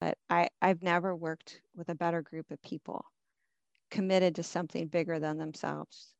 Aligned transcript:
but 0.00 0.18
I, 0.28 0.48
I've 0.60 0.82
never 0.82 1.14
worked 1.14 1.60
with 1.74 1.88
a 1.88 1.94
better 1.94 2.22
group 2.22 2.50
of 2.50 2.60
people 2.62 3.04
committed 3.90 4.34
to 4.34 4.42
something 4.42 4.88
bigger 4.88 5.18
than 5.18 5.38
themselves 5.38 6.12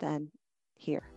than 0.00 0.30
here. 0.74 1.08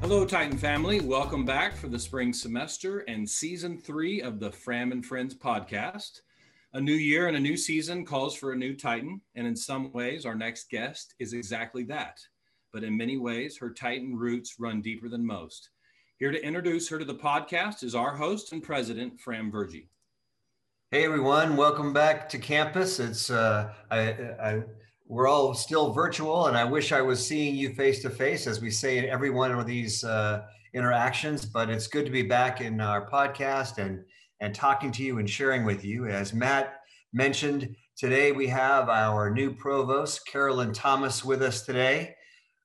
Hello, 0.00 0.26
Titan 0.26 0.58
family. 0.58 1.00
Welcome 1.00 1.44
back 1.44 1.76
for 1.76 1.86
the 1.86 1.98
spring 1.98 2.32
semester 2.32 3.00
and 3.06 3.28
season 3.28 3.78
three 3.78 4.20
of 4.20 4.40
the 4.40 4.50
Fram 4.50 4.90
and 4.90 5.06
Friends 5.06 5.34
podcast. 5.34 6.22
A 6.74 6.80
new 6.80 6.92
year 6.92 7.28
and 7.28 7.36
a 7.36 7.40
new 7.40 7.56
season 7.56 8.04
calls 8.04 8.34
for 8.34 8.52
a 8.52 8.56
new 8.56 8.74
Titan, 8.74 9.20
and 9.36 9.46
in 9.46 9.54
some 9.54 9.92
ways, 9.92 10.26
our 10.26 10.34
next 10.34 10.70
guest 10.70 11.14
is 11.20 11.34
exactly 11.34 11.84
that. 11.84 12.18
But 12.72 12.84
in 12.84 12.96
many 12.96 13.18
ways, 13.18 13.58
her 13.58 13.68
Titan 13.68 14.16
roots 14.16 14.54
run 14.58 14.80
deeper 14.80 15.10
than 15.10 15.26
most. 15.26 15.68
Here 16.16 16.32
to 16.32 16.42
introduce 16.42 16.88
her 16.88 16.98
to 16.98 17.04
the 17.04 17.14
podcast 17.14 17.82
is 17.82 17.94
our 17.94 18.16
host 18.16 18.52
and 18.52 18.62
president, 18.62 19.20
Fram 19.20 19.52
Virjee. 19.52 19.88
Hey 20.90 21.04
everyone, 21.04 21.56
welcome 21.56 21.92
back 21.92 22.30
to 22.30 22.38
campus. 22.38 22.98
It's 22.98 23.28
uh, 23.28 23.74
I, 23.90 24.00
I 24.00 24.62
we're 25.06 25.28
all 25.28 25.52
still 25.52 25.92
virtual, 25.92 26.46
and 26.46 26.56
I 26.56 26.64
wish 26.64 26.92
I 26.92 27.02
was 27.02 27.26
seeing 27.26 27.56
you 27.56 27.74
face 27.74 28.00
to 28.02 28.10
face, 28.10 28.46
as 28.46 28.62
we 28.62 28.70
say 28.70 28.96
in 28.96 29.04
every 29.04 29.28
one 29.28 29.52
of 29.52 29.66
these 29.66 30.02
uh, 30.02 30.44
interactions. 30.72 31.44
But 31.44 31.68
it's 31.68 31.86
good 31.86 32.06
to 32.06 32.10
be 32.10 32.22
back 32.22 32.62
in 32.62 32.80
our 32.80 33.06
podcast 33.06 33.76
and 33.76 34.02
and 34.40 34.54
talking 34.54 34.90
to 34.92 35.02
you 35.02 35.18
and 35.18 35.28
sharing 35.28 35.66
with 35.66 35.84
you. 35.84 36.06
As 36.06 36.32
Matt 36.32 36.80
mentioned, 37.12 37.76
today 37.98 38.32
we 38.32 38.46
have 38.46 38.88
our 38.88 39.30
new 39.30 39.52
provost, 39.52 40.26
Carolyn 40.26 40.72
Thomas, 40.72 41.22
with 41.22 41.42
us 41.42 41.66
today. 41.66 42.14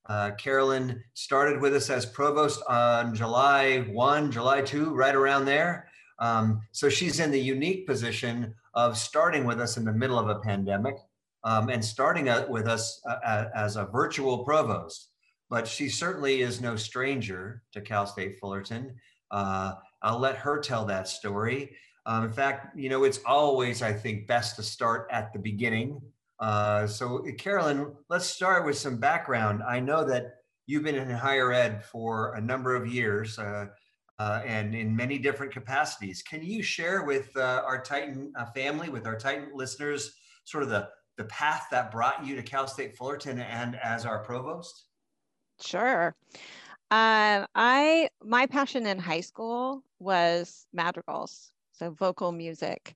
Uh, 0.08 0.32
Carolyn 0.32 1.04
started 1.14 1.62
with 1.62 1.76
us 1.76 1.90
as 1.90 2.06
provost 2.06 2.62
on 2.70 3.14
July 3.14 3.80
1, 3.92 4.32
July 4.32 4.62
2, 4.62 4.94
right 4.94 5.16
around 5.16 5.46
there. 5.46 5.90
Um, 6.20 6.62
so 6.72 6.90
she's 6.90 7.20
in 7.20 7.30
the 7.30 7.40
unique 7.40 7.86
position 7.86 8.54
of 8.74 8.98
starting 8.98 9.44
with 9.44 9.60
us 9.60 9.78
in 9.78 9.84
the 9.84 9.92
middle 9.92 10.18
of 10.18 10.30
a 10.30 10.40
pandemic 10.40 10.96
um, 11.44 11.70
and 11.70 11.84
starting 11.84 12.30
with 12.50 12.68
us 12.68 13.02
uh, 13.06 13.46
as 13.56 13.76
a 13.76 13.86
virtual 13.86 14.44
provost. 14.44 15.10
But 15.50 15.68
she 15.68 15.90
certainly 15.90 16.42
is 16.42 16.62
no 16.62 16.76
stranger 16.76 17.64
to 17.74 17.82
Cal 17.82 18.06
State 18.06 18.40
Fullerton. 18.40 18.96
Uh, 19.32 19.74
I'll 20.02 20.20
let 20.20 20.36
her 20.38 20.60
tell 20.60 20.86
that 20.86 21.08
story. 21.08 21.76
Um, 22.06 22.24
in 22.26 22.32
fact, 22.32 22.78
you 22.78 22.90
know, 22.90 23.04
it's 23.04 23.20
always, 23.26 23.82
I 23.82 23.92
think, 23.92 24.28
best 24.28 24.56
to 24.56 24.64
start 24.64 25.08
at 25.12 25.34
the 25.34 25.40
beginning. 25.40 26.02
Uh, 26.40 26.86
so, 26.86 27.24
Carolyn, 27.38 27.94
let's 28.10 28.26
start 28.26 28.66
with 28.66 28.78
some 28.78 28.98
background. 28.98 29.64
I 29.64 29.80
know 29.80 30.04
that 30.06 30.36
you've 30.68 30.84
been 30.84 30.96
in 30.96 31.10
higher 31.10 31.52
ed 31.52 31.84
for 31.86 32.36
a 32.36 32.42
number 32.42 32.76
of 32.76 32.88
years 32.88 33.40
uh, 33.40 33.66
uh, 34.20 34.42
and 34.46 34.76
in 34.76 34.96
many 34.96 35.18
different 35.18 35.52
capacities. 35.52 36.22
Can 36.22 36.44
you 36.44 36.62
share 36.62 37.04
with 37.04 37.36
uh, 37.36 37.64
our 37.66 37.82
Titan 37.82 38.32
uh, 38.38 38.46
family, 38.56 38.90
with 38.90 39.08
our 39.08 39.18
Titan 39.18 39.50
listeners, 39.54 40.14
sort 40.46 40.64
of 40.64 40.70
the 40.70 40.90
the 41.18 41.26
path 41.26 41.66
that 41.72 41.90
brought 41.92 42.24
you 42.24 42.36
to 42.36 42.44
Cal 42.44 42.68
State 42.68 42.96
Fullerton 42.96 43.40
and 43.40 43.76
as 43.78 44.06
our 44.06 44.24
provost? 44.24 44.86
Sure. 45.60 46.16
Uh, 46.92 47.46
I 47.56 48.10
my 48.24 48.46
passion 48.46 48.86
in 48.86 49.00
high 49.00 49.22
school 49.22 49.84
was 50.00 50.68
madrigals, 50.74 51.52
so 51.74 51.90
vocal 51.92 52.32
music, 52.32 52.96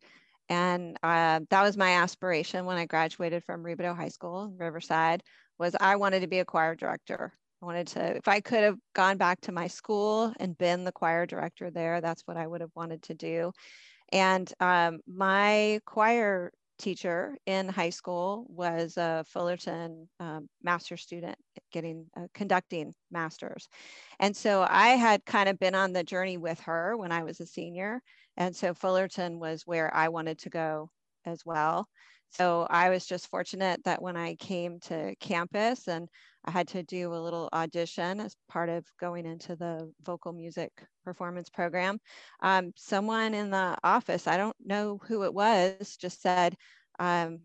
and 0.52 0.98
uh, 1.02 1.40
that 1.50 1.64
was 1.64 1.78
my 1.78 1.92
aspiration 1.92 2.66
when 2.66 2.76
I 2.76 2.86
graduated 2.86 3.42
from 3.46 3.64
Rubidoux 3.64 3.96
High 3.96 4.10
School 4.10 4.54
Riverside. 4.58 5.24
Was 5.58 5.78
I 5.80 5.96
wanted 5.96 6.20
to 6.20 6.28
be 6.28 6.40
a 6.40 6.46
choir 6.46 6.76
director. 6.76 7.32
I 7.62 7.66
wanted 7.66 7.88
to, 7.88 8.18
if 8.18 8.28
I 8.28 8.42
could 8.42 8.64
have 8.64 8.78
gone 8.94 9.18
back 9.18 9.40
to 9.42 9.54
my 9.54 9.68
school 9.68 10.34
and 10.42 10.58
been 10.58 10.84
the 10.84 10.92
choir 10.92 11.26
director 11.26 11.72
there, 11.72 12.02
that's 12.02 12.24
what 12.26 12.36
I 12.36 12.48
would 12.48 12.60
have 12.60 12.72
wanted 12.76 13.02
to 13.04 13.14
do. 13.14 13.54
And 14.12 14.52
um, 14.60 15.00
my 15.08 15.80
choir 15.86 16.52
teacher 16.78 17.38
in 17.46 17.70
high 17.70 17.92
school 17.92 18.46
was 18.50 18.98
a 18.98 19.24
Fullerton 19.30 20.10
um, 20.20 20.50
master 20.62 20.98
student 20.98 21.38
getting 21.72 22.08
uh, 22.18 22.28
conducting 22.34 22.94
masters. 23.10 23.70
And 24.20 24.36
so 24.36 24.66
I 24.68 24.90
had 24.90 25.24
kind 25.26 25.48
of 25.48 25.60
been 25.60 25.76
on 25.76 25.94
the 25.94 26.04
journey 26.04 26.38
with 26.38 26.60
her 26.62 26.98
when 26.98 27.14
I 27.14 27.24
was 27.24 27.40
a 27.40 27.46
senior. 27.46 28.02
And 28.38 28.56
so 28.56 28.74
Fullerton 28.74 29.40
was 29.40 29.64
where 29.66 29.94
I 29.94 30.10
wanted 30.10 30.40
to 30.40 30.50
go 30.50 30.90
as 31.26 31.46
well. 31.46 31.88
So 32.30 32.66
I 32.70 32.90
was 32.90 33.06
just 33.06 33.28
fortunate 33.28 33.84
that 33.84 34.02
when 34.02 34.16
I 34.16 34.36
came 34.36 34.80
to 34.82 35.14
campus 35.20 35.88
and 35.90 36.08
I 36.46 36.52
had 36.52 36.70
to 36.70 36.82
do 36.82 37.14
a 37.14 37.20
little 37.20 37.50
audition 37.52 38.22
as 38.22 38.36
part 38.48 38.70
of 38.70 38.86
going 39.00 39.26
into 39.26 39.56
the 39.56 39.92
vocal 40.02 40.32
music 40.32 40.72
performance 41.04 41.50
program. 41.50 42.00
Um, 42.42 42.72
someone 42.78 43.34
in 43.34 43.52
the 43.52 43.78
office, 43.84 44.28
I 44.28 44.38
don't 44.38 44.56
know 44.64 45.00
who 45.04 45.24
it 45.24 45.34
was, 45.34 45.98
just 45.98 46.22
said, 46.22 46.56
um, 47.00 47.42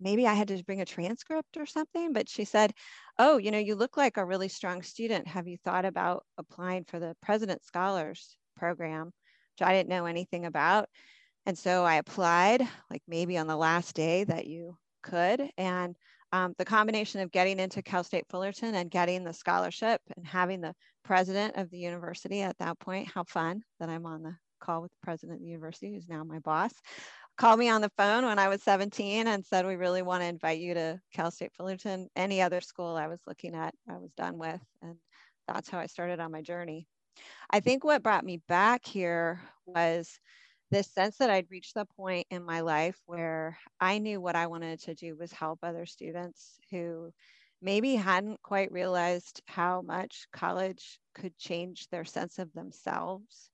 maybe 0.00 0.26
I 0.26 0.34
had 0.34 0.48
to 0.48 0.62
bring 0.64 0.80
a 0.80 0.86
transcript 0.86 1.56
or 1.56 1.66
something, 1.66 2.12
but 2.12 2.28
she 2.28 2.44
said, 2.44 2.72
Oh, 3.18 3.38
you 3.38 3.50
know, 3.50 3.58
you 3.58 3.74
look 3.74 3.96
like 3.96 4.16
a 4.16 4.24
really 4.24 4.48
strong 4.48 4.82
student. 4.82 5.26
Have 5.26 5.48
you 5.48 5.56
thought 5.56 5.84
about 5.84 6.24
applying 6.36 6.84
for 6.84 6.98
the 7.00 7.16
President 7.22 7.64
Scholars 7.64 8.36
program, 8.56 9.12
which 9.58 9.66
I 9.66 9.72
didn't 9.72 9.88
know 9.88 10.06
anything 10.06 10.46
about? 10.46 10.88
And 11.46 11.58
so 11.58 11.84
I 11.84 11.96
applied, 11.96 12.66
like 12.90 13.02
maybe 13.08 13.38
on 13.38 13.46
the 13.46 13.56
last 13.56 13.94
day 13.94 14.24
that 14.24 14.46
you 14.46 14.76
could. 15.02 15.50
And 15.56 15.96
um, 16.32 16.54
the 16.58 16.64
combination 16.64 17.20
of 17.20 17.32
getting 17.32 17.58
into 17.58 17.82
Cal 17.82 18.04
State 18.04 18.26
Fullerton 18.28 18.74
and 18.74 18.90
getting 18.90 19.24
the 19.24 19.32
scholarship 19.32 20.00
and 20.16 20.26
having 20.26 20.60
the 20.60 20.74
president 21.04 21.56
of 21.56 21.70
the 21.70 21.78
university 21.78 22.42
at 22.42 22.58
that 22.58 22.78
point, 22.78 23.08
how 23.08 23.24
fun 23.24 23.62
that 23.80 23.88
I'm 23.88 24.04
on 24.04 24.22
the 24.22 24.36
call 24.60 24.82
with 24.82 24.90
the 24.90 25.04
president 25.04 25.36
of 25.36 25.42
the 25.42 25.48
university, 25.48 25.94
who's 25.94 26.08
now 26.08 26.22
my 26.22 26.38
boss, 26.40 26.72
called 27.38 27.58
me 27.58 27.70
on 27.70 27.80
the 27.80 27.92
phone 27.96 28.26
when 28.26 28.38
I 28.38 28.48
was 28.48 28.62
17 28.62 29.26
and 29.26 29.44
said, 29.44 29.66
We 29.66 29.76
really 29.76 30.02
want 30.02 30.22
to 30.22 30.28
invite 30.28 30.58
you 30.58 30.74
to 30.74 31.00
Cal 31.14 31.30
State 31.30 31.52
Fullerton. 31.56 32.08
Any 32.14 32.42
other 32.42 32.60
school 32.60 32.94
I 32.94 33.06
was 33.06 33.20
looking 33.26 33.54
at, 33.54 33.74
I 33.88 33.96
was 33.96 34.10
done 34.16 34.36
with. 34.36 34.60
And 34.82 34.96
that's 35.46 35.70
how 35.70 35.78
I 35.78 35.86
started 35.86 36.20
on 36.20 36.30
my 36.30 36.42
journey. 36.42 36.86
I 37.50 37.60
think 37.60 37.84
what 37.84 38.02
brought 38.02 38.24
me 38.24 38.40
back 38.48 38.84
here 38.84 39.40
was 39.66 40.18
this 40.70 40.86
sense 40.88 41.16
that 41.16 41.30
I'd 41.30 41.50
reached 41.50 41.74
the 41.74 41.86
point 41.96 42.26
in 42.30 42.44
my 42.44 42.60
life 42.60 42.98
where 43.06 43.58
I 43.80 43.98
knew 43.98 44.20
what 44.20 44.36
I 44.36 44.46
wanted 44.46 44.80
to 44.80 44.94
do 44.94 45.16
was 45.16 45.32
help 45.32 45.60
other 45.62 45.86
students 45.86 46.58
who 46.70 47.10
maybe 47.62 47.94
hadn't 47.94 48.42
quite 48.42 48.70
realized 48.70 49.42
how 49.46 49.82
much 49.82 50.26
college 50.32 50.98
could 51.14 51.36
change 51.38 51.88
their 51.88 52.04
sense 52.04 52.38
of 52.38 52.52
themselves. 52.52 53.50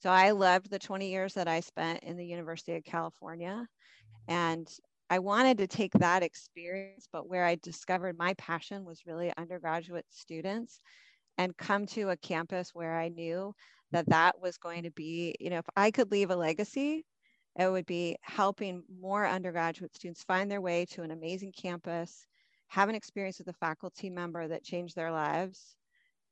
So 0.00 0.10
I 0.10 0.30
loved 0.30 0.70
the 0.70 0.78
20 0.78 1.10
years 1.10 1.34
that 1.34 1.48
I 1.48 1.60
spent 1.60 2.02
in 2.02 2.16
the 2.16 2.26
University 2.26 2.74
of 2.74 2.84
California. 2.84 3.66
And 4.28 4.68
I 5.10 5.18
wanted 5.18 5.58
to 5.58 5.66
take 5.66 5.92
that 5.94 6.22
experience, 6.22 7.06
but 7.12 7.28
where 7.28 7.44
I 7.44 7.56
discovered 7.56 8.16
my 8.16 8.34
passion 8.34 8.84
was 8.84 9.06
really 9.06 9.32
undergraduate 9.36 10.06
students 10.10 10.80
and 11.38 11.56
come 11.56 11.86
to 11.86 12.10
a 12.10 12.16
campus 12.16 12.70
where 12.72 12.98
I 12.98 13.08
knew 13.08 13.36
mm-hmm. 13.36 13.96
that 13.96 14.08
that 14.08 14.40
was 14.40 14.58
going 14.58 14.84
to 14.84 14.90
be, 14.90 15.34
you 15.40 15.50
know, 15.50 15.58
if 15.58 15.66
I 15.76 15.90
could 15.90 16.10
leave 16.10 16.30
a 16.30 16.36
legacy, 16.36 17.04
it 17.58 17.70
would 17.70 17.86
be 17.86 18.16
helping 18.22 18.82
more 19.00 19.26
undergraduate 19.26 19.94
students 19.94 20.24
find 20.24 20.50
their 20.50 20.60
way 20.60 20.86
to 20.86 21.02
an 21.02 21.10
amazing 21.10 21.52
campus, 21.52 22.26
have 22.68 22.88
an 22.88 22.94
experience 22.94 23.38
with 23.38 23.48
a 23.48 23.52
faculty 23.54 24.08
member 24.08 24.48
that 24.48 24.64
changed 24.64 24.96
their 24.96 25.12
lives, 25.12 25.76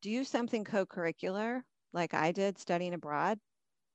do 0.01 0.25
something 0.25 0.65
co 0.65 0.87
curricular 0.87 1.61
like 1.93 2.15
I 2.15 2.33
did 2.33 2.59
studying 2.59 2.95
abroad 2.95 3.39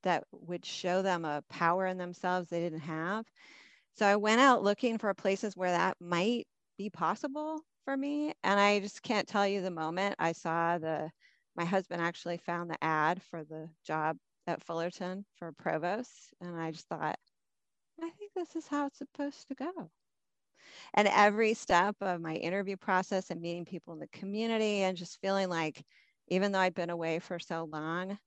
that 0.02 0.24
would 0.30 0.64
show 0.64 1.02
them 1.02 1.24
a 1.24 1.42
power 1.48 1.86
in 1.86 1.98
themselves 1.98 2.48
they 2.48 2.60
didn't 2.60 2.80
have. 2.80 3.24
So 3.94 4.06
I 4.06 4.16
went 4.16 4.40
out 4.40 4.62
looking 4.62 4.98
for 4.98 5.12
places 5.14 5.56
where 5.56 5.72
that 5.72 5.96
might 6.00 6.46
be 6.78 6.90
possible 6.90 7.62
for 7.86 7.96
me. 7.96 8.34
And 8.42 8.60
I 8.60 8.80
just 8.80 9.02
can't 9.02 9.28
tell 9.28 9.46
you 9.46 9.62
the 9.62 9.70
moment 9.70 10.16
I 10.18 10.32
saw 10.32 10.76
the 10.76 11.10
my 11.56 11.64
husband 11.64 12.02
actually 12.02 12.36
found 12.36 12.68
the 12.68 12.84
ad 12.84 13.22
for 13.22 13.44
the 13.44 13.70
job 13.86 14.18
at 14.46 14.62
Fullerton 14.62 15.24
for 15.36 15.52
provost. 15.52 16.34
And 16.42 16.54
I 16.54 16.72
just 16.72 16.86
thought, 16.88 17.18
I 18.02 18.10
think 18.10 18.32
this 18.34 18.56
is 18.56 18.66
how 18.66 18.86
it's 18.86 18.98
supposed 18.98 19.48
to 19.48 19.54
go. 19.54 19.90
And 20.92 21.08
every 21.08 21.54
step 21.54 21.96
of 22.00 22.20
my 22.20 22.34
interview 22.34 22.76
process 22.76 23.30
and 23.30 23.40
meeting 23.40 23.64
people 23.64 23.94
in 23.94 24.00
the 24.00 24.08
community 24.08 24.82
and 24.82 24.98
just 24.98 25.20
feeling 25.20 25.48
like, 25.48 25.82
even 26.28 26.52
though 26.52 26.58
I'd 26.58 26.74
been 26.74 26.90
away 26.90 27.20
for 27.20 27.38
so 27.38 27.64
long, 27.64 28.18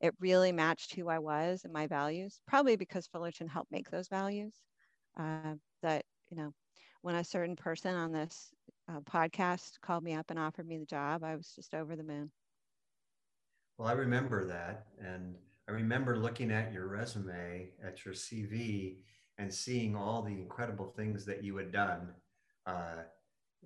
it 0.00 0.14
really 0.18 0.50
matched 0.50 0.94
who 0.94 1.08
I 1.08 1.20
was 1.20 1.64
and 1.64 1.72
my 1.72 1.86
values, 1.86 2.40
probably 2.48 2.76
because 2.76 3.06
Fullerton 3.06 3.46
helped 3.46 3.70
make 3.70 3.90
those 3.90 4.08
values. 4.08 4.54
Uh, 5.16 5.54
that, 5.82 6.04
you 6.30 6.36
know, 6.36 6.52
when 7.02 7.14
a 7.14 7.24
certain 7.24 7.56
person 7.56 7.94
on 7.94 8.12
this 8.12 8.50
uh, 8.88 9.00
podcast 9.00 9.80
called 9.80 10.04
me 10.04 10.14
up 10.14 10.30
and 10.30 10.38
offered 10.38 10.66
me 10.66 10.78
the 10.78 10.86
job, 10.86 11.24
I 11.24 11.36
was 11.36 11.52
just 11.54 11.74
over 11.74 11.96
the 11.96 12.02
moon. 12.02 12.30
Well, 13.78 13.88
I 13.88 13.92
remember 13.92 14.44
that. 14.44 14.86
And 15.00 15.34
I 15.68 15.72
remember 15.72 16.16
looking 16.16 16.50
at 16.50 16.72
your 16.72 16.86
resume, 16.88 17.70
at 17.84 18.04
your 18.04 18.14
CV, 18.14 18.96
and 19.38 19.52
seeing 19.52 19.96
all 19.96 20.22
the 20.22 20.32
incredible 20.32 20.92
things 20.96 21.24
that 21.26 21.42
you 21.42 21.56
had 21.56 21.72
done. 21.72 22.12
Uh, 22.66 23.02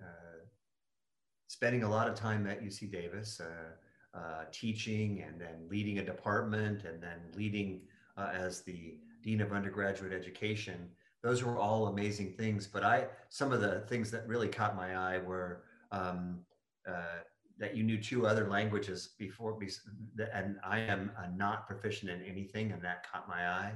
uh, 0.01 0.37
spending 1.49 1.83
a 1.83 1.89
lot 1.89 2.09
of 2.09 2.15
time 2.15 2.47
at 2.47 2.63
UC 2.63 2.91
Davis, 2.91 3.41
uh, 3.41 4.19
uh, 4.19 4.45
teaching 4.51 5.23
and 5.27 5.41
then 5.41 5.67
leading 5.69 5.99
a 5.99 6.05
department 6.05 6.85
and 6.85 7.03
then 7.03 7.19
leading 7.35 7.83
uh, 8.17 8.31
as 8.33 8.63
the 8.63 8.99
dean 9.23 9.41
of 9.41 9.53
undergraduate 9.53 10.13
education. 10.13 10.89
Those 11.27 11.43
were 11.43 11.59
all 11.59 11.89
amazing 11.89 12.35
things. 12.35 12.69
But 12.69 12.85
I, 12.85 13.07
some 13.31 13.51
of 13.51 13.61
the 13.61 13.81
things 13.89 14.13
that 14.13 14.29
really 14.29 14.47
caught 14.47 14.77
my 14.77 14.95
eye 14.95 15.19
were 15.19 15.65
um, 15.91 16.39
uh, 16.89 17.23
that 17.59 17.77
you 17.77 17.83
knew 17.83 18.01
two 18.01 18.29
other 18.29 18.49
languages 18.49 19.11
before, 19.19 19.59
and 20.33 20.57
I 20.63 20.79
am 20.79 21.11
not 21.35 21.67
proficient 21.67 22.13
in 22.13 22.23
anything, 22.23 22.71
and 22.71 22.81
that 22.83 23.11
caught 23.11 23.29
my 23.29 23.49
eye. 23.49 23.73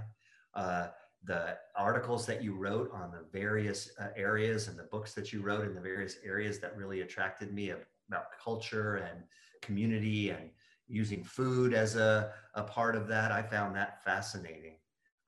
Uh, 0.54 0.88
the 1.24 1.56
articles 1.76 2.24
that 2.26 2.40
you 2.40 2.54
wrote 2.54 2.88
on 2.94 3.10
the 3.10 3.24
various 3.32 3.90
uh, 4.00 4.08
areas 4.16 4.68
and 4.68 4.78
the 4.78 4.84
books 4.84 5.12
that 5.14 5.32
you 5.32 5.42
wrote 5.42 5.66
in 5.66 5.74
the 5.74 5.80
various 5.80 6.18
areas 6.24 6.60
that 6.60 6.76
really 6.76 7.00
attracted 7.00 7.52
me 7.52 7.72
about 8.08 8.26
culture 8.42 8.96
and 8.98 9.24
community 9.60 10.30
and 10.30 10.50
using 10.86 11.24
food 11.24 11.74
as 11.74 11.96
a, 11.96 12.32
a 12.54 12.62
part 12.62 12.94
of 12.94 13.08
that. 13.08 13.32
I 13.32 13.42
found 13.42 13.74
that 13.74 14.04
fascinating. 14.04 14.76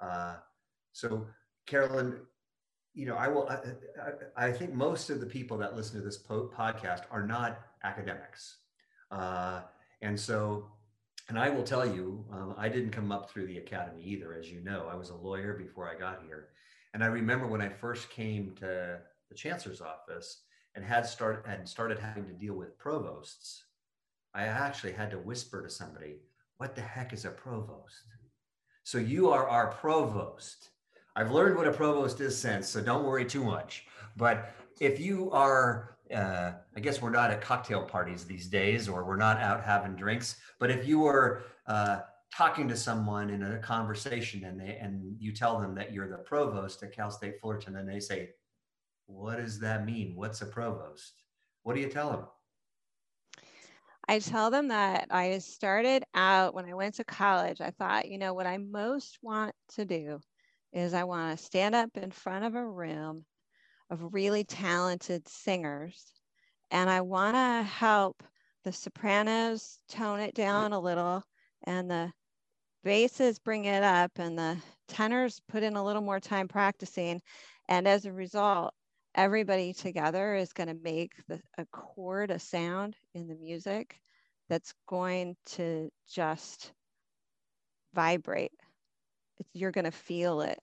Uh, 0.00 0.36
so, 0.92 1.26
Carolyn, 1.66 2.18
you 2.94 3.06
know, 3.06 3.16
I 3.16 3.28
will. 3.28 3.48
I, 3.48 4.48
I, 4.48 4.52
think 4.52 4.74
most 4.74 5.10
of 5.10 5.20
the 5.20 5.26
people 5.26 5.56
that 5.58 5.76
listen 5.76 5.98
to 5.98 6.04
this 6.04 6.18
po- 6.18 6.50
podcast 6.54 7.02
are 7.10 7.26
not 7.26 7.60
academics, 7.84 8.58
uh, 9.10 9.62
and 10.02 10.18
so, 10.18 10.66
and 11.28 11.38
I 11.38 11.48
will 11.48 11.62
tell 11.62 11.86
you, 11.86 12.24
um, 12.32 12.54
I 12.58 12.68
didn't 12.68 12.90
come 12.90 13.10
up 13.10 13.30
through 13.30 13.46
the 13.46 13.58
academy 13.58 14.02
either, 14.02 14.34
as 14.34 14.50
you 14.50 14.60
know. 14.60 14.88
I 14.90 14.94
was 14.94 15.10
a 15.10 15.16
lawyer 15.16 15.54
before 15.54 15.88
I 15.88 15.98
got 15.98 16.22
here, 16.26 16.48
and 16.92 17.02
I 17.02 17.06
remember 17.06 17.46
when 17.46 17.62
I 17.62 17.68
first 17.68 18.10
came 18.10 18.54
to 18.56 18.98
the 19.28 19.34
chancellor's 19.34 19.80
office 19.80 20.42
and 20.74 20.84
had 20.84 21.06
started 21.06 21.50
and 21.50 21.66
started 21.66 21.98
having 21.98 22.26
to 22.26 22.32
deal 22.32 22.54
with 22.54 22.78
provosts. 22.78 23.64
I 24.34 24.44
actually 24.44 24.92
had 24.92 25.10
to 25.12 25.18
whisper 25.18 25.62
to 25.62 25.70
somebody, 25.70 26.20
"What 26.58 26.74
the 26.74 26.82
heck 26.82 27.12
is 27.12 27.24
a 27.24 27.30
provost?" 27.30 28.04
So 28.84 28.98
you 28.98 29.30
are 29.30 29.48
our 29.48 29.68
provost. 29.68 30.71
I've 31.14 31.30
learned 31.30 31.56
what 31.56 31.68
a 31.68 31.72
provost 31.72 32.20
is 32.20 32.36
since, 32.36 32.68
so 32.68 32.80
don't 32.80 33.04
worry 33.04 33.24
too 33.24 33.44
much. 33.44 33.86
But 34.16 34.54
if 34.80 34.98
you 34.98 35.30
are, 35.30 35.96
uh, 36.14 36.52
I 36.74 36.80
guess 36.80 37.02
we're 37.02 37.10
not 37.10 37.30
at 37.30 37.42
cocktail 37.42 37.82
parties 37.82 38.24
these 38.24 38.46
days, 38.46 38.88
or 38.88 39.04
we're 39.04 39.16
not 39.16 39.38
out 39.38 39.62
having 39.62 39.94
drinks. 39.94 40.36
But 40.58 40.70
if 40.70 40.86
you 40.86 41.06
are 41.06 41.42
uh, 41.66 42.00
talking 42.34 42.66
to 42.68 42.76
someone 42.76 43.28
in 43.28 43.42
a 43.42 43.58
conversation 43.58 44.44
and 44.44 44.58
they 44.58 44.78
and 44.80 45.16
you 45.18 45.32
tell 45.32 45.60
them 45.60 45.74
that 45.74 45.92
you're 45.92 46.08
the 46.08 46.18
provost 46.18 46.82
at 46.82 46.92
Cal 46.92 47.10
State 47.10 47.40
Fullerton, 47.40 47.76
and 47.76 47.88
they 47.88 48.00
say, 48.00 48.30
"What 49.06 49.36
does 49.36 49.60
that 49.60 49.84
mean? 49.84 50.16
What's 50.16 50.40
a 50.40 50.46
provost?" 50.46 51.12
What 51.62 51.74
do 51.74 51.80
you 51.80 51.88
tell 51.88 52.10
them? 52.10 52.26
I 54.08 54.18
tell 54.18 54.50
them 54.50 54.68
that 54.68 55.06
I 55.10 55.38
started 55.38 56.02
out 56.12 56.54
when 56.54 56.64
I 56.64 56.74
went 56.74 56.96
to 56.96 57.04
college. 57.04 57.60
I 57.60 57.70
thought, 57.70 58.08
you 58.08 58.18
know, 58.18 58.34
what 58.34 58.48
I 58.48 58.58
most 58.58 59.18
want 59.22 59.54
to 59.74 59.84
do 59.84 60.20
is 60.72 60.94
I 60.94 61.04
want 61.04 61.36
to 61.36 61.44
stand 61.44 61.74
up 61.74 61.90
in 61.96 62.10
front 62.10 62.44
of 62.44 62.54
a 62.54 62.66
room 62.66 63.24
of 63.90 64.14
really 64.14 64.44
talented 64.44 65.28
singers 65.28 66.12
and 66.70 66.88
I 66.88 67.02
want 67.02 67.36
to 67.36 67.62
help 67.62 68.22
the 68.64 68.72
sopranos 68.72 69.80
tone 69.88 70.20
it 70.20 70.34
down 70.34 70.72
a 70.72 70.80
little 70.80 71.22
and 71.64 71.90
the 71.90 72.12
basses 72.84 73.38
bring 73.38 73.66
it 73.66 73.82
up 73.82 74.12
and 74.16 74.38
the 74.38 74.56
tenors 74.88 75.40
put 75.48 75.62
in 75.62 75.76
a 75.76 75.84
little 75.84 76.02
more 76.02 76.20
time 76.20 76.48
practicing 76.48 77.20
and 77.68 77.86
as 77.86 78.06
a 78.06 78.12
result 78.12 78.72
everybody 79.14 79.72
together 79.72 80.34
is 80.34 80.52
going 80.52 80.68
to 80.68 80.82
make 80.82 81.12
the, 81.28 81.40
a 81.58 81.66
chord 81.66 82.30
a 82.30 82.38
sound 82.38 82.96
in 83.14 83.28
the 83.28 83.34
music 83.36 84.00
that's 84.48 84.72
going 84.86 85.36
to 85.46 85.90
just 86.08 86.72
vibrate 87.94 88.52
you're 89.52 89.70
going 89.70 89.84
to 89.84 89.90
feel 89.90 90.40
it. 90.40 90.58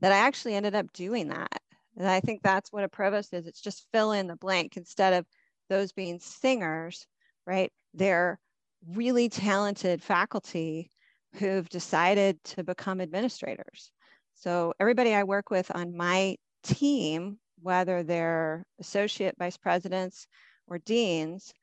That 0.00 0.12
I 0.12 0.16
actually 0.18 0.54
ended 0.54 0.74
up 0.74 0.92
doing 0.92 1.28
that. 1.28 1.60
And 1.96 2.06
I 2.06 2.20
think 2.20 2.42
that's 2.42 2.70
what 2.70 2.84
a 2.84 2.88
provost 2.88 3.32
is. 3.32 3.46
It's 3.46 3.60
just 3.60 3.86
fill 3.92 4.12
in 4.12 4.26
the 4.26 4.36
blank 4.36 4.76
instead 4.76 5.14
of 5.14 5.26
those 5.70 5.92
being 5.92 6.20
singers, 6.20 7.06
right? 7.46 7.72
They're 7.94 8.38
really 8.86 9.28
talented 9.28 10.02
faculty 10.02 10.90
who've 11.34 11.68
decided 11.68 12.42
to 12.44 12.62
become 12.62 13.00
administrators. 13.00 13.90
So 14.34 14.74
everybody 14.78 15.14
I 15.14 15.24
work 15.24 15.50
with 15.50 15.74
on 15.74 15.96
my 15.96 16.36
team, 16.62 17.38
whether 17.62 18.02
they're 18.02 18.66
associate 18.78 19.34
vice 19.38 19.56
presidents 19.56 20.26
or 20.68 20.78
deans, 20.78 21.54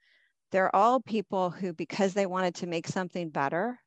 they're 0.51 0.75
all 0.75 0.99
people 0.99 1.49
who, 1.49 1.73
because 1.73 2.13
they 2.13 2.25
wanted 2.25 2.55
to 2.55 2.67
make 2.67 2.87
something 2.87 3.29
better, 3.29 3.79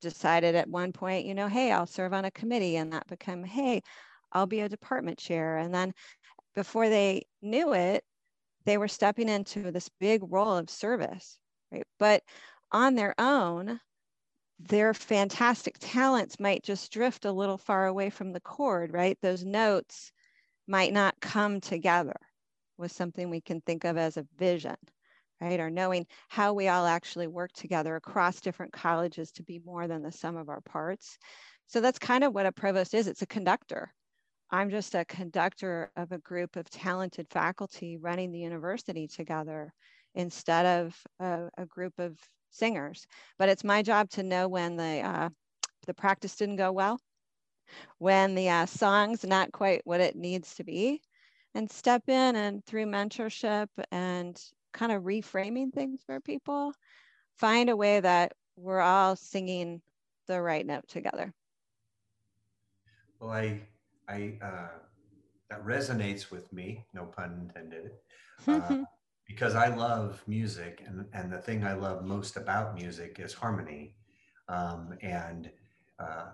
decided 0.00 0.54
at 0.54 0.68
one 0.68 0.92
point, 0.92 1.26
you 1.26 1.34
know, 1.34 1.48
hey, 1.48 1.72
I'll 1.72 1.86
serve 1.86 2.12
on 2.12 2.24
a 2.24 2.30
committee, 2.30 2.76
and 2.76 2.92
that 2.92 3.06
become, 3.06 3.44
hey, 3.44 3.82
I'll 4.32 4.46
be 4.46 4.60
a 4.60 4.68
department 4.68 5.18
chair. 5.18 5.58
And 5.58 5.74
then 5.74 5.92
before 6.54 6.88
they 6.88 7.24
knew 7.42 7.72
it, 7.72 8.04
they 8.64 8.78
were 8.78 8.88
stepping 8.88 9.28
into 9.28 9.70
this 9.70 9.88
big 10.00 10.22
role 10.30 10.56
of 10.56 10.70
service, 10.70 11.38
right? 11.72 11.86
But 11.98 12.22
on 12.72 12.94
their 12.94 13.14
own, 13.18 13.80
their 14.58 14.92
fantastic 14.92 15.76
talents 15.78 16.40
might 16.40 16.64
just 16.64 16.92
drift 16.92 17.24
a 17.24 17.32
little 17.32 17.58
far 17.58 17.86
away 17.86 18.10
from 18.10 18.32
the 18.32 18.40
chord, 18.40 18.92
right? 18.92 19.16
Those 19.22 19.44
notes 19.44 20.12
might 20.66 20.92
not 20.92 21.20
come 21.20 21.60
together 21.60 22.16
with 22.76 22.92
something 22.92 23.30
we 23.30 23.40
can 23.40 23.60
think 23.62 23.84
of 23.84 23.96
as 23.96 24.16
a 24.16 24.26
vision 24.36 24.76
right? 25.40 25.60
Or 25.60 25.70
knowing 25.70 26.06
how 26.28 26.52
we 26.52 26.68
all 26.68 26.86
actually 26.86 27.26
work 27.26 27.52
together 27.52 27.96
across 27.96 28.40
different 28.40 28.72
colleges 28.72 29.30
to 29.32 29.42
be 29.42 29.60
more 29.64 29.86
than 29.86 30.02
the 30.02 30.12
sum 30.12 30.36
of 30.36 30.48
our 30.48 30.60
parts. 30.60 31.18
So 31.66 31.80
that's 31.80 31.98
kind 31.98 32.24
of 32.24 32.34
what 32.34 32.46
a 32.46 32.52
provost 32.52 32.94
is. 32.94 33.06
It's 33.06 33.22
a 33.22 33.26
conductor. 33.26 33.92
I'm 34.50 34.70
just 34.70 34.94
a 34.94 35.04
conductor 35.04 35.90
of 35.96 36.12
a 36.12 36.18
group 36.18 36.56
of 36.56 36.70
talented 36.70 37.28
faculty 37.30 37.98
running 37.98 38.32
the 38.32 38.38
university 38.38 39.06
together 39.06 39.72
instead 40.14 40.64
of 40.64 40.96
a, 41.20 41.48
a 41.58 41.66
group 41.66 41.92
of 41.98 42.18
singers. 42.50 43.06
But 43.38 43.50
it's 43.50 43.64
my 43.64 43.82
job 43.82 44.08
to 44.10 44.22
know 44.22 44.48
when 44.48 44.76
the 44.76 45.00
uh, 45.00 45.28
the 45.86 45.94
practice 45.94 46.36
didn't 46.36 46.56
go 46.56 46.72
well, 46.72 46.98
when 47.98 48.34
the 48.34 48.48
uh, 48.48 48.66
song's 48.66 49.24
not 49.24 49.52
quite 49.52 49.82
what 49.84 50.00
it 50.00 50.16
needs 50.16 50.54
to 50.56 50.64
be, 50.64 51.02
and 51.54 51.70
step 51.70 52.08
in 52.08 52.36
and 52.36 52.64
through 52.64 52.86
mentorship 52.86 53.68
and 53.90 54.40
kind 54.78 54.92
of 54.92 55.02
reframing 55.02 55.72
things 55.72 56.00
for 56.06 56.20
people, 56.20 56.72
find 57.36 57.68
a 57.68 57.76
way 57.76 57.98
that 57.98 58.32
we're 58.56 58.80
all 58.80 59.16
singing 59.16 59.82
the 60.28 60.40
right 60.40 60.64
note 60.64 60.86
together. 60.86 61.34
Well, 63.18 63.30
I, 63.32 63.62
I, 64.08 64.38
uh, 64.40 64.68
that 65.50 65.64
resonates 65.64 66.30
with 66.30 66.52
me, 66.52 66.86
no 66.94 67.06
pun 67.06 67.48
intended, 67.48 67.90
uh, 68.46 68.84
because 69.26 69.56
I 69.56 69.74
love 69.74 70.22
music, 70.28 70.82
and 70.86 71.06
and 71.12 71.32
the 71.32 71.38
thing 71.38 71.64
I 71.64 71.72
love 71.72 72.04
most 72.04 72.36
about 72.36 72.74
music 72.74 73.18
is 73.18 73.32
harmony, 73.32 73.96
um, 74.48 74.96
and 75.02 75.50
uh, 75.98 76.26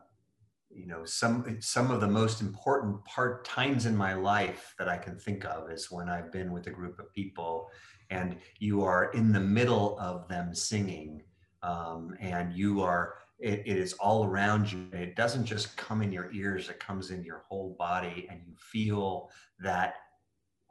you 0.68 0.86
know 0.86 1.04
some 1.04 1.56
some 1.60 1.90
of 1.90 2.00
the 2.00 2.08
most 2.08 2.42
important 2.42 3.02
part 3.04 3.44
times 3.44 3.86
in 3.86 3.96
my 3.96 4.12
life 4.14 4.74
that 4.78 4.88
I 4.88 4.98
can 4.98 5.16
think 5.18 5.44
of 5.44 5.70
is 5.70 5.90
when 5.90 6.08
I've 6.08 6.32
been 6.32 6.52
with 6.52 6.66
a 6.66 6.70
group 6.70 6.98
of 6.98 7.12
people 7.12 7.70
and 8.14 8.36
you 8.58 8.82
are 8.82 9.10
in 9.12 9.32
the 9.32 9.40
middle 9.40 9.98
of 9.98 10.28
them 10.28 10.54
singing 10.54 11.22
um, 11.62 12.14
and 12.20 12.52
you 12.52 12.82
are 12.82 13.14
it, 13.40 13.62
it 13.66 13.76
is 13.76 13.94
all 13.94 14.24
around 14.24 14.70
you. 14.70 14.86
It 14.92 15.16
doesn't 15.16 15.44
just 15.44 15.76
come 15.76 16.02
in 16.02 16.12
your 16.12 16.32
ears 16.32 16.68
it 16.68 16.78
comes 16.78 17.10
in 17.10 17.24
your 17.24 17.42
whole 17.48 17.74
body 17.78 18.26
and 18.30 18.40
you 18.46 18.54
feel 18.58 19.30
that 19.60 19.94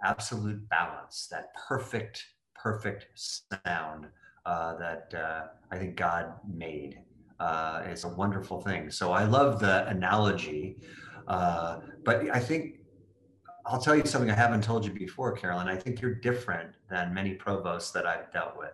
absolute 0.03 0.67
balance 0.69 1.27
that 1.31 1.47
perfect 1.67 2.25
perfect 2.55 3.07
sound 3.15 4.07
uh, 4.45 4.77
that 4.77 5.13
uh, 5.13 5.47
i 5.71 5.77
think 5.77 5.95
god 5.95 6.33
made. 6.47 6.99
Uh, 7.39 7.81
it's 7.85 8.05
a 8.05 8.09
wonderful 8.09 8.61
thing. 8.61 8.89
So 8.89 9.11
i 9.11 9.25
love 9.25 9.59
the 9.59 9.87
analogy 9.87 10.77
uh, 11.27 11.79
but 12.05 12.29
i 12.33 12.39
think 12.39 12.82
I'll 13.65 13.79
tell 13.79 13.95
you 13.95 14.05
something 14.05 14.29
I 14.29 14.35
haven't 14.35 14.63
told 14.63 14.83
you 14.83 14.91
before, 14.91 15.31
Carolyn. 15.31 15.69
I 15.69 15.77
think 15.77 16.01
you're 16.01 16.15
different 16.15 16.75
than 16.89 17.13
many 17.13 17.33
provosts 17.33 17.91
that 17.91 18.05
I've 18.05 18.31
dealt 18.33 18.57
with. 18.57 18.73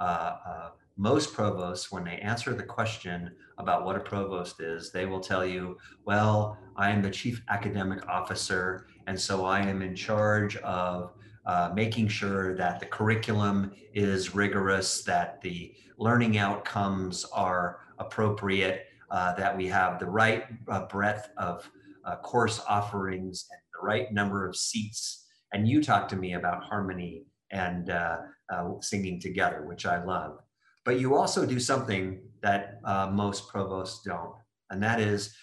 Uh, 0.00 0.36
uh, 0.46 0.68
most 0.96 1.34
provosts, 1.34 1.92
when 1.92 2.04
they 2.04 2.16
answer 2.16 2.54
the 2.54 2.62
question 2.62 3.32
about 3.58 3.84
what 3.84 3.94
a 3.96 4.00
provost 4.00 4.60
is, 4.60 4.90
they 4.90 5.04
will 5.04 5.20
tell 5.20 5.44
you, 5.44 5.76
well, 6.06 6.56
I 6.76 6.90
am 6.90 7.02
the 7.02 7.10
chief 7.10 7.42
academic 7.50 8.08
officer, 8.08 8.86
and 9.06 9.20
so 9.20 9.44
I 9.44 9.60
am 9.60 9.82
in 9.82 9.94
charge 9.94 10.56
of 10.58 11.12
uh, 11.44 11.70
making 11.74 12.08
sure 12.08 12.56
that 12.56 12.80
the 12.80 12.86
curriculum 12.86 13.72
is 13.92 14.34
rigorous, 14.34 15.02
that 15.04 15.42
the 15.42 15.74
learning 15.98 16.38
outcomes 16.38 17.26
are 17.34 17.80
appropriate, 17.98 18.86
uh, 19.10 19.34
that 19.34 19.54
we 19.54 19.66
have 19.66 19.98
the 19.98 20.06
right 20.06 20.44
uh, 20.68 20.86
breadth 20.86 21.28
of 21.36 21.70
uh, 22.06 22.16
course 22.16 22.62
offerings 22.68 23.46
and 23.52 23.60
the 23.78 23.86
right 23.86 24.12
number 24.12 24.46
of 24.46 24.56
seats. 24.56 25.26
And 25.52 25.68
you 25.68 25.82
talk 25.82 26.08
to 26.08 26.16
me 26.16 26.34
about 26.34 26.64
harmony 26.64 27.24
and 27.50 27.90
uh, 27.90 28.18
uh, 28.52 28.70
singing 28.80 29.20
together, 29.20 29.64
which 29.66 29.86
I 29.86 30.02
love. 30.04 30.38
But 30.84 31.00
you 31.00 31.16
also 31.16 31.46
do 31.46 31.58
something 31.58 32.20
that 32.42 32.80
uh, 32.84 33.10
most 33.12 33.48
provosts 33.48 34.04
don't, 34.04 34.34
and 34.70 34.82
that 34.82 35.00
is 35.00 35.34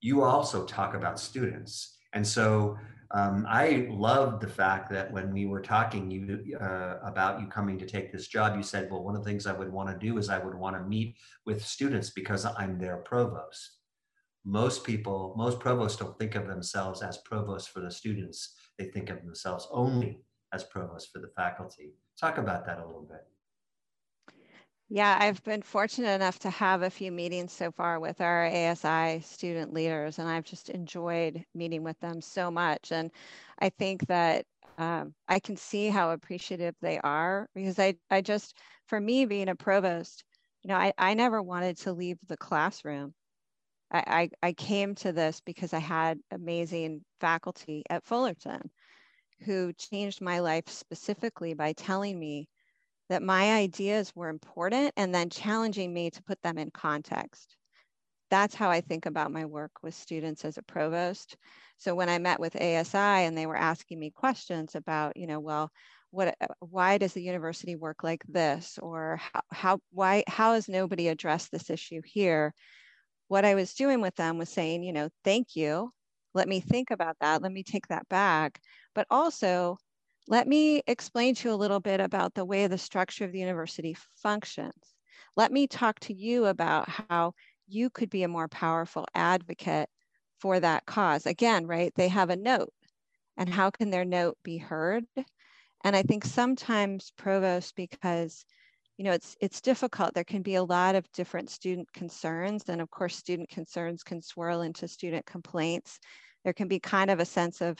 you 0.00 0.22
also 0.22 0.64
talk 0.64 0.94
about 0.94 1.20
students. 1.20 1.96
And 2.12 2.26
so 2.26 2.78
um, 3.12 3.44
I 3.48 3.88
loved 3.90 4.40
the 4.40 4.48
fact 4.48 4.90
that 4.90 5.12
when 5.12 5.32
we 5.32 5.46
were 5.46 5.60
talking 5.60 6.10
you 6.10 6.56
uh, 6.60 6.98
about 7.02 7.40
you 7.40 7.46
coming 7.46 7.78
to 7.78 7.86
take 7.86 8.12
this 8.12 8.28
job, 8.28 8.56
you 8.56 8.62
said, 8.62 8.90
well, 8.90 9.02
one 9.02 9.16
of 9.16 9.24
the 9.24 9.28
things 9.28 9.46
I 9.46 9.52
would 9.52 9.72
want 9.72 9.88
to 9.88 10.06
do 10.06 10.18
is 10.18 10.28
I 10.28 10.38
would 10.38 10.54
want 10.54 10.76
to 10.76 10.82
meet 10.82 11.16
with 11.44 11.64
students 11.64 12.10
because 12.10 12.44
I'm 12.44 12.78
their 12.78 12.98
provost. 12.98 13.79
Most 14.44 14.84
people, 14.84 15.34
most 15.36 15.60
provosts 15.60 15.98
don't 15.98 16.18
think 16.18 16.34
of 16.34 16.46
themselves 16.46 17.02
as 17.02 17.18
provosts 17.18 17.68
for 17.68 17.80
the 17.80 17.90
students. 17.90 18.54
They 18.78 18.86
think 18.86 19.10
of 19.10 19.22
themselves 19.22 19.68
only 19.70 20.22
as 20.52 20.64
provosts 20.64 21.10
for 21.10 21.18
the 21.18 21.30
faculty. 21.36 21.92
Talk 22.18 22.38
about 22.38 22.64
that 22.66 22.78
a 22.78 22.86
little 22.86 23.06
bit. 23.08 23.26
Yeah, 24.92 25.16
I've 25.20 25.40
been 25.44 25.62
fortunate 25.62 26.10
enough 26.10 26.40
to 26.40 26.50
have 26.50 26.82
a 26.82 26.90
few 26.90 27.12
meetings 27.12 27.52
so 27.52 27.70
far 27.70 28.00
with 28.00 28.20
our 28.20 28.46
ASI 28.46 29.20
student 29.20 29.72
leaders, 29.72 30.18
and 30.18 30.28
I've 30.28 30.44
just 30.44 30.68
enjoyed 30.68 31.44
meeting 31.54 31.84
with 31.84 31.98
them 32.00 32.20
so 32.20 32.50
much. 32.50 32.90
And 32.90 33.12
I 33.60 33.68
think 33.68 34.08
that 34.08 34.46
um, 34.78 35.14
I 35.28 35.38
can 35.38 35.56
see 35.56 35.90
how 35.90 36.10
appreciative 36.10 36.74
they 36.80 36.98
are 36.98 37.48
because 37.54 37.78
I, 37.78 37.94
I 38.10 38.20
just, 38.20 38.56
for 38.88 38.98
me 38.98 39.26
being 39.26 39.48
a 39.48 39.54
provost, 39.54 40.24
you 40.62 40.68
know, 40.68 40.76
I, 40.76 40.92
I 40.98 41.14
never 41.14 41.40
wanted 41.40 41.76
to 41.78 41.92
leave 41.92 42.18
the 42.26 42.36
classroom. 42.36 43.14
I, 43.92 44.30
I, 44.42 44.52
came 44.52 44.94
to 44.96 45.12
this 45.12 45.40
because 45.40 45.72
I 45.72 45.80
had 45.80 46.20
amazing 46.30 47.04
faculty 47.20 47.82
at 47.90 48.04
Fullerton 48.04 48.70
who 49.44 49.72
changed 49.72 50.20
my 50.20 50.38
life 50.38 50.68
specifically 50.68 51.54
by 51.54 51.72
telling 51.72 52.18
me 52.18 52.48
that 53.08 53.22
my 53.22 53.54
ideas 53.54 54.14
were 54.14 54.28
important 54.28 54.92
and 54.96 55.12
then 55.14 55.30
challenging 55.30 55.92
me 55.92 56.10
to 56.10 56.22
put 56.22 56.40
them 56.42 56.58
in 56.58 56.70
context. 56.70 57.56
That's 58.30 58.54
how 58.54 58.70
I 58.70 58.80
think 58.80 59.06
about 59.06 59.32
my 59.32 59.44
work 59.44 59.72
with 59.82 59.94
students 59.94 60.44
as 60.44 60.56
a 60.56 60.62
provost. 60.62 61.36
So 61.78 61.96
when 61.96 62.08
I 62.08 62.18
met 62.18 62.38
with 62.38 62.54
ASI 62.54 62.96
and 62.96 63.36
they 63.36 63.46
were 63.46 63.56
asking 63.56 63.98
me 63.98 64.10
questions 64.10 64.76
about, 64.76 65.16
you 65.16 65.26
know, 65.26 65.40
well, 65.40 65.72
what, 66.12 66.36
uh, 66.40 66.46
why 66.60 66.98
does 66.98 67.12
the 67.12 67.22
university 67.22 67.74
work 67.74 68.04
like 68.04 68.22
this? 68.28 68.78
Or 68.80 69.20
how, 69.32 69.40
how, 69.50 69.80
why, 69.90 70.22
how 70.28 70.54
has 70.54 70.68
nobody 70.68 71.08
addressed 71.08 71.50
this 71.50 71.70
issue 71.70 72.02
here? 72.04 72.54
What 73.30 73.44
I 73.44 73.54
was 73.54 73.74
doing 73.74 74.00
with 74.00 74.16
them 74.16 74.38
was 74.38 74.48
saying, 74.48 74.82
you 74.82 74.92
know, 74.92 75.08
thank 75.22 75.54
you. 75.54 75.92
Let 76.34 76.48
me 76.48 76.58
think 76.58 76.90
about 76.90 77.16
that. 77.20 77.42
Let 77.42 77.52
me 77.52 77.62
take 77.62 77.86
that 77.86 78.08
back. 78.08 78.60
But 78.92 79.06
also, 79.08 79.78
let 80.26 80.48
me 80.48 80.82
explain 80.88 81.36
to 81.36 81.48
you 81.48 81.54
a 81.54 81.62
little 81.62 81.78
bit 81.78 82.00
about 82.00 82.34
the 82.34 82.44
way 82.44 82.66
the 82.66 82.76
structure 82.76 83.24
of 83.24 83.30
the 83.30 83.38
university 83.38 83.96
functions. 84.16 84.96
Let 85.36 85.52
me 85.52 85.68
talk 85.68 86.00
to 86.00 86.12
you 86.12 86.46
about 86.46 86.88
how 86.88 87.34
you 87.68 87.88
could 87.88 88.10
be 88.10 88.24
a 88.24 88.28
more 88.28 88.48
powerful 88.48 89.06
advocate 89.14 89.88
for 90.40 90.58
that 90.58 90.86
cause. 90.86 91.24
Again, 91.24 91.68
right, 91.68 91.92
they 91.94 92.08
have 92.08 92.30
a 92.30 92.36
note 92.36 92.72
and 93.36 93.48
how 93.48 93.70
can 93.70 93.90
their 93.90 94.04
note 94.04 94.38
be 94.42 94.58
heard? 94.58 95.04
And 95.84 95.94
I 95.94 96.02
think 96.02 96.24
sometimes 96.24 97.12
provost, 97.16 97.76
because 97.76 98.44
you 99.00 99.04
know, 99.04 99.12
it's 99.12 99.34
it's 99.40 99.62
difficult. 99.62 100.12
There 100.12 100.24
can 100.24 100.42
be 100.42 100.56
a 100.56 100.62
lot 100.62 100.94
of 100.94 101.10
different 101.12 101.48
student 101.48 101.90
concerns, 101.94 102.64
and 102.68 102.82
of 102.82 102.90
course, 102.90 103.16
student 103.16 103.48
concerns 103.48 104.02
can 104.02 104.20
swirl 104.20 104.60
into 104.60 104.86
student 104.86 105.24
complaints. 105.24 105.98
There 106.44 106.52
can 106.52 106.68
be 106.68 106.80
kind 106.80 107.10
of 107.10 107.18
a 107.18 107.24
sense 107.24 107.62
of 107.62 107.78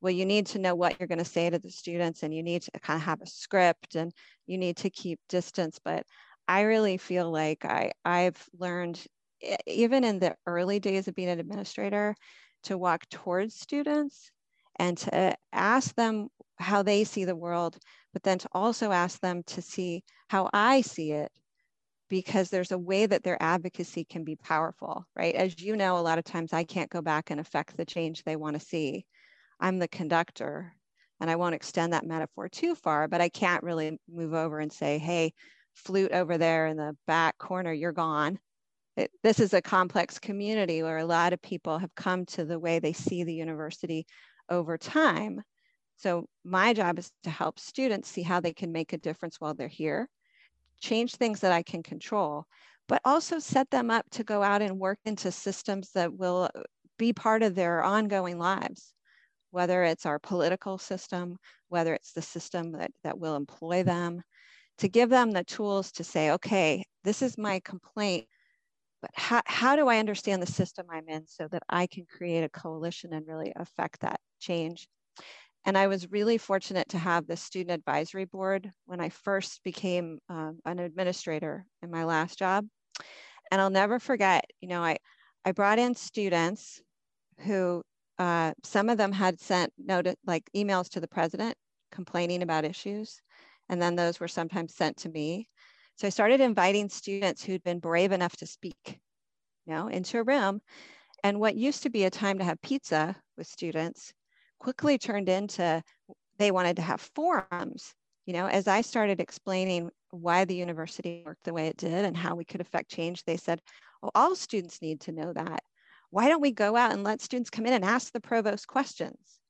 well, 0.00 0.14
you 0.14 0.24
need 0.24 0.46
to 0.46 0.58
know 0.58 0.74
what 0.74 0.98
you're 0.98 1.08
going 1.08 1.18
to 1.18 1.26
say 1.26 1.50
to 1.50 1.58
the 1.58 1.68
students 1.70 2.22
and 2.22 2.34
you 2.34 2.42
need 2.42 2.62
to 2.62 2.70
kind 2.80 2.96
of 2.96 3.04
have 3.04 3.20
a 3.20 3.26
script 3.26 3.96
and 3.96 4.12
you 4.46 4.56
need 4.56 4.78
to 4.78 4.88
keep 4.88 5.20
distance. 5.28 5.78
But 5.84 6.06
I 6.48 6.62
really 6.62 6.96
feel 6.96 7.30
like 7.30 7.66
I, 7.66 7.92
I've 8.02 8.42
learned, 8.58 8.98
even 9.66 10.04
in 10.04 10.20
the 10.20 10.36
early 10.46 10.80
days 10.80 11.06
of 11.06 11.14
being 11.14 11.28
an 11.28 11.38
administrator, 11.38 12.14
to 12.62 12.78
walk 12.78 13.06
towards 13.10 13.56
students 13.56 14.30
and 14.76 14.96
to 14.98 15.36
ask 15.52 15.94
them 15.94 16.28
how 16.58 16.82
they 16.82 17.04
see 17.04 17.24
the 17.24 17.36
world, 17.36 17.78
but 18.12 18.22
then 18.22 18.38
to 18.38 18.48
also 18.52 18.92
ask 18.92 19.20
them 19.20 19.42
to 19.44 19.62
see 19.62 20.02
how 20.28 20.48
I 20.52 20.80
see 20.80 21.12
it 21.12 21.32
because 22.08 22.50
there's 22.50 22.72
a 22.72 22.78
way 22.78 23.06
that 23.06 23.22
their 23.22 23.42
advocacy 23.42 24.04
can 24.04 24.22
be 24.22 24.36
powerful, 24.36 25.06
right? 25.16 25.34
As 25.34 25.60
you 25.60 25.76
know, 25.76 25.96
a 25.96 26.00
lot 26.00 26.18
of 26.18 26.24
times 26.24 26.52
I 26.52 26.62
can't 26.62 26.90
go 26.90 27.00
back 27.00 27.30
and 27.30 27.40
affect 27.40 27.76
the 27.76 27.86
change 27.86 28.22
they 28.22 28.36
want 28.36 28.58
to 28.58 28.64
see. 28.64 29.06
I'm 29.60 29.78
the 29.78 29.88
conductor 29.88 30.74
and 31.20 31.30
I 31.30 31.36
won't 31.36 31.54
extend 31.54 31.92
that 31.92 32.06
metaphor 32.06 32.48
too 32.48 32.74
far, 32.74 33.08
but 33.08 33.20
I 33.20 33.28
can't 33.28 33.62
really 33.62 33.98
move 34.12 34.34
over 34.34 34.58
and 34.58 34.72
say, 34.72 34.98
hey, 34.98 35.32
flute 35.74 36.12
over 36.12 36.36
there 36.36 36.66
in 36.66 36.76
the 36.76 36.96
back 37.06 37.38
corner, 37.38 37.72
you're 37.72 37.92
gone. 37.92 38.38
It, 38.96 39.10
this 39.22 39.40
is 39.40 39.54
a 39.54 39.62
complex 39.62 40.18
community 40.18 40.82
where 40.82 40.98
a 40.98 41.06
lot 41.06 41.32
of 41.32 41.40
people 41.40 41.78
have 41.78 41.94
come 41.94 42.26
to 42.26 42.44
the 42.44 42.58
way 42.58 42.78
they 42.78 42.92
see 42.92 43.24
the 43.24 43.32
university 43.32 44.04
over 44.52 44.78
time. 44.78 45.42
So 45.96 46.26
my 46.44 46.72
job 46.72 46.98
is 46.98 47.10
to 47.24 47.30
help 47.30 47.58
students 47.58 48.08
see 48.08 48.22
how 48.22 48.38
they 48.38 48.52
can 48.52 48.70
make 48.70 48.92
a 48.92 48.98
difference 48.98 49.40
while 49.40 49.54
they're 49.54 49.68
here, 49.68 50.08
change 50.80 51.16
things 51.16 51.40
that 51.40 51.52
I 51.52 51.62
can 51.62 51.82
control, 51.82 52.44
but 52.88 53.00
also 53.04 53.40
set 53.40 53.70
them 53.70 53.90
up 53.90 54.08
to 54.10 54.24
go 54.24 54.42
out 54.42 54.62
and 54.62 54.78
work 54.78 54.98
into 55.04 55.32
systems 55.32 55.90
that 55.94 56.12
will 56.12 56.50
uh, 56.54 56.62
be 56.98 57.12
part 57.12 57.42
of 57.42 57.54
their 57.54 57.82
ongoing 57.82 58.38
lives 58.38 58.94
whether 59.52 59.84
it's 59.84 60.06
our 60.06 60.18
political 60.18 60.78
system, 60.78 61.38
whether 61.68 61.94
it's 61.94 62.12
the 62.12 62.22
system 62.22 62.72
that, 62.72 62.90
that 63.04 63.18
will 63.18 63.36
employ 63.36 63.82
them, 63.84 64.20
to 64.78 64.88
give 64.88 65.10
them 65.10 65.30
the 65.30 65.44
tools 65.44 65.92
to 65.92 66.02
say, 66.02 66.32
okay, 66.32 66.82
this 67.04 67.22
is 67.22 67.38
my 67.38 67.60
complaint, 67.60 68.26
but 69.02 69.10
how, 69.14 69.42
how 69.44 69.76
do 69.76 69.88
I 69.88 69.98
understand 69.98 70.42
the 70.42 70.46
system 70.46 70.86
I'm 70.90 71.08
in 71.08 71.26
so 71.26 71.48
that 71.48 71.62
I 71.68 71.86
can 71.86 72.06
create 72.06 72.44
a 72.44 72.48
coalition 72.48 73.12
and 73.12 73.26
really 73.28 73.52
affect 73.54 74.00
that 74.00 74.18
change? 74.42 74.88
And 75.64 75.78
I 75.78 75.86
was 75.86 76.10
really 76.10 76.38
fortunate 76.38 76.88
to 76.90 76.98
have 76.98 77.26
the 77.26 77.36
student 77.36 77.70
advisory 77.70 78.24
board 78.24 78.70
when 78.86 79.00
I 79.00 79.10
first 79.10 79.62
became 79.62 80.18
um, 80.28 80.58
an 80.64 80.80
administrator 80.80 81.64
in 81.82 81.90
my 81.90 82.04
last 82.04 82.38
job. 82.38 82.66
And 83.50 83.60
I'll 83.60 83.70
never 83.70 83.98
forget, 83.98 84.44
you 84.60 84.68
know, 84.68 84.82
I, 84.82 84.96
I 85.44 85.52
brought 85.52 85.78
in 85.78 85.94
students 85.94 86.82
who 87.40 87.82
uh, 88.18 88.52
some 88.64 88.88
of 88.88 88.98
them 88.98 89.12
had 89.12 89.40
sent 89.40 89.72
note 89.78 90.06
like 90.26 90.50
emails 90.56 90.88
to 90.90 91.00
the 91.00 91.08
president 91.08 91.54
complaining 91.92 92.42
about 92.42 92.64
issues. 92.64 93.20
And 93.68 93.80
then 93.80 93.94
those 93.94 94.18
were 94.18 94.28
sometimes 94.28 94.74
sent 94.74 94.96
to 94.98 95.08
me. 95.08 95.48
So 95.96 96.06
I 96.06 96.10
started 96.10 96.40
inviting 96.40 96.88
students 96.88 97.44
who'd 97.44 97.62
been 97.62 97.78
brave 97.78 98.12
enough 98.12 98.36
to 98.38 98.46
speak, 98.46 98.98
you 99.66 99.74
know, 99.74 99.88
into 99.88 100.18
a 100.18 100.24
room. 100.24 100.60
And 101.22 101.38
what 101.38 101.54
used 101.54 101.84
to 101.84 101.90
be 101.90 102.04
a 102.04 102.10
time 102.10 102.38
to 102.38 102.44
have 102.44 102.60
pizza 102.62 103.14
with 103.36 103.46
students 103.46 104.12
quickly 104.62 104.96
turned 104.96 105.28
into 105.28 105.82
they 106.38 106.52
wanted 106.52 106.76
to 106.76 106.82
have 106.82 107.00
forums. 107.16 107.94
You 108.26 108.32
know, 108.32 108.46
as 108.46 108.68
I 108.68 108.82
started 108.82 109.18
explaining 109.18 109.90
why 110.10 110.44
the 110.44 110.54
university 110.54 111.24
worked 111.26 111.42
the 111.42 111.52
way 111.52 111.66
it 111.66 111.76
did 111.76 112.04
and 112.04 112.16
how 112.16 112.36
we 112.36 112.44
could 112.44 112.60
affect 112.60 112.88
change, 112.88 113.24
they 113.24 113.36
said, 113.36 113.60
well, 114.00 114.12
all 114.14 114.36
students 114.36 114.80
need 114.80 115.00
to 115.00 115.12
know 115.12 115.32
that 115.32 115.64
why 116.10 116.28
don't 116.28 116.42
we 116.42 116.52
go 116.52 116.76
out 116.76 116.92
and 116.92 117.02
let 117.02 117.20
students 117.22 117.50
come 117.50 117.66
in 117.66 117.72
and 117.72 117.84
ask 117.84 118.12
the 118.12 118.20
provost 118.20 118.68
questions? 118.68 119.40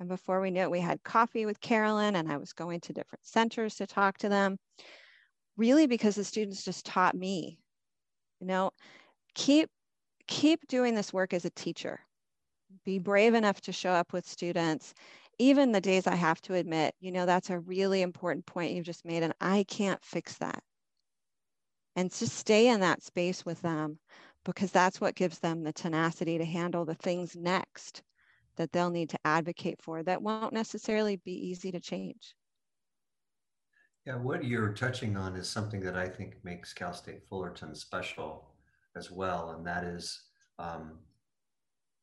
And 0.00 0.08
before 0.08 0.40
we 0.40 0.50
knew 0.50 0.62
it, 0.62 0.70
we 0.70 0.80
had 0.80 1.02
coffee 1.04 1.46
with 1.46 1.60
Carolyn 1.60 2.16
and 2.16 2.32
I 2.32 2.38
was 2.38 2.52
going 2.52 2.80
to 2.80 2.92
different 2.92 3.24
centers 3.24 3.76
to 3.76 3.86
talk 3.86 4.18
to 4.18 4.28
them. 4.28 4.56
Really 5.56 5.86
because 5.86 6.16
the 6.16 6.24
students 6.24 6.64
just 6.64 6.86
taught 6.86 7.14
me, 7.14 7.60
you 8.40 8.46
know, 8.46 8.72
keep, 9.34 9.68
keep 10.26 10.66
doing 10.66 10.94
this 10.94 11.12
work 11.12 11.32
as 11.32 11.44
a 11.44 11.50
teacher. 11.50 12.00
Be 12.86 12.98
brave 13.00 13.34
enough 13.34 13.60
to 13.62 13.72
show 13.72 13.90
up 13.90 14.14
with 14.14 14.26
students, 14.26 14.94
even 15.38 15.72
the 15.72 15.80
days 15.80 16.06
I 16.06 16.14
have 16.14 16.40
to 16.42 16.54
admit, 16.54 16.94
you 17.00 17.12
know, 17.12 17.26
that's 17.26 17.50
a 17.50 17.58
really 17.58 18.00
important 18.00 18.46
point 18.46 18.72
you've 18.72 18.86
just 18.86 19.04
made 19.04 19.22
and 19.24 19.34
I 19.40 19.64
can't 19.68 20.02
fix 20.04 20.38
that. 20.38 20.62
And 21.96 22.10
just 22.10 22.34
stay 22.34 22.68
in 22.68 22.80
that 22.80 23.02
space 23.02 23.44
with 23.44 23.60
them 23.60 23.98
because 24.44 24.70
that's 24.70 25.00
what 25.00 25.16
gives 25.16 25.40
them 25.40 25.64
the 25.64 25.72
tenacity 25.72 26.38
to 26.38 26.44
handle 26.44 26.84
the 26.84 26.94
things 26.94 27.34
next 27.34 28.02
that 28.56 28.70
they'll 28.70 28.90
need 28.90 29.10
to 29.10 29.18
advocate 29.24 29.82
for 29.82 30.02
that 30.04 30.22
won't 30.22 30.52
necessarily 30.52 31.16
be 31.16 31.32
easy 31.32 31.72
to 31.72 31.80
change. 31.80 32.34
Yeah, 34.06 34.16
what 34.16 34.44
you're 34.44 34.72
touching 34.72 35.16
on 35.16 35.34
is 35.34 35.48
something 35.48 35.80
that 35.80 35.96
I 35.96 36.08
think 36.08 36.36
makes 36.44 36.72
Cal 36.72 36.92
State 36.92 37.24
Fullerton 37.28 37.74
special 37.74 38.52
as 38.94 39.10
well, 39.10 39.50
and 39.50 39.66
that 39.66 39.82
is 39.82 40.28
um, 40.60 41.00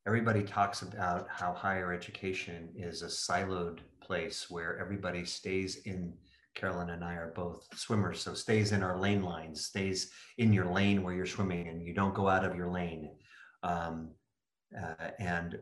everybody 0.06 0.44
talks 0.44 0.82
about 0.82 1.28
how 1.30 1.54
higher 1.54 1.94
education 1.94 2.70
is 2.76 3.02
a 3.02 3.08
siloed 3.08 3.80
place 4.02 4.50
where 4.50 4.78
everybody 4.80 5.24
stays 5.26 5.78
in 5.86 6.14
Carolyn 6.56 6.92
and 6.92 7.04
I 7.04 7.14
are 7.16 7.34
both 7.36 7.68
swimmers, 7.76 8.22
so 8.22 8.34
stays 8.34 8.74
in 8.74 8.84
our 8.84 9.00
lane 9.00 9.24
lines, 9.24 9.66
stays 9.66 10.12
in 10.38 10.54
your 10.54 10.66
lane 10.66 11.02
where 11.02 11.14
you're 11.14 11.26
swimming, 11.26 11.68
and 11.68 11.82
you 11.82 11.94
don't 11.94 12.14
go 12.14 12.28
out 12.28 12.46
of 12.46 12.56
your 12.56 12.70
lane. 12.70 13.12
Um, 13.64 14.12
uh, 14.78 15.10
and 15.20 15.58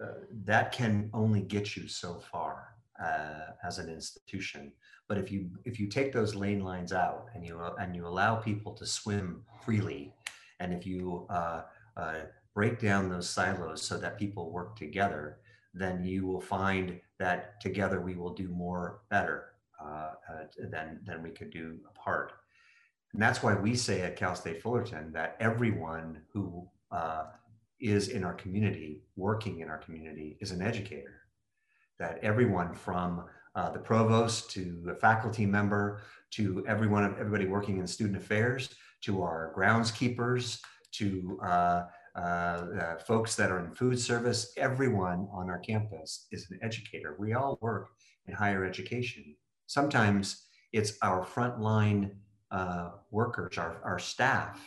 uh, 0.00 0.20
that 0.44 0.70
can 0.72 1.10
only 1.12 1.40
get 1.40 1.76
you 1.76 1.88
so 1.88 2.20
far. 2.30 2.78
uh, 3.02 3.52
as 3.62 3.78
an 3.78 3.88
institution. 3.88 4.72
But 5.08 5.18
if 5.18 5.30
you 5.30 5.50
if 5.64 5.78
you 5.80 5.86
take 5.86 6.12
those 6.12 6.34
lane 6.34 6.60
lines 6.60 6.92
out 6.92 7.26
and 7.34 7.46
you 7.46 7.60
and 7.80 7.94
you 7.94 8.06
allow 8.06 8.36
people 8.36 8.72
to 8.74 8.86
swim 8.86 9.42
freely, 9.64 10.12
and 10.60 10.72
if 10.72 10.86
you 10.86 11.26
uh, 11.30 11.62
uh, 11.96 12.20
break 12.58 12.80
down 12.80 13.08
those 13.08 13.30
silos 13.30 13.80
so 13.80 13.96
that 13.96 14.18
people 14.18 14.50
work 14.50 14.74
together, 14.74 15.38
then 15.74 16.02
you 16.02 16.26
will 16.26 16.40
find 16.40 17.00
that 17.20 17.60
together 17.60 18.00
we 18.00 18.16
will 18.16 18.34
do 18.34 18.48
more 18.48 19.02
better 19.10 19.38
uh, 19.80 20.10
uh, 20.28 20.44
than 20.68 20.98
than 21.06 21.22
we 21.22 21.30
could 21.30 21.50
do 21.50 21.78
apart. 21.88 22.32
And 23.12 23.22
that's 23.22 23.44
why 23.44 23.54
we 23.54 23.76
say 23.76 24.00
at 24.02 24.16
Cal 24.16 24.34
State 24.34 24.60
Fullerton 24.60 25.12
that 25.12 25.36
everyone 25.38 26.20
who 26.32 26.68
uh, 26.90 27.26
is 27.78 28.08
in 28.08 28.24
our 28.24 28.34
community, 28.34 29.04
working 29.14 29.60
in 29.60 29.68
our 29.68 29.78
community, 29.78 30.36
is 30.40 30.50
an 30.50 30.60
educator. 30.60 31.16
That 32.00 32.18
everyone 32.22 32.74
from 32.74 33.10
uh, 33.54 33.70
the 33.70 33.84
provost 33.90 34.50
to 34.56 34.82
the 34.84 34.96
faculty 34.96 35.46
member 35.46 36.00
to 36.32 36.64
everyone, 36.66 37.04
everybody 37.04 37.46
working 37.46 37.78
in 37.78 37.86
student 37.86 38.16
affairs, 38.16 38.74
to 39.02 39.22
our 39.22 39.54
groundskeepers, 39.56 40.60
to 40.98 41.38
uh, 41.40 41.82
folks 43.06 43.34
that 43.36 43.50
are 43.50 43.64
in 43.64 43.74
food 43.74 43.98
service, 43.98 44.52
everyone 44.56 45.28
on 45.32 45.48
our 45.48 45.58
campus 45.58 46.26
is 46.32 46.50
an 46.50 46.58
educator. 46.62 47.16
We 47.18 47.34
all 47.34 47.58
work 47.60 47.88
in 48.26 48.34
higher 48.34 48.64
education. 48.64 49.36
Sometimes 49.66 50.46
it's 50.72 50.94
our 51.02 51.24
frontline 51.24 52.12
uh, 52.50 52.90
workers, 53.10 53.58
our, 53.58 53.80
our 53.84 53.98
staff, 53.98 54.60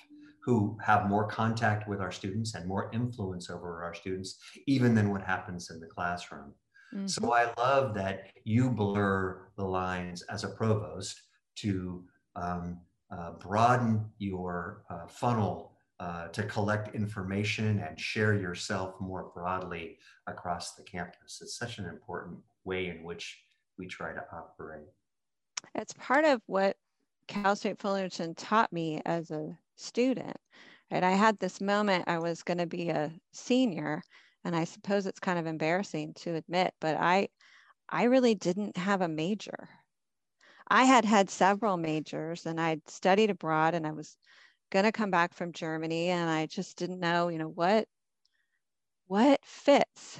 who 0.43 0.77
have 0.81 1.07
more 1.07 1.27
contact 1.27 1.87
with 1.87 2.01
our 2.01 2.11
students 2.11 2.55
and 2.55 2.67
more 2.67 2.89
influence 2.93 3.49
over 3.49 3.83
our 3.83 3.93
students, 3.93 4.39
even 4.67 4.95
than 4.95 5.11
what 5.11 5.21
happens 5.21 5.69
in 5.69 5.79
the 5.79 5.85
classroom. 5.85 6.53
Mm-hmm. 6.93 7.07
So 7.07 7.33
I 7.33 7.53
love 7.57 7.93
that 7.95 8.27
you 8.43 8.69
blur 8.69 9.49
the 9.55 9.63
lines 9.63 10.23
as 10.23 10.43
a 10.43 10.49
provost 10.49 11.21
to 11.57 12.03
um, 12.35 12.79
uh, 13.15 13.31
broaden 13.33 14.05
your 14.17 14.83
uh, 14.89 15.05
funnel 15.07 15.70
uh, 16.01 16.27
to 16.29 16.41
collect 16.43 16.95
information 16.95 17.77
and 17.87 17.99
share 17.99 18.33
yourself 18.33 18.99
more 18.99 19.31
broadly 19.35 19.99
across 20.25 20.73
the 20.73 20.81
campus. 20.81 21.39
It's 21.43 21.55
such 21.55 21.77
an 21.77 21.85
important 21.85 22.39
way 22.63 22.87
in 22.87 23.03
which 23.03 23.43
we 23.77 23.85
try 23.85 24.11
to 24.11 24.23
operate. 24.33 24.87
It's 25.75 25.93
part 25.93 26.25
of 26.25 26.41
what 26.47 26.75
Cal 27.27 27.55
State 27.55 27.79
Fullerton 27.79 28.33
taught 28.33 28.73
me 28.73 28.99
as 29.05 29.29
a 29.29 29.55
student. 29.75 30.35
Right? 30.91 31.03
I 31.03 31.11
had 31.11 31.37
this 31.37 31.61
moment, 31.61 32.05
I 32.07 32.17
was 32.17 32.41
going 32.41 32.57
to 32.57 32.65
be 32.65 32.89
a 32.89 33.13
senior, 33.31 34.01
and 34.43 34.55
I 34.55 34.63
suppose 34.63 35.05
it's 35.05 35.19
kind 35.19 35.37
of 35.37 35.45
embarrassing 35.45 36.15
to 36.15 36.33
admit, 36.33 36.73
but 36.81 36.97
I, 36.97 37.27
I 37.87 38.05
really 38.05 38.33
didn't 38.33 38.75
have 38.75 39.01
a 39.01 39.07
major. 39.07 39.69
I 40.67 40.85
had 40.85 41.05
had 41.05 41.29
several 41.29 41.77
majors 41.77 42.47
and 42.47 42.59
I'd 42.59 42.89
studied 42.89 43.29
abroad 43.29 43.75
and 43.75 43.85
I 43.85 43.91
was 43.91 44.17
going 44.71 44.85
to 44.85 44.91
come 44.91 45.11
back 45.11 45.33
from 45.33 45.53
Germany 45.53 46.09
and 46.09 46.29
I 46.29 46.47
just 46.47 46.77
didn't 46.77 46.99
know, 46.99 47.27
you 47.29 47.37
know, 47.37 47.49
what 47.49 47.87
what 49.07 49.39
fits. 49.43 50.19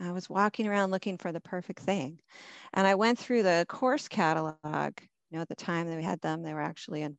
I 0.00 0.12
was 0.12 0.30
walking 0.30 0.66
around 0.66 0.90
looking 0.90 1.18
for 1.18 1.32
the 1.32 1.40
perfect 1.40 1.80
thing. 1.80 2.20
And 2.72 2.86
I 2.86 2.94
went 2.94 3.18
through 3.18 3.42
the 3.42 3.66
course 3.68 4.08
catalog 4.08 4.94
you 5.30 5.36
know, 5.36 5.42
at 5.42 5.48
the 5.48 5.54
time 5.54 5.88
that 5.88 5.96
we 5.96 6.02
had 6.02 6.20
them, 6.20 6.42
they 6.42 6.54
were 6.54 6.62
actually 6.62 7.02
in 7.02 7.18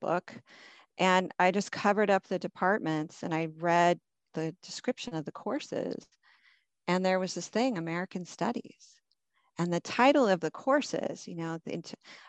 book. 0.00 0.32
And 0.98 1.32
I 1.38 1.50
just 1.50 1.72
covered 1.72 2.10
up 2.10 2.24
the 2.24 2.38
departments 2.38 3.22
and 3.22 3.34
I 3.34 3.48
read 3.56 3.98
the 4.34 4.54
description 4.62 5.14
of 5.14 5.24
the 5.24 5.32
courses. 5.32 6.06
And 6.86 7.04
there 7.04 7.18
was 7.18 7.34
this 7.34 7.48
thing, 7.48 7.78
American 7.78 8.24
Studies. 8.24 9.01
And 9.58 9.72
the 9.72 9.80
title 9.80 10.26
of 10.28 10.40
the 10.40 10.50
courses, 10.50 11.28
you 11.28 11.36
know, 11.36 11.58
the, 11.64 11.82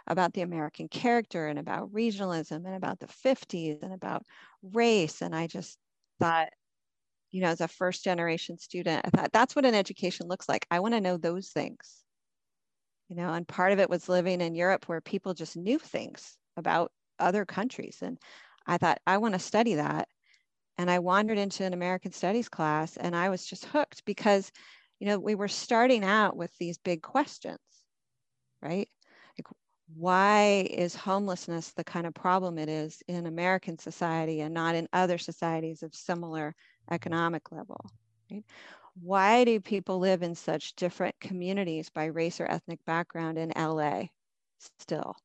about 0.08 0.34
the 0.34 0.42
American 0.42 0.88
character 0.90 1.48
and 1.48 1.58
about 1.58 1.92
regionalism 1.92 2.66
and 2.66 2.76
about 2.76 3.00
the 3.00 3.08
50s 3.08 3.82
and 3.82 3.94
about 3.94 4.24
race. 4.62 5.22
And 5.22 5.36
I 5.36 5.48
just 5.48 5.78
thought, 6.20 6.50
you 7.32 7.42
know, 7.42 7.50
as 7.50 7.62
a 7.62 7.68
first 7.68 8.04
generation 8.04 8.58
student, 8.58 9.06
I 9.06 9.10
thought 9.10 9.32
that's 9.32 9.56
what 9.56 9.66
an 9.66 9.76
education 9.76 10.28
looks 10.28 10.50
like. 10.50 10.68
I 10.70 10.80
want 10.82 10.94
to 10.94 11.02
know 11.02 11.18
those 11.18 11.50
things 11.50 12.04
you 13.10 13.16
know 13.16 13.34
and 13.34 13.48
part 13.48 13.72
of 13.72 13.80
it 13.80 13.90
was 13.90 14.10
living 14.10 14.42
in 14.42 14.56
europe 14.56 14.88
where 14.88 15.02
people 15.02 15.34
just 15.34 15.56
knew 15.56 15.78
things 15.78 16.38
about 16.58 16.92
other 17.20 17.46
countries 17.46 18.00
and 18.02 18.18
i 18.66 18.78
thought 18.78 19.00
i 19.06 19.18
want 19.18 19.34
to 19.34 19.40
study 19.40 19.76
that 19.76 20.08
and 20.78 20.90
i 20.90 21.00
wandered 21.00 21.38
into 21.38 21.64
an 21.64 21.74
american 21.74 22.12
studies 22.12 22.50
class 22.50 22.98
and 22.98 23.16
i 23.16 23.30
was 23.30 23.46
just 23.46 23.66
hooked 23.66 24.04
because 24.06 24.52
you 25.04 25.10
know 25.10 25.20
we 25.20 25.36
were 25.36 25.50
starting 25.50 26.06
out 26.06 26.38
with 26.38 26.58
these 26.58 26.78
big 26.78 27.02
questions 27.02 27.60
right 28.62 28.88
like 29.38 29.48
why 29.98 30.66
is 30.72 30.96
homelessness 30.96 31.72
the 31.72 31.84
kind 31.84 32.08
of 32.08 32.14
problem 32.14 32.58
it 32.58 32.70
is 32.70 33.04
in 33.10 33.26
american 33.26 33.78
society 33.78 34.40
and 34.40 34.54
not 34.54 34.76
in 34.76 34.88
other 34.94 35.18
societies 35.18 35.84
of 35.84 35.94
similar 35.94 36.56
economic 36.90 37.52
level 37.52 37.86
right 38.32 38.46
why 39.02 39.44
do 39.44 39.60
people 39.60 40.00
live 40.00 40.22
in 40.22 40.36
such 40.36 40.76
different 40.76 41.20
communities 41.20 41.90
by 41.90 42.06
race 42.06 42.40
or 42.40 42.50
ethnic 42.50 42.80
background 42.86 43.38
in 43.38 43.52
LA 43.58 44.04
still? 44.80 45.16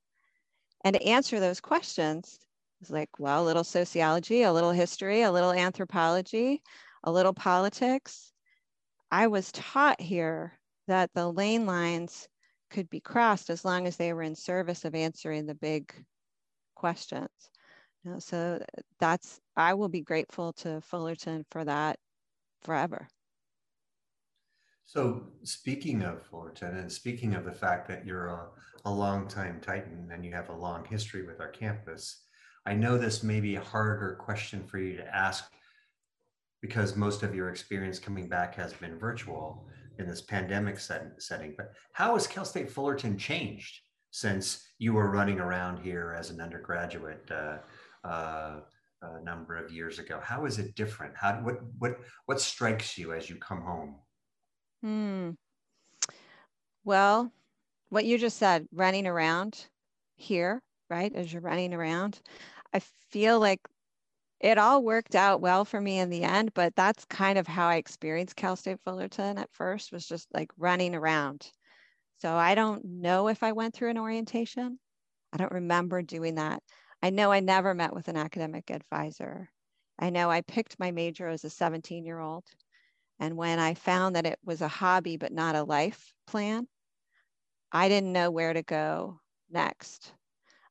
And 0.85 0.95
to 0.95 1.03
answer 1.07 1.39
those 1.39 1.61
questions 1.61 2.39
is 2.81 2.91
like, 2.91 3.11
well, 3.19 3.43
a 3.43 3.45
little 3.45 3.65
sociology, 3.65 4.43
a 4.43 4.53
little 4.53 4.71
history, 4.71 5.23
a 5.23 5.31
little 5.31 5.53
anthropology, 5.53 6.63
a 7.05 7.13
little 7.13 7.35
politics. 7.35 8.33
I 9.11 9.27
was 9.27 9.51
taught 9.53 10.01
here 10.01 10.53
that 10.87 11.11
the 11.15 11.31
lane 11.31 11.67
lines 11.67 12.29
could 12.71 12.91
be 12.91 13.01
crossed 13.01 13.51
as 13.51 13.65
long 13.65 13.87
as 13.87 13.97
they 13.97 14.13
were 14.13 14.23
in 14.23 14.35
service 14.35 14.85
of 14.85 14.95
answering 14.95 15.47
the 15.47 15.55
big 15.55 15.93
questions. 16.75 17.31
You 18.05 18.13
know, 18.13 18.19
so 18.19 18.63
that's, 19.01 19.41
I 19.57 19.75
will 19.75 19.89
be 19.89 20.03
grateful 20.03 20.53
to 20.55 20.81
Fullerton 20.83 21.45
for 21.51 21.65
that 21.65 21.99
forever. 22.63 23.09
So 24.85 25.25
speaking 25.43 26.03
of 26.03 26.25
Fullerton 26.27 26.77
and 26.77 26.91
speaking 26.91 27.35
of 27.35 27.45
the 27.45 27.53
fact 27.53 27.89
that 27.89 28.07
you're 28.07 28.29
a, 28.29 28.47
a 28.87 28.91
long 28.91 29.29
time 29.29 29.61
Titan 29.61 30.09
and 30.13 30.25
you 30.25 30.33
have 30.33 30.49
a 30.49 30.57
long 30.57 30.85
history 30.85 31.27
with 31.27 31.41
our 31.41 31.51
campus, 31.51 32.23
I 32.65 32.75
know 32.75 32.97
this 32.97 33.23
may 33.23 33.41
be 33.41 33.57
a 33.57 33.61
harder 33.61 34.17
question 34.21 34.65
for 34.65 34.79
you 34.79 34.97
to 34.97 35.15
ask 35.17 35.53
because 36.61 36.97
most 36.97 37.23
of 37.23 37.35
your 37.35 37.51
experience 37.51 37.99
coming 37.99 38.29
back 38.29 38.55
has 38.55 38.73
been 38.73 38.99
virtual 38.99 39.67
in 39.99 40.09
this 40.09 40.23
pandemic 40.23 40.79
set, 40.79 41.11
setting. 41.19 41.55
But 41.57 41.73
how 41.93 42.15
has 42.15 42.27
Cal 42.27 42.45
State 42.45 42.71
Fullerton 42.71 43.17
changed 43.19 43.81
since 44.11 44.67
you 44.79 44.93
were 44.93 45.11
running 45.11 45.41
around 45.41 45.79
here 45.79 46.17
as 46.19 46.31
an 46.31 46.41
undergraduate 46.41 47.29
uh, 47.31 47.59
uh, 48.07 48.61
a 49.03 49.23
number 49.23 49.57
of 49.57 49.73
years 49.73 49.99
ago? 49.99 50.21
How 50.23 50.47
is 50.47 50.59
it 50.59 50.75
different? 50.75 51.15
How 51.17 51.35
what 51.35 51.59
what 51.79 51.99
what 52.27 52.41
strikes 52.41 52.97
you 52.97 53.13
as 53.13 53.29
you 53.29 53.37
come 53.37 53.63
home? 53.63 53.97
Hmm. 54.83 55.31
Well, 56.85 57.33
what 57.91 58.05
you 58.05 58.19
just 58.19 58.39
said, 58.39 58.67
running 58.73 59.07
around 59.07 59.67
here, 60.17 60.63
right? 60.89 61.15
As 61.15 61.33
you're 61.33 61.43
running 61.43 61.75
around, 61.75 62.21
I 62.73 62.81
feel 63.11 63.41
like 63.41 63.61
it 64.41 64.59
all 64.59 64.83
worked 64.83 65.15
out 65.15 65.41
well 65.41 65.65
for 65.65 65.81
me 65.81 65.99
in 65.99 66.11
the 66.11 66.23
end, 66.23 66.55
but 66.55 66.75
that's 66.77 67.05
kind 67.07 67.39
of 67.39 67.47
how 67.47 67.69
I 67.69 67.77
experienced 67.77 68.37
Cal 68.37 68.57
State 68.57 68.81
Fullerton 68.85 69.39
at 69.39 69.53
first 69.53 69.91
was 69.93 70.07
just 70.07 70.29
like 70.33 70.51
running 70.57 70.95
around. 70.95 71.51
So 72.19 72.35
I 72.35 72.55
don't 72.55 72.85
know 72.85 73.29
if 73.29 73.43
I 73.43 73.53
went 73.53 73.75
through 73.75 73.91
an 73.91 73.99
orientation. 73.99 74.79
I 75.33 75.37
don't 75.37 75.53
remember 75.53 76.03
doing 76.03 76.37
that. 76.37 76.63
I 77.03 77.11
know 77.11 77.31
I 77.33 77.41
never 77.41 77.75
met 77.75 77.95
with 77.95 78.09
an 78.09 78.17
academic 78.17 78.71
advisor. 78.71 79.49
I 79.99 80.11
know 80.11 80.31
I 80.31 80.41
picked 80.43 80.79
my 80.79 80.91
major 80.91 81.29
as 81.29 81.45
a 81.45 81.51
17 81.51 82.05
year 82.05 82.19
old. 82.21 82.45
And 83.21 83.37
when 83.37 83.59
I 83.59 83.75
found 83.75 84.17
that 84.17 84.27
it 84.27 84.39
was 84.45 84.63
a 84.63 84.69
hobby 84.69 85.17
but 85.17 85.33
not 85.33 85.57
a 85.57 85.65
life 85.65 86.13
plan, 86.27 86.69
I 87.73 87.89
didn't 87.89 88.13
know 88.13 88.31
where 88.31 88.53
to 88.53 88.63
go 88.63 89.21
next. 89.51 90.13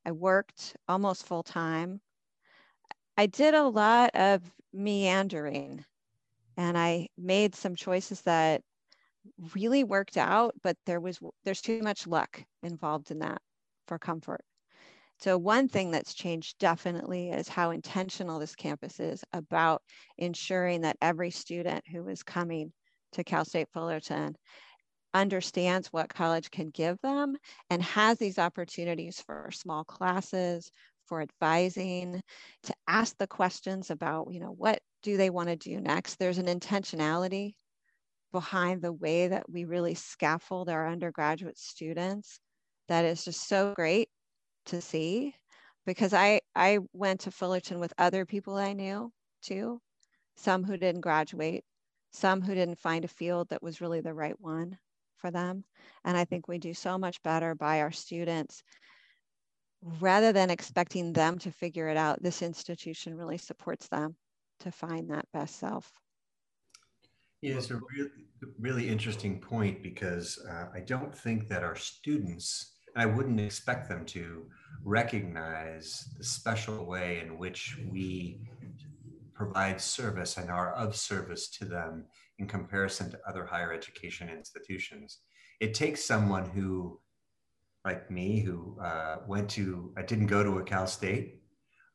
I 0.06 0.12
worked 0.12 0.76
almost 0.88 1.26
full 1.26 1.44
time. 1.44 2.00
I 3.18 3.26
did 3.26 3.54
a 3.54 3.68
lot 3.68 4.12
of 4.16 4.44
meandering 4.74 5.84
and 6.58 6.78
I 6.78 7.10
made 7.18 7.56
some 7.56 7.76
choices 7.76 8.22
that 8.24 8.62
really 9.56 9.84
worked 9.84 10.18
out, 10.18 10.56
but 10.64 10.78
there 10.86 11.00
was 11.00 11.20
there's 11.44 11.62
too 11.62 11.82
much 11.82 12.08
luck 12.08 12.44
involved 12.64 13.12
in 13.12 13.20
that 13.20 13.42
for 13.88 14.00
comfort. 14.00 14.42
So 15.20 15.38
one 15.38 15.68
thing 15.68 15.92
that's 15.92 16.14
changed 16.14 16.60
definitely 16.60 17.32
is 17.32 17.48
how 17.48 17.72
intentional 17.72 18.40
this 18.40 18.56
campus 18.56 19.00
is 19.00 19.24
about 19.34 19.82
ensuring 20.18 20.82
that 20.82 20.98
every 21.02 21.32
student 21.32 21.88
who 21.88 22.08
is 22.08 22.24
coming 22.24 22.72
to 23.14 23.24
Cal 23.24 23.46
State 23.46 23.70
Fullerton 23.74 24.36
understands 25.14 25.88
what 25.88 26.10
college 26.10 26.52
can 26.52 26.70
give 26.70 27.00
them 27.02 27.36
and 27.70 27.82
has 27.82 28.20
these 28.20 28.38
opportunities 28.38 29.22
for 29.22 29.50
small 29.52 29.84
classes, 29.84 30.72
for 31.08 31.22
advising, 31.22 32.22
to 32.64 32.74
ask 32.88 33.18
the 33.18 33.28
questions 33.28 33.90
about, 33.90 34.28
you 34.32 34.40
know, 34.40 34.52
what 34.52 34.80
do 35.04 35.18
they 35.18 35.30
want 35.30 35.50
to 35.50 35.56
do 35.56 35.80
next? 35.80 36.16
There's 36.16 36.38
an 36.38 36.48
intentionality 36.48 37.54
behind 38.32 38.82
the 38.82 38.94
way 38.94 39.28
that 39.28 39.50
we 39.50 39.66
really 39.66 39.96
scaffold 39.96 40.70
our 40.70 40.88
undergraduate 40.88 41.58
students 41.58 42.40
that 42.88 43.06
is 43.06 43.24
just 43.24 43.48
so 43.48 43.74
great 43.76 44.10
to 44.66 44.82
see 44.82 45.34
because 45.86 46.14
I, 46.14 46.42
I 46.56 46.80
went 46.94 47.22
to 47.22 47.32
Fullerton 47.32 47.80
with 47.80 47.94
other 47.98 48.26
people 48.26 48.56
I 48.56 48.74
knew 48.74 49.12
too, 49.42 49.80
some 50.36 50.64
who 50.64 50.78
didn't 50.78 51.02
graduate, 51.02 51.64
some 52.12 52.42
who 52.42 52.54
didn't 52.54 52.80
find 52.80 53.06
a 53.06 53.10
field 53.10 53.50
that 53.50 53.64
was 53.64 53.82
really 53.82 54.02
the 54.02 54.14
right 54.14 54.40
one 54.40 54.78
for 55.16 55.32
them. 55.32 55.64
And 56.04 56.18
I 56.18 56.26
think 56.26 56.48
we 56.48 56.58
do 56.58 56.74
so 56.74 56.98
much 56.98 57.22
better 57.24 57.56
by 57.56 57.82
our 57.82 57.92
students 57.92 58.64
rather 60.00 60.32
than 60.32 60.50
expecting 60.50 61.14
them 61.14 61.40
to 61.40 61.52
figure 61.52 61.88
it 61.88 61.98
out. 61.98 62.22
This 62.22 62.42
institution 62.42 63.16
really 63.16 63.38
supports 63.38 63.88
them 63.88 64.16
to 64.60 64.72
find 64.72 65.10
that 65.10 65.26
best 65.34 65.60
self. 65.60 65.92
Yeah, 67.42 67.56
it's 67.56 67.70
a 67.70 67.76
really, 67.76 68.10
really 68.60 68.90
interesting 68.90 69.40
point 69.40 69.84
because 69.84 70.44
uh, 70.50 70.66
I 70.74 70.80
don't 70.80 71.16
think 71.16 71.48
that 71.50 71.64
our 71.64 71.76
students, 71.76 72.74
I 72.96 73.06
wouldn't 73.06 73.40
expect 73.40 73.88
them 73.88 74.06
to 74.08 74.48
recognize 74.84 76.04
the 76.18 76.24
special 76.24 76.86
way 76.86 77.20
in 77.20 77.38
which 77.38 77.78
we 77.92 78.40
provide 79.36 79.80
service 79.80 80.38
and 80.38 80.50
are 80.50 80.74
of 80.74 80.96
service 80.96 81.48
to 81.50 81.66
them 81.66 82.06
in 82.40 82.48
comparison 82.48 83.12
to 83.12 83.20
other 83.28 83.46
higher 83.46 83.72
education 83.72 84.30
institutions. 84.30 85.20
It 85.60 85.76
takes 85.76 86.04
someone 86.04 86.50
who, 86.50 87.00
like 87.88 88.12
me, 88.12 88.42
who 88.42 88.78
uh, 88.84 89.16
went 89.28 89.50
to, 89.50 89.94
I 89.96 90.02
didn't 90.02 90.28
go 90.28 90.44
to 90.44 90.60
a 90.60 90.64
Cal 90.64 90.88
State, 90.88 91.42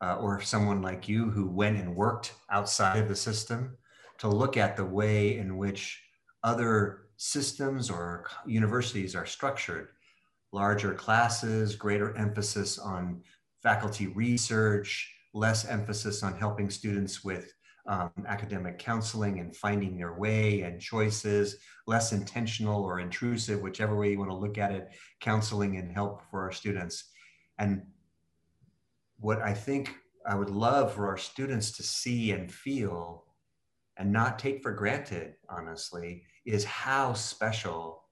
uh, 0.01 0.17
or 0.17 0.41
someone 0.41 0.81
like 0.81 1.07
you 1.07 1.29
who 1.29 1.47
went 1.47 1.77
and 1.77 1.95
worked 1.95 2.33
outside 2.51 3.03
of 3.03 3.11
the 3.11 3.15
system 3.15 3.77
to 4.17 4.29
look 4.29 4.57
at 4.57 4.75
the 4.75 4.87
way 4.87 5.37
in 5.37 5.59
which 5.59 6.03
other 6.43 7.09
systems 7.19 7.91
or 7.91 8.27
universities 8.47 9.15
are 9.15 9.27
structured. 9.27 9.89
Larger 10.51 10.95
classes, 10.95 11.77
greater 11.77 12.17
emphasis 12.17 12.79
on 12.79 13.21
faculty 13.63 14.07
research, 14.07 15.15
less 15.35 15.67
emphasis 15.67 16.23
on 16.23 16.39
helping 16.39 16.71
students 16.71 17.23
with 17.23 17.53
um, 17.87 18.13
academic 18.27 18.79
counseling 18.79 19.41
and 19.41 19.57
finding 19.57 19.97
their 19.97 20.15
way 20.15 20.63
and 20.63 20.81
choices, 20.81 21.57
less 21.87 22.13
intentional 22.13 22.85
or 22.85 23.01
intrusive, 23.01 23.61
whichever 23.61 23.97
way 23.97 24.11
you 24.11 24.19
want 24.19 24.31
to 24.31 24.37
look 24.37 24.59
at 24.59 24.73
it, 24.73 24.89
counseling 25.21 25.77
and 25.77 25.93
help 25.93 26.23
for 26.31 26.43
our 26.43 26.53
students. 26.53 27.11
And 27.59 27.83
what 29.19 29.41
I 29.43 29.53
think 29.53 29.97
I 30.27 30.35
would 30.35 30.51
love 30.51 30.95
for 30.95 31.09
our 31.09 31.17
students 31.17 31.73
to 31.73 31.83
see 31.83 32.31
and 32.33 32.53
feel 32.53 33.25
and 33.97 34.13
not 34.13 34.39
take 34.39 34.63
for 34.63 34.73
granted, 34.73 35.35
honestly, 35.49 36.25
is 36.47 36.65
how 36.65 37.13
special 37.13 38.05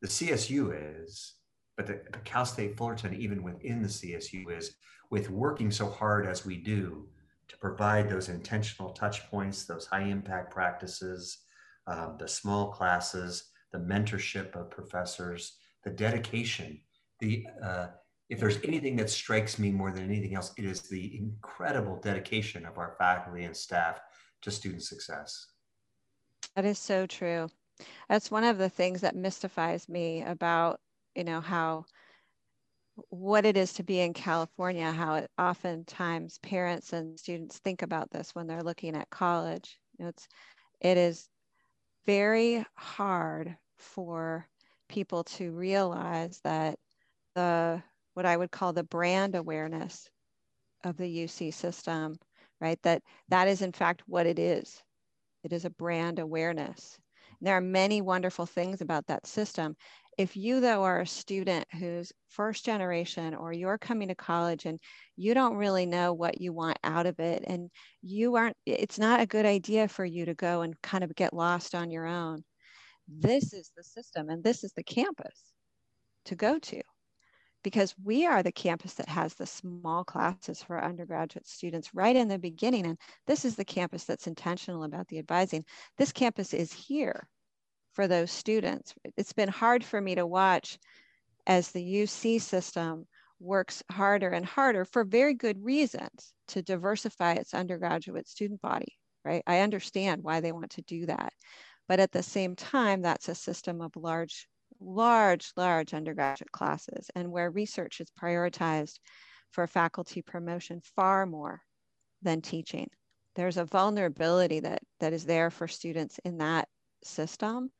the 0.00 0.08
CSU 0.08 1.00
is, 1.00 1.34
but 1.76 1.86
the, 1.86 2.00
Cal 2.24 2.44
State 2.44 2.76
Fullerton, 2.76 3.14
even 3.14 3.42
within 3.42 3.82
the 3.82 3.88
CSU, 3.88 4.56
is 4.56 4.74
with 5.10 5.30
working 5.30 5.70
so 5.70 5.88
hard 5.88 6.26
as 6.26 6.46
we 6.46 6.56
do 6.56 7.08
to 7.48 7.58
provide 7.58 8.08
those 8.08 8.28
intentional 8.28 8.90
touch 8.90 9.28
points, 9.30 9.64
those 9.64 9.86
high 9.86 10.02
impact 10.02 10.52
practices, 10.52 11.38
um, 11.86 12.16
the 12.18 12.28
small 12.28 12.70
classes, 12.70 13.50
the 13.72 13.78
mentorship 13.78 14.54
of 14.56 14.70
professors, 14.70 15.56
the 15.84 15.90
dedication, 15.90 16.80
the 17.20 17.46
uh, 17.62 17.86
if 18.30 18.40
there's 18.40 18.58
anything 18.64 18.96
that 18.96 19.10
strikes 19.10 19.58
me 19.58 19.70
more 19.70 19.92
than 19.92 20.04
anything 20.04 20.34
else, 20.34 20.52
it 20.56 20.64
is 20.64 20.82
the 20.82 21.16
incredible 21.18 22.00
dedication 22.00 22.64
of 22.64 22.78
our 22.78 22.94
faculty 22.98 23.44
and 23.44 23.56
staff 23.56 24.00
to 24.42 24.50
student 24.50 24.82
success. 24.82 25.48
That 26.56 26.64
is 26.64 26.78
so 26.78 27.06
true. 27.06 27.48
That's 28.08 28.30
one 28.30 28.44
of 28.44 28.58
the 28.58 28.68
things 28.68 29.00
that 29.02 29.16
mystifies 29.16 29.88
me 29.88 30.22
about, 30.22 30.80
you 31.14 31.24
know, 31.24 31.40
how 31.40 31.84
what 33.10 33.44
it 33.44 33.56
is 33.56 33.72
to 33.74 33.82
be 33.82 34.00
in 34.00 34.12
California, 34.12 34.90
how 34.92 35.16
it 35.16 35.30
oftentimes 35.38 36.38
parents 36.38 36.92
and 36.92 37.18
students 37.18 37.58
think 37.58 37.82
about 37.82 38.10
this 38.10 38.34
when 38.34 38.46
they're 38.46 38.62
looking 38.62 38.96
at 38.96 39.10
college. 39.10 39.78
You 39.98 40.04
know, 40.04 40.08
it's 40.10 40.28
it 40.80 40.96
is 40.96 41.28
very 42.06 42.64
hard 42.76 43.56
for 43.78 44.46
people 44.88 45.24
to 45.24 45.50
realize 45.52 46.40
that 46.44 46.78
the 47.34 47.82
what 48.14 48.26
I 48.26 48.36
would 48.36 48.50
call 48.50 48.72
the 48.72 48.84
brand 48.84 49.34
awareness 49.34 50.08
of 50.84 50.96
the 50.96 51.24
UC 51.24 51.52
system 51.52 52.16
right? 52.60 52.80
That 52.82 53.02
that 53.28 53.46
is 53.48 53.62
in 53.62 53.72
fact 53.72 54.02
what 54.06 54.26
it 54.26 54.38
is. 54.38 54.82
It 55.42 55.52
is 55.52 55.64
a 55.66 55.70
brand 55.70 56.18
awareness. 56.18 56.98
And 57.38 57.46
there 57.46 57.56
are 57.56 57.60
many 57.60 58.00
wonderful 58.00 58.46
things 58.46 58.80
about 58.80 59.06
that 59.08 59.26
system. 59.26 59.76
If 60.16 60.36
you 60.36 60.60
though 60.60 60.84
are 60.84 61.00
a 61.00 61.06
student 61.06 61.66
who's 61.72 62.12
first 62.28 62.64
generation 62.64 63.34
or 63.34 63.52
you're 63.52 63.78
coming 63.78 64.08
to 64.08 64.14
college 64.14 64.64
and 64.64 64.78
you 65.16 65.34
don't 65.34 65.56
really 65.56 65.86
know 65.86 66.12
what 66.12 66.40
you 66.40 66.52
want 66.52 66.78
out 66.84 67.06
of 67.06 67.18
it 67.20 67.44
and 67.46 67.70
you 68.02 68.36
aren't 68.36 68.56
it's 68.64 68.98
not 68.98 69.20
a 69.20 69.26
good 69.26 69.46
idea 69.46 69.88
for 69.88 70.04
you 70.04 70.26
to 70.26 70.34
go 70.34 70.62
and 70.62 70.80
kind 70.82 71.04
of 71.04 71.14
get 71.14 71.34
lost 71.34 71.74
on 71.74 71.90
your 71.90 72.06
own. 72.06 72.44
This 73.08 73.52
is 73.52 73.70
the 73.76 73.82
system 73.82 74.28
and 74.30 74.42
this 74.44 74.64
is 74.64 74.72
the 74.72 74.84
campus 74.84 75.52
to 76.26 76.36
go 76.36 76.58
to 76.58 76.80
because 77.64 77.94
we 78.04 78.26
are 78.26 78.42
the 78.42 78.52
campus 78.52 78.94
that 78.94 79.08
has 79.08 79.34
the 79.34 79.46
small 79.46 80.04
classes 80.04 80.62
for 80.62 80.82
undergraduate 80.82 81.46
students 81.46 81.94
right 81.94 82.14
in 82.14 82.28
the 82.28 82.38
beginning. 82.38 82.86
And 82.86 82.98
this 83.26 83.44
is 83.44 83.56
the 83.56 83.64
campus 83.64 84.04
that's 84.04 84.26
intentional 84.26 84.84
about 84.84 85.08
the 85.08 85.18
advising. 85.18 85.64
This 85.96 86.12
campus 86.12 86.54
is 86.54 86.72
here 86.72 87.26
for 87.94 88.06
those 88.06 88.30
students. 88.30 88.94
It's 89.16 89.32
been 89.32 89.48
hard 89.48 89.84
for 89.84 90.00
me 90.00 90.14
to 90.16 90.26
watch 90.26 90.78
as 91.46 91.70
the 91.70 91.84
UC 92.02 92.40
system 92.40 93.06
works 93.40 93.82
harder 93.90 94.30
and 94.30 94.44
harder 94.44 94.84
for 94.84 95.04
very 95.04 95.34
good 95.34 95.62
reasons 95.62 96.32
to 96.48 96.62
diversify 96.62 97.34
its 97.34 97.54
undergraduate 97.54 98.28
student 98.28 98.60
body, 98.60 98.96
right? 99.24 99.42
I 99.46 99.60
understand 99.60 100.22
why 100.22 100.40
they 100.40 100.52
want 100.52 100.70
to 100.72 100.82
do 100.82 101.06
that. 101.06 101.32
But 101.88 102.00
at 102.00 102.12
the 102.12 102.22
same 102.22 102.56
time, 102.56 103.02
that's 103.02 103.28
a 103.28 103.34
system 103.34 103.80
of 103.80 103.94
large 103.96 104.48
large, 104.80 105.52
large 105.56 105.94
undergraduate 105.94 106.50
classes 106.52 107.10
and 107.14 107.30
where 107.30 107.50
research 107.50 108.00
is 108.00 108.08
prioritized 108.20 108.98
for 109.50 109.66
faculty 109.66 110.20
promotion 110.20 110.80
far 110.96 111.26
more 111.26 111.62
than 112.22 112.42
teaching. 112.42 112.88
There's 113.36 113.56
a 113.56 113.64
vulnerability 113.64 114.60
that, 114.60 114.82
that 115.00 115.12
is 115.12 115.24
there 115.24 115.50
for 115.50 115.68
students 115.68 116.18
in 116.24 116.38
that 116.38 116.68
system 117.06 117.70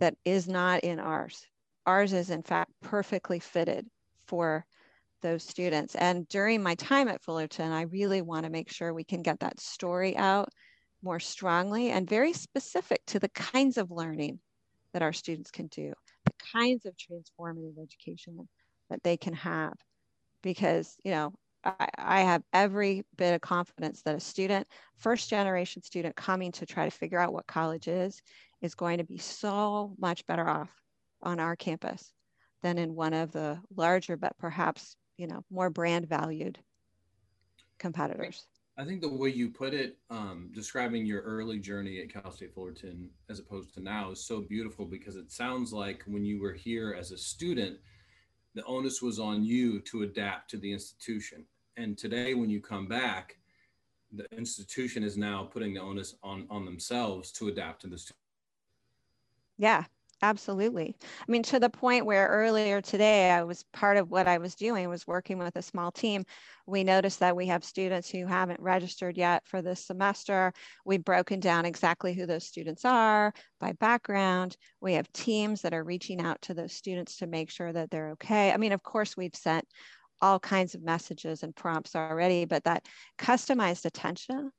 that 0.00 0.14
is 0.24 0.48
not 0.48 0.80
in 0.80 1.00
ours. 1.00 1.46
Ours 1.86 2.12
is 2.12 2.30
in 2.30 2.42
fact 2.42 2.70
perfectly 2.82 3.38
fitted 3.38 3.86
for 4.26 4.64
those 5.22 5.42
students. 5.42 5.94
And 5.96 6.28
during 6.28 6.62
my 6.62 6.74
time 6.76 7.08
at 7.08 7.22
Fullerton, 7.22 7.72
I 7.72 7.82
really 7.82 8.22
want 8.22 8.44
to 8.44 8.50
make 8.50 8.70
sure 8.70 8.94
we 8.94 9.04
can 9.04 9.22
get 9.22 9.40
that 9.40 9.58
story 9.58 10.16
out 10.16 10.48
more 11.02 11.20
strongly 11.20 11.90
and 11.90 12.08
very 12.08 12.32
specific 12.32 13.00
to 13.06 13.18
the 13.18 13.28
kinds 13.30 13.78
of 13.78 13.90
learning 13.90 14.38
that 14.92 15.02
our 15.02 15.12
students 15.12 15.50
can 15.50 15.66
do 15.68 15.92
the 16.24 16.32
kinds 16.52 16.86
of 16.86 16.94
transformative 16.94 17.80
education 17.80 18.48
that 18.90 19.02
they 19.02 19.16
can 19.16 19.32
have 19.32 19.74
because 20.42 20.96
you 21.04 21.10
know 21.10 21.32
I, 21.64 21.88
I, 21.98 22.20
have 22.20 22.42
every 22.52 23.04
bit 23.16 23.34
of 23.34 23.40
confidence 23.40 24.02
that 24.02 24.14
a 24.14 24.20
student 24.20 24.66
first 24.96 25.28
generation 25.28 25.82
student 25.82 26.16
coming 26.16 26.52
to 26.52 26.66
try 26.66 26.84
to 26.84 26.90
figure 26.90 27.18
out 27.18 27.32
what 27.32 27.46
college 27.46 27.88
is 27.88 28.22
is 28.60 28.74
going 28.74 28.98
to 28.98 29.04
be 29.04 29.18
so 29.18 29.94
much 29.98 30.26
better 30.26 30.48
off 30.48 30.70
on 31.22 31.40
our 31.40 31.56
campus 31.56 32.12
than 32.62 32.78
in 32.78 32.94
one 32.94 33.14
of 33.14 33.32
the 33.32 33.58
larger 33.76 34.16
but 34.16 34.36
perhaps 34.38 34.96
you 35.16 35.26
know 35.26 35.44
more 35.50 35.70
brand 35.70 36.08
valued 36.08 36.58
competitors 37.78 38.46
I 38.78 38.84
think 38.84 39.00
the 39.00 39.12
way 39.12 39.30
you 39.30 39.50
put 39.50 39.74
it, 39.74 39.98
um, 40.08 40.50
describing 40.54 41.04
your 41.04 41.22
early 41.22 41.58
journey 41.58 42.00
at 42.00 42.12
Cal 42.12 42.30
State 42.30 42.54
Fullerton 42.54 43.10
as 43.28 43.40
opposed 43.40 43.74
to 43.74 43.80
now, 43.80 44.12
is 44.12 44.24
so 44.24 44.40
beautiful 44.40 44.86
because 44.86 45.16
it 45.16 45.32
sounds 45.32 45.72
like 45.72 46.04
when 46.06 46.24
you 46.24 46.40
were 46.40 46.52
here 46.52 46.94
as 46.96 47.10
a 47.10 47.18
student, 47.18 47.76
the 48.54 48.64
onus 48.66 49.02
was 49.02 49.18
on 49.18 49.42
you 49.42 49.80
to 49.80 50.02
adapt 50.02 50.48
to 50.50 50.58
the 50.58 50.72
institution. 50.72 51.44
And 51.76 51.98
today, 51.98 52.34
when 52.34 52.50
you 52.50 52.60
come 52.60 52.86
back, 52.86 53.38
the 54.12 54.26
institution 54.30 55.02
is 55.02 55.16
now 55.16 55.42
putting 55.42 55.74
the 55.74 55.80
onus 55.80 56.14
on 56.22 56.46
on 56.48 56.64
themselves 56.64 57.32
to 57.32 57.48
adapt 57.48 57.82
to 57.82 57.88
the 57.88 57.98
student. 57.98 58.27
Yeah, 59.58 59.84
Absolutely. 60.20 60.96
I 61.00 61.30
mean, 61.30 61.44
to 61.44 61.60
the 61.60 61.70
point 61.70 62.04
where 62.04 62.26
earlier 62.26 62.80
today, 62.80 63.30
I 63.30 63.44
was 63.44 63.62
part 63.72 63.96
of 63.96 64.10
what 64.10 64.26
I 64.26 64.38
was 64.38 64.56
doing 64.56 64.88
was 64.88 65.06
working 65.06 65.38
with 65.38 65.54
a 65.54 65.62
small 65.62 65.92
team. 65.92 66.24
We 66.66 66.82
noticed 66.82 67.20
that 67.20 67.36
we 67.36 67.46
have 67.46 67.62
students 67.62 68.10
who 68.10 68.26
haven't 68.26 68.58
registered 68.58 69.16
yet 69.16 69.46
for 69.46 69.62
this 69.62 69.86
semester. 69.86 70.52
We've 70.84 71.04
broken 71.04 71.38
down 71.38 71.64
exactly 71.66 72.14
who 72.14 72.26
those 72.26 72.44
students 72.44 72.84
are 72.84 73.32
by 73.60 73.72
background. 73.74 74.56
We 74.80 74.94
have 74.94 75.12
teams 75.12 75.62
that 75.62 75.72
are 75.72 75.84
reaching 75.84 76.20
out 76.20 76.42
to 76.42 76.54
those 76.54 76.72
students 76.72 77.16
to 77.18 77.28
make 77.28 77.48
sure 77.48 77.72
that 77.72 77.88
they're 77.92 78.10
okay. 78.10 78.50
I 78.50 78.56
mean, 78.56 78.72
of 78.72 78.82
course, 78.82 79.16
we've 79.16 79.36
sent 79.36 79.68
all 80.20 80.40
kinds 80.40 80.74
of 80.74 80.82
messages 80.82 81.44
and 81.44 81.54
prompts 81.54 81.94
already, 81.94 82.44
but 82.44 82.64
that 82.64 82.88
customized 83.18 83.84
attention 83.84 84.50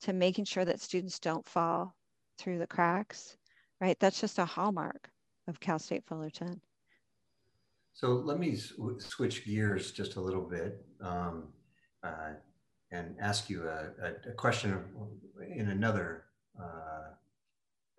to 0.00 0.14
making 0.14 0.46
sure 0.46 0.64
that 0.64 0.80
students 0.80 1.18
don't 1.18 1.46
fall 1.46 1.94
through 2.38 2.58
the 2.58 2.66
cracks 2.66 3.36
right? 3.80 3.98
That's 4.00 4.20
just 4.20 4.38
a 4.38 4.44
hallmark 4.44 5.10
of 5.48 5.60
Cal 5.60 5.78
State 5.78 6.04
Fullerton. 6.06 6.60
So 7.92 8.08
let 8.08 8.38
me 8.40 8.56
switch 8.98 9.46
gears 9.46 9.92
just 9.92 10.16
a 10.16 10.20
little 10.20 10.42
bit 10.42 10.84
um, 11.00 11.44
uh, 12.02 12.32
and 12.90 13.14
ask 13.20 13.48
you 13.48 13.68
a, 13.68 13.90
a, 14.02 14.30
a, 14.30 14.32
question 14.32 14.82
in 15.54 15.68
another, 15.68 16.24
uh, 16.60 17.12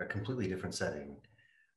a 0.01 0.05
completely 0.05 0.47
different 0.47 0.75
setting. 0.75 1.15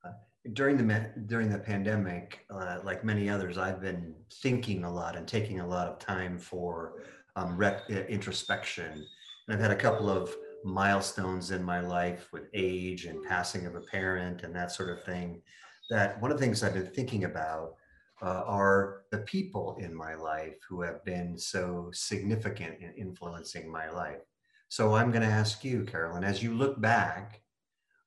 Uh, 0.05 0.11
during 0.53 0.77
the 0.77 1.13
during 1.27 1.49
the 1.49 1.59
pandemic, 1.59 2.45
uh, 2.51 2.79
like 2.83 3.05
many 3.05 3.31
others, 3.31 3.57
I've 3.57 3.81
been 3.81 4.15
thinking 4.43 4.83
a 4.83 4.93
lot 4.93 5.17
and 5.17 5.27
taking 5.27 5.61
a 5.61 5.67
lot 5.67 5.87
of 5.87 6.01
time 6.01 6.39
for 6.39 7.05
um, 7.37 7.61
introspection, 8.09 8.93
and 8.93 9.55
I've 9.55 9.61
had 9.61 9.71
a 9.71 9.77
couple 9.77 10.11
of 10.11 10.35
milestones 10.65 11.51
in 11.51 11.63
my 11.63 11.81
life 11.81 12.29
with 12.33 12.49
age 12.55 13.05
and 13.05 13.25
passing 13.25 13.67
of 13.67 13.75
a 13.75 13.81
parent 13.81 14.43
and 14.43 14.55
that 14.55 14.73
sort 14.73 14.91
of 14.91 15.05
thing. 15.05 15.43
That 15.91 16.21
one 16.21 16.31
of 16.31 16.39
the 16.39 16.45
things 16.45 16.63
I've 16.63 16.75
been 16.75 16.87
thinking 16.87 17.25
about 17.25 17.75
uh, 18.21 18.43
are 18.47 19.05
the 19.11 19.19
people 19.19 19.77
in 19.81 19.95
my 19.95 20.15
life 20.15 20.57
who 20.69 20.83
have 20.83 21.05
been 21.05 21.39
so 21.39 21.91
significant 21.93 22.81
in 22.81 22.93
influencing 22.95 23.71
my 23.71 23.91
life. 23.91 24.21
So 24.69 24.95
I'm 24.95 25.11
going 25.11 25.23
to 25.23 25.29
ask 25.29 25.65
you, 25.65 25.85
Carolyn, 25.85 26.25
as 26.25 26.43
you 26.43 26.53
look 26.53 26.81
back 26.81 27.41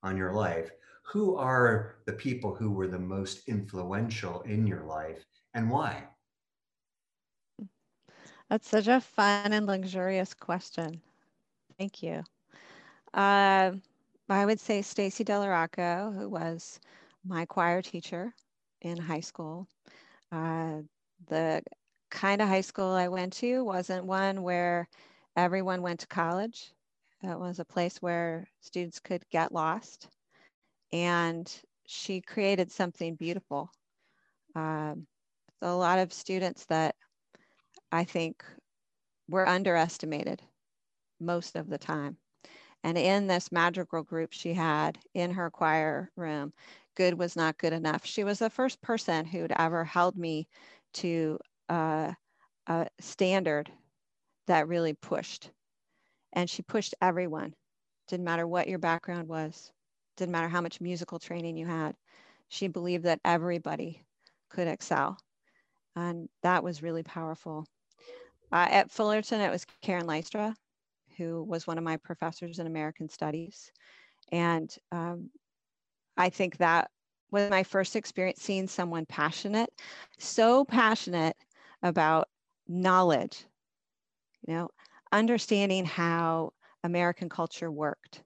on 0.03 0.17
your 0.17 0.33
life, 0.33 0.71
who 1.03 1.35
are 1.35 1.95
the 2.05 2.13
people 2.13 2.53
who 2.53 2.71
were 2.71 2.87
the 2.87 2.99
most 2.99 3.47
influential 3.47 4.41
in 4.41 4.67
your 4.67 4.83
life 4.83 5.25
and 5.53 5.69
why? 5.69 6.03
That's 8.49 8.69
such 8.69 8.87
a 8.87 9.01
fun 9.01 9.53
and 9.53 9.65
luxurious 9.65 10.33
question. 10.33 11.01
Thank 11.79 12.03
you. 12.03 12.23
Uh, 13.13 13.73
I 14.29 14.45
would 14.45 14.59
say 14.59 14.81
Stacy 14.81 15.23
Delarocco, 15.23 16.15
who 16.15 16.29
was 16.29 16.79
my 17.25 17.45
choir 17.45 17.81
teacher 17.81 18.33
in 18.81 18.97
high 18.97 19.19
school. 19.19 19.67
Uh, 20.31 20.81
the 21.27 21.61
kind 22.09 22.41
of 22.41 22.47
high 22.47 22.61
school 22.61 22.91
I 22.91 23.09
went 23.09 23.33
to 23.33 23.63
wasn't 23.63 24.05
one 24.05 24.43
where 24.43 24.87
everyone 25.35 25.81
went 25.81 26.01
to 26.01 26.07
college. 26.07 26.71
It 27.23 27.37
was 27.37 27.59
a 27.59 27.65
place 27.65 27.97
where 28.01 28.47
students 28.61 28.99
could 28.99 29.23
get 29.29 29.51
lost. 29.51 30.09
And 30.93 31.51
she 31.85 32.21
created 32.21 32.71
something 32.71 33.15
beautiful. 33.15 33.69
Um, 34.55 35.07
a 35.61 35.73
lot 35.73 35.99
of 35.99 36.13
students 36.13 36.65
that 36.67 36.95
I 37.91 38.03
think 38.05 38.43
were 39.29 39.47
underestimated 39.47 40.41
most 41.19 41.55
of 41.55 41.69
the 41.69 41.77
time. 41.77 42.17
And 42.83 42.97
in 42.97 43.27
this 43.27 43.51
madrigal 43.51 44.03
group 44.03 44.33
she 44.33 44.53
had 44.53 44.97
in 45.13 45.31
her 45.31 45.49
choir 45.49 46.11
room, 46.15 46.53
good 46.95 47.17
was 47.17 47.35
not 47.35 47.57
good 47.57 47.73
enough. 47.73 48.05
She 48.05 48.23
was 48.23 48.39
the 48.39 48.49
first 48.49 48.81
person 48.81 49.25
who'd 49.25 49.53
ever 49.57 49.83
held 49.83 50.17
me 50.17 50.47
to 50.93 51.39
uh, 51.69 52.13
a 52.67 52.87
standard 52.99 53.71
that 54.47 54.67
really 54.67 54.93
pushed. 54.93 55.51
And 56.33 56.49
she 56.49 56.61
pushed 56.61 56.95
everyone. 57.01 57.53
Didn't 58.07 58.25
matter 58.25 58.47
what 58.47 58.67
your 58.67 58.79
background 58.79 59.27
was, 59.27 59.71
didn't 60.17 60.31
matter 60.31 60.49
how 60.49 60.61
much 60.61 60.81
musical 60.81 61.19
training 61.19 61.55
you 61.57 61.65
had. 61.65 61.95
She 62.49 62.67
believed 62.67 63.05
that 63.05 63.21
everybody 63.23 64.03
could 64.49 64.67
excel. 64.67 65.17
And 65.95 66.29
that 66.43 66.63
was 66.63 66.83
really 66.83 67.03
powerful. 67.03 67.65
Uh, 68.51 68.67
at 68.69 68.91
Fullerton, 68.91 69.39
it 69.39 69.51
was 69.51 69.65
Karen 69.81 70.07
Lystra, 70.07 70.55
who 71.21 71.43
was 71.43 71.67
one 71.67 71.77
of 71.77 71.83
my 71.83 71.97
professors 71.97 72.57
in 72.59 72.65
American 72.65 73.07
Studies. 73.07 73.71
And 74.31 74.73
um, 74.91 75.29
I 76.17 76.29
think 76.29 76.57
that 76.57 76.89
was 77.31 77.49
my 77.49 77.63
first 77.63 77.95
experience 77.95 78.41
seeing 78.41 78.67
someone 78.67 79.05
passionate, 79.05 79.69
so 80.17 80.65
passionate 80.65 81.35
about 81.83 82.27
knowledge, 82.67 83.45
you 84.47 84.53
know, 84.53 84.69
understanding 85.11 85.85
how 85.85 86.53
American 86.83 87.29
culture 87.29 87.71
worked, 87.71 88.23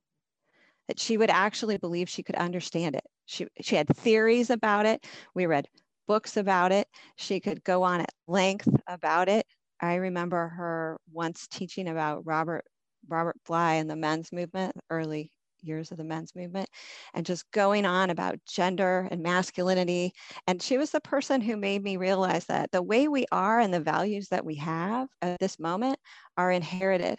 that 0.88 1.00
she 1.00 1.18
would 1.18 1.30
actually 1.30 1.78
believe 1.78 2.08
she 2.10 2.24
could 2.24 2.36
understand 2.36 2.96
it. 2.96 3.04
She, 3.26 3.48
she 3.62 3.76
had 3.76 3.88
theories 3.90 4.50
about 4.50 4.86
it. 4.86 5.06
We 5.34 5.48
read 5.48 5.68
books 6.08 6.38
about 6.38 6.72
it. 6.72 6.88
She 7.18 7.40
could 7.40 7.64
go 7.64 7.84
on 7.84 8.02
at 8.02 8.14
length 8.28 8.70
about 8.88 9.28
it. 9.28 9.46
I 9.82 9.96
remember 9.96 10.48
her 10.50 10.98
once 11.12 11.48
teaching 11.48 11.90
about 11.90 12.26
Robert 12.26 12.64
Robert 13.08 13.38
Bly 13.46 13.76
and 13.76 13.90
the 13.90 13.96
men's 13.96 14.32
movement, 14.32 14.76
early 14.90 15.32
years 15.62 15.92
of 15.92 15.98
the 15.98 16.04
men's 16.04 16.36
movement, 16.36 16.70
and 17.14 17.26
just 17.26 17.50
going 17.52 17.86
on 17.86 18.10
about 18.10 18.40
gender 18.48 19.08
and 19.12 19.22
masculinity. 19.22 20.14
And 20.48 20.62
she 20.62 20.78
was 20.78 20.92
the 20.92 21.02
person 21.02 21.42
who 21.42 21.58
made 21.58 21.84
me 21.84 21.98
realize 21.98 22.46
that 22.46 22.72
the 22.72 22.82
way 22.84 23.08
we 23.08 23.26
are 23.32 23.60
and 23.60 23.74
the 23.74 23.80
values 23.80 24.30
that 24.30 24.46
we 24.46 24.56
have 24.56 25.08
at 25.22 25.40
this 25.40 25.60
moment 25.60 25.98
are 26.38 26.52
inherited. 26.52 27.18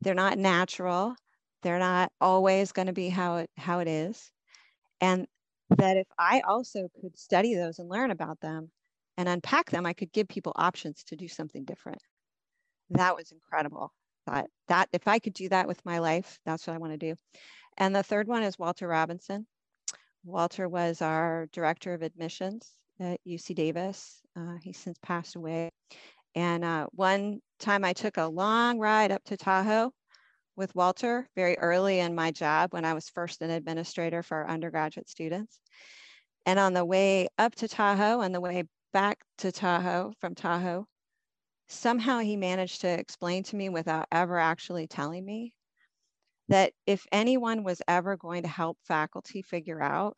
They're 0.00 0.14
not 0.14 0.38
natural. 0.38 1.16
They're 1.62 1.78
not 1.78 2.12
always 2.20 2.72
going 2.72 2.86
to 2.86 2.92
be 2.92 3.08
how 3.08 3.36
it 3.36 3.50
how 3.56 3.80
it 3.80 3.88
is. 3.88 4.30
And 5.00 5.26
that 5.70 5.96
if 5.96 6.06
I 6.18 6.40
also 6.46 6.88
could 7.00 7.18
study 7.18 7.54
those 7.54 7.78
and 7.78 7.88
learn 7.88 8.10
about 8.10 8.40
them 8.40 8.70
and 9.16 9.28
unpack 9.28 9.70
them, 9.70 9.86
I 9.86 9.94
could 9.94 10.12
give 10.12 10.28
people 10.28 10.52
options 10.56 11.02
to 11.04 11.16
do 11.16 11.26
something 11.28 11.64
different 11.64 12.00
that 12.90 13.16
was 13.16 13.32
incredible. 13.32 13.92
Thought 14.26 14.46
that 14.68 14.88
if 14.92 15.06
I 15.06 15.18
could 15.18 15.34
do 15.34 15.48
that 15.50 15.68
with 15.68 15.84
my 15.84 15.98
life, 15.98 16.38
that's 16.44 16.66
what 16.66 16.74
I 16.74 16.78
want 16.78 16.92
to 16.92 16.98
do. 16.98 17.14
And 17.76 17.94
the 17.94 18.02
third 18.02 18.26
one 18.26 18.42
is 18.42 18.58
Walter 18.58 18.88
Robinson. 18.88 19.46
Walter 20.24 20.68
was 20.68 21.02
our 21.02 21.46
director 21.52 21.94
of 21.94 22.02
admissions 22.02 22.74
at 22.98 23.20
UC 23.26 23.54
Davis. 23.54 24.20
Uh, 24.36 24.56
he's 24.62 24.78
since 24.78 24.98
passed 25.02 25.36
away. 25.36 25.70
And 26.34 26.64
uh, 26.64 26.86
one 26.92 27.40
time 27.60 27.84
I 27.84 27.92
took 27.92 28.16
a 28.16 28.26
long 28.26 28.78
ride 28.78 29.12
up 29.12 29.22
to 29.24 29.36
Tahoe 29.36 29.92
with 30.56 30.74
Walter 30.74 31.28
very 31.36 31.56
early 31.58 32.00
in 32.00 32.14
my 32.14 32.30
job 32.30 32.72
when 32.72 32.84
I 32.84 32.94
was 32.94 33.08
first 33.08 33.42
an 33.42 33.50
administrator 33.50 34.22
for 34.22 34.38
our 34.38 34.48
undergraduate 34.48 35.08
students. 35.08 35.60
And 36.44 36.58
on 36.58 36.72
the 36.72 36.84
way 36.84 37.28
up 37.38 37.54
to 37.56 37.68
Tahoe 37.68 38.20
and 38.20 38.34
the 38.34 38.40
way 38.40 38.64
back 38.92 39.18
to 39.38 39.52
Tahoe 39.52 40.12
from 40.20 40.34
Tahoe, 40.34 40.86
somehow 41.68 42.18
he 42.20 42.36
managed 42.36 42.82
to 42.82 42.88
explain 42.88 43.42
to 43.44 43.56
me 43.56 43.68
without 43.68 44.06
ever 44.12 44.38
actually 44.38 44.86
telling 44.86 45.24
me 45.24 45.52
that 46.48 46.72
if 46.86 47.06
anyone 47.10 47.64
was 47.64 47.82
ever 47.88 48.16
going 48.16 48.42
to 48.42 48.48
help 48.48 48.78
faculty 48.82 49.42
figure 49.42 49.82
out 49.82 50.16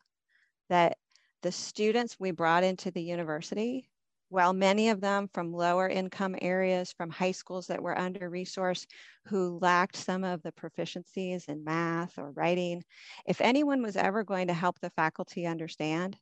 that 0.69 0.97
the 1.41 1.51
students 1.51 2.17
we 2.19 2.31
brought 2.31 2.63
into 2.63 2.91
the 2.91 3.01
university, 3.01 3.89
while 4.29 4.53
many 4.53 4.89
of 4.89 5.01
them 5.01 5.27
from 5.33 5.51
lower 5.51 5.89
income 5.89 6.35
areas, 6.39 6.93
from 6.93 7.09
high 7.09 7.31
schools 7.31 7.65
that 7.67 7.81
were 7.81 7.97
under 7.97 8.29
resourced, 8.29 8.85
who 9.25 9.57
lacked 9.59 9.95
some 9.95 10.23
of 10.23 10.43
the 10.43 10.51
proficiencies 10.51 11.49
in 11.49 11.63
math 11.63 12.19
or 12.19 12.31
writing, 12.31 12.83
if 13.25 13.41
anyone 13.41 13.81
was 13.81 13.95
ever 13.95 14.23
going 14.23 14.47
to 14.47 14.53
help 14.53 14.79
the 14.79 14.91
faculty 14.91 15.47
understand 15.47 16.15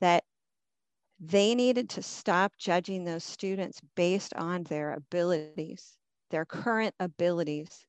that 0.00 0.24
they 1.18 1.54
needed 1.54 1.88
to 1.90 2.02
stop 2.02 2.52
judging 2.58 3.04
those 3.04 3.24
students 3.24 3.80
based 3.94 4.34
on 4.34 4.64
their 4.64 4.92
abilities, 4.92 5.96
their 6.30 6.44
current 6.44 6.94
abilities, 7.00 7.86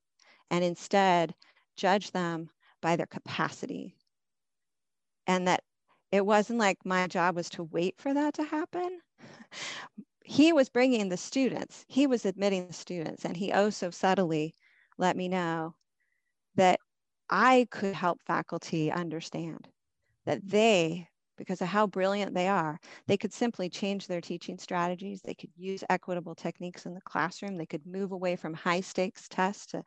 and 0.50 0.64
instead 0.64 1.34
judge 1.76 2.10
them 2.12 2.50
by 2.80 2.96
their 2.96 3.06
capacity. 3.06 3.96
And 5.26 5.46
that 5.46 5.62
it 6.10 6.24
wasn't 6.24 6.58
like 6.58 6.78
my 6.84 7.06
job 7.06 7.36
was 7.36 7.50
to 7.50 7.64
wait 7.64 7.96
for 7.98 8.14
that 8.14 8.34
to 8.34 8.44
happen. 8.44 9.00
He 10.24 10.52
was 10.52 10.68
bringing 10.68 11.08
the 11.08 11.16
students, 11.16 11.86
he 11.88 12.06
was 12.06 12.26
admitting 12.26 12.66
the 12.66 12.74
students, 12.74 13.24
and 13.24 13.34
he 13.34 13.50
oh 13.50 13.70
so 13.70 13.90
subtly 13.90 14.54
let 14.98 15.16
me 15.16 15.26
know 15.26 15.74
that 16.56 16.80
I 17.30 17.66
could 17.70 17.94
help 17.94 18.20
faculty 18.22 18.92
understand 18.92 19.68
that 20.26 20.46
they 20.46 21.07
because 21.38 21.62
of 21.62 21.68
how 21.68 21.86
brilliant 21.86 22.34
they 22.34 22.48
are. 22.48 22.78
They 23.06 23.16
could 23.16 23.32
simply 23.32 23.70
change 23.70 24.06
their 24.06 24.20
teaching 24.20 24.58
strategies. 24.58 25.22
They 25.22 25.34
could 25.34 25.50
use 25.56 25.82
equitable 25.88 26.34
techniques 26.34 26.84
in 26.84 26.94
the 26.94 27.00
classroom. 27.00 27.56
They 27.56 27.66
could 27.66 27.86
move 27.86 28.12
away 28.12 28.36
from 28.36 28.52
high 28.52 28.82
stakes 28.82 29.28
tests 29.28 29.66
to 29.66 29.82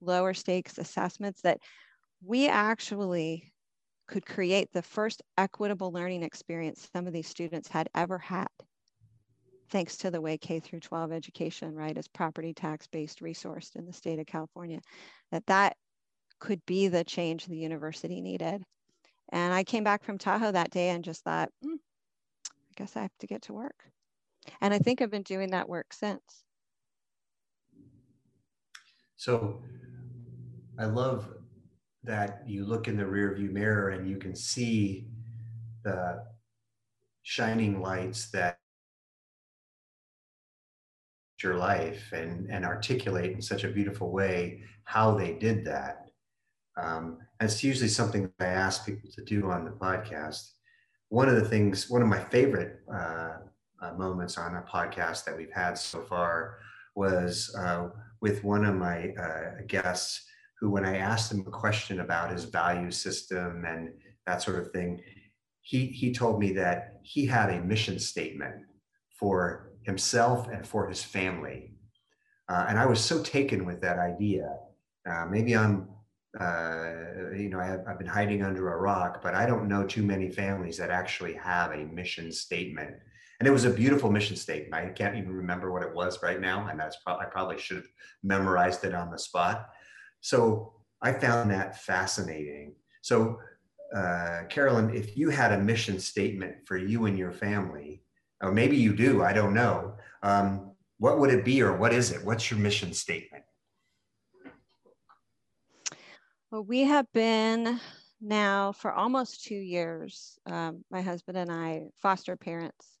lower 0.00 0.34
stakes 0.34 0.78
assessments 0.78 1.42
that 1.42 1.60
we 2.24 2.48
actually 2.48 3.52
could 4.08 4.26
create 4.26 4.72
the 4.72 4.82
first 4.82 5.22
equitable 5.38 5.92
learning 5.92 6.22
experience 6.22 6.88
some 6.92 7.06
of 7.06 7.12
these 7.12 7.28
students 7.28 7.68
had 7.68 7.88
ever 7.94 8.18
had 8.18 8.48
thanks 9.70 9.96
to 9.98 10.10
the 10.10 10.20
way 10.20 10.38
K 10.38 10.60
through 10.60 10.80
12 10.80 11.10
education, 11.10 11.74
right, 11.74 11.96
is 11.96 12.06
property 12.06 12.54
tax 12.54 12.86
based 12.86 13.20
resourced 13.20 13.76
in 13.76 13.86
the 13.86 13.92
state 13.92 14.18
of 14.18 14.26
California, 14.26 14.80
that 15.32 15.46
that 15.46 15.76
could 16.38 16.64
be 16.66 16.88
the 16.88 17.02
change 17.02 17.46
the 17.46 17.56
university 17.56 18.20
needed. 18.20 18.62
And 19.30 19.52
I 19.52 19.64
came 19.64 19.84
back 19.84 20.04
from 20.04 20.18
Tahoe 20.18 20.52
that 20.52 20.70
day 20.70 20.90
and 20.90 21.04
just 21.04 21.24
thought, 21.24 21.50
mm, 21.64 21.74
I 21.74 22.72
guess 22.76 22.96
I 22.96 23.02
have 23.02 23.16
to 23.20 23.26
get 23.26 23.42
to 23.42 23.52
work. 23.52 23.90
And 24.60 24.74
I 24.74 24.78
think 24.78 25.00
I've 25.00 25.10
been 25.10 25.22
doing 25.22 25.50
that 25.50 25.68
work 25.68 25.92
since. 25.92 26.44
So 29.16 29.62
I 30.78 30.86
love 30.86 31.28
that 32.02 32.42
you 32.46 32.64
look 32.66 32.88
in 32.88 32.96
the 32.96 33.04
rearview 33.04 33.50
mirror 33.50 33.90
and 33.90 34.08
you 34.08 34.18
can 34.18 34.34
see 34.36 35.06
the 35.84 36.24
shining 37.22 37.80
lights 37.80 38.30
that 38.30 38.58
your 41.42 41.56
life 41.56 42.12
and, 42.12 42.50
and 42.50 42.64
articulate 42.64 43.32
in 43.32 43.42
such 43.42 43.64
a 43.64 43.68
beautiful 43.68 44.10
way 44.10 44.62
how 44.84 45.14
they 45.14 45.34
did 45.34 45.64
that. 45.64 46.03
Um, 46.76 47.18
it's 47.40 47.62
usually 47.62 47.88
something 47.88 48.30
I 48.40 48.46
ask 48.46 48.84
people 48.84 49.10
to 49.14 49.24
do 49.24 49.50
on 49.50 49.64
the 49.64 49.70
podcast. 49.70 50.52
One 51.08 51.28
of 51.28 51.36
the 51.36 51.48
things, 51.48 51.88
one 51.88 52.02
of 52.02 52.08
my 52.08 52.20
favorite 52.20 52.80
uh, 52.92 53.36
uh, 53.82 53.92
moments 53.94 54.38
on 54.38 54.56
a 54.56 54.62
podcast 54.62 55.24
that 55.24 55.36
we've 55.36 55.52
had 55.52 55.78
so 55.78 56.00
far 56.02 56.58
was 56.96 57.54
uh, 57.58 57.88
with 58.20 58.42
one 58.44 58.64
of 58.64 58.74
my 58.74 59.10
uh, 59.10 59.62
guests 59.66 60.26
who, 60.58 60.70
when 60.70 60.84
I 60.84 60.96
asked 60.96 61.30
him 61.30 61.44
a 61.46 61.50
question 61.50 62.00
about 62.00 62.30
his 62.30 62.44
value 62.44 62.90
system 62.90 63.64
and 63.66 63.90
that 64.26 64.42
sort 64.42 64.58
of 64.58 64.72
thing, 64.72 65.00
he, 65.60 65.86
he 65.86 66.12
told 66.12 66.40
me 66.40 66.52
that 66.52 67.00
he 67.02 67.26
had 67.26 67.50
a 67.50 67.60
mission 67.60 67.98
statement 67.98 68.54
for 69.18 69.72
himself 69.82 70.48
and 70.48 70.66
for 70.66 70.88
his 70.88 71.02
family. 71.02 71.74
Uh, 72.48 72.66
and 72.68 72.78
I 72.78 72.86
was 72.86 73.02
so 73.02 73.22
taken 73.22 73.64
with 73.64 73.80
that 73.82 73.98
idea. 73.98 74.48
Uh, 75.08 75.26
maybe 75.26 75.56
I'm, 75.56 75.88
uh, 76.40 77.34
you 77.36 77.48
know, 77.48 77.60
I 77.60 77.66
have, 77.66 77.84
I've 77.86 77.98
been 77.98 78.06
hiding 78.06 78.42
under 78.42 78.72
a 78.72 78.76
rock, 78.76 79.22
but 79.22 79.34
I 79.34 79.46
don't 79.46 79.68
know 79.68 79.86
too 79.86 80.02
many 80.02 80.30
families 80.30 80.76
that 80.78 80.90
actually 80.90 81.34
have 81.34 81.72
a 81.72 81.84
mission 81.84 82.32
statement. 82.32 82.94
And 83.38 83.48
it 83.48 83.52
was 83.52 83.64
a 83.64 83.70
beautiful 83.70 84.10
mission 84.10 84.36
statement. 84.36 84.74
I 84.74 84.88
can't 84.90 85.16
even 85.16 85.32
remember 85.32 85.72
what 85.72 85.82
it 85.82 85.94
was 85.94 86.22
right 86.22 86.40
now, 86.40 86.68
and 86.68 86.78
that's 86.78 86.96
probably 87.04 87.26
I 87.26 87.28
probably 87.30 87.58
should 87.58 87.78
have 87.78 87.88
memorized 88.22 88.84
it 88.84 88.94
on 88.94 89.10
the 89.10 89.18
spot. 89.18 89.68
So 90.20 90.74
I 91.02 91.12
found 91.12 91.50
that 91.50 91.82
fascinating. 91.82 92.74
So, 93.02 93.38
uh, 93.94 94.44
Carolyn, 94.48 94.94
if 94.94 95.16
you 95.16 95.28
had 95.30 95.52
a 95.52 95.58
mission 95.58 96.00
statement 96.00 96.66
for 96.66 96.76
you 96.76 97.06
and 97.06 97.18
your 97.18 97.32
family, 97.32 98.02
or 98.42 98.50
maybe 98.50 98.76
you 98.76 98.94
do, 98.94 99.22
I 99.22 99.32
don't 99.32 99.54
know. 99.54 99.94
Um, 100.22 100.72
what 100.98 101.18
would 101.18 101.30
it 101.30 101.44
be 101.44 101.62
or 101.62 101.76
what 101.76 101.92
is 101.92 102.10
it? 102.10 102.24
What's 102.24 102.50
your 102.50 102.60
mission 102.60 102.92
statement? 102.94 103.44
Well, 106.54 106.62
we 106.62 106.82
have 106.84 107.10
been 107.12 107.80
now 108.20 108.70
for 108.70 108.92
almost 108.92 109.44
two 109.44 109.56
years, 109.56 110.38
um, 110.46 110.84
my 110.88 111.02
husband 111.02 111.36
and 111.36 111.50
I, 111.50 111.86
foster 111.96 112.36
parents. 112.36 112.96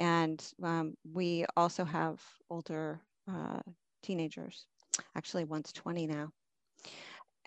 And 0.00 0.44
um, 0.64 0.94
we 1.04 1.46
also 1.56 1.84
have 1.84 2.20
older 2.50 3.00
uh, 3.32 3.60
teenagers. 4.02 4.66
Actually, 5.14 5.44
one's 5.44 5.72
20 5.72 6.08
now. 6.08 6.32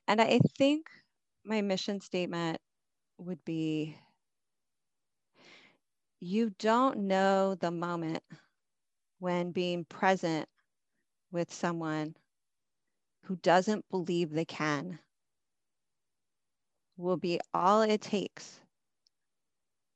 And 0.08 0.22
I 0.22 0.40
think 0.58 0.90
my 1.44 1.62
mission 1.62 2.00
statement 2.00 2.58
would 3.18 3.44
be 3.44 3.98
you 6.22 6.52
don't 6.60 6.98
know 6.98 7.56
the 7.56 7.72
moment 7.72 8.24
when 9.20 9.52
being 9.52 9.84
present 9.84 10.48
with 11.30 11.52
someone 11.54 12.16
who 13.26 13.36
doesn't 13.36 13.84
believe 13.90 14.32
they 14.32 14.46
can 14.46 14.98
will 17.02 17.18
be 17.18 17.40
all 17.54 17.82
it 17.82 18.02
takes 18.02 18.60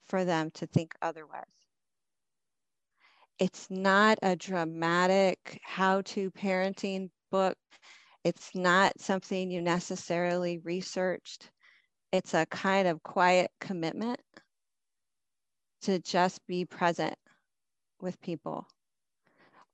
for 0.07 0.25
them 0.25 0.51
to 0.51 0.67
think 0.67 0.93
otherwise. 1.01 1.43
It's 3.39 3.67
not 3.69 4.17
a 4.21 4.35
dramatic 4.35 5.59
how 5.63 6.01
to 6.01 6.31
parenting 6.31 7.09
book. 7.31 7.57
It's 8.23 8.51
not 8.55 8.99
something 8.99 9.51
you 9.51 9.61
necessarily 9.61 10.59
researched. 10.59 11.51
It's 12.11 12.33
a 12.33 12.45
kind 12.45 12.87
of 12.87 13.03
quiet 13.03 13.51
commitment 13.59 14.21
to 15.81 15.99
just 15.99 16.45
be 16.47 16.65
present 16.65 17.15
with 17.99 18.19
people 18.21 18.67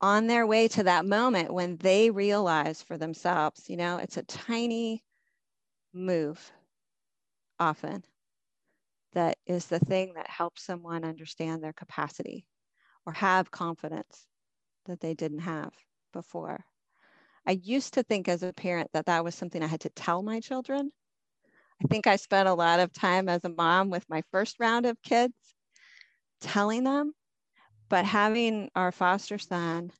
on 0.02 0.26
their 0.28 0.48
way 0.48 0.68
to 0.68 0.84
that 0.84 1.06
moment 1.06 1.54
when 1.54 1.78
they 1.78 2.10
realize 2.10 2.82
for 2.82 2.98
themselves, 2.98 3.70
you 3.70 3.78
know, 3.78 3.98
it's 3.98 4.18
a 4.18 4.24
tiny 4.24 5.04
move 5.94 6.52
often 7.62 8.04
that 9.14 9.38
is 9.46 9.68
the 9.68 9.80
thing 9.80 10.14
that 10.16 10.28
helps 10.28 10.64
someone 10.64 11.04
understand 11.04 11.64
their 11.64 11.74
capacity 11.74 12.46
or 13.06 13.14
have 13.14 13.52
confidence 13.52 14.26
that 14.86 15.00
they 15.00 15.14
didn't 15.14 15.40
have 15.40 15.72
before. 16.12 16.66
I 17.46 17.52
used 17.52 17.94
to 17.94 18.04
think 18.04 18.28
as 18.28 18.42
a 18.42 18.52
parent 18.54 18.90
that 18.94 19.06
that 19.06 19.24
was 19.24 19.36
something 19.36 19.62
I 19.62 19.68
had 19.68 19.82
to 19.82 19.90
tell 19.90 20.24
my 20.24 20.40
children. 20.40 20.92
I 21.84 21.88
think 21.88 22.08
I 22.08 22.16
spent 22.16 22.50
a 22.50 22.54
lot 22.54 22.80
of 22.80 22.94
time 22.94 23.30
as 23.30 23.46
a 23.46 23.50
mom 23.50 23.90
with 23.90 24.10
my 24.10 24.24
first 24.32 24.60
round 24.60 24.88
of 24.88 25.02
kids 25.04 25.34
telling 26.40 26.84
them, 26.84 27.14
but 27.90 28.06
having 28.06 28.70
our 28.76 28.92
foster 28.92 29.38
son, 29.38 29.92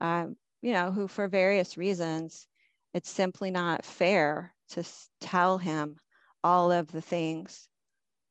um, 0.00 0.36
you 0.62 0.72
know, 0.72 0.92
who 0.92 1.08
for 1.08 1.26
various 1.26 1.76
reasons, 1.76 2.46
it's 2.94 3.10
simply 3.10 3.50
not 3.50 3.84
fair 3.84 4.54
to 4.70 4.84
tell 5.20 5.58
him 5.58 5.96
all 6.44 6.72
of 6.72 6.90
the 6.92 7.00
things 7.00 7.68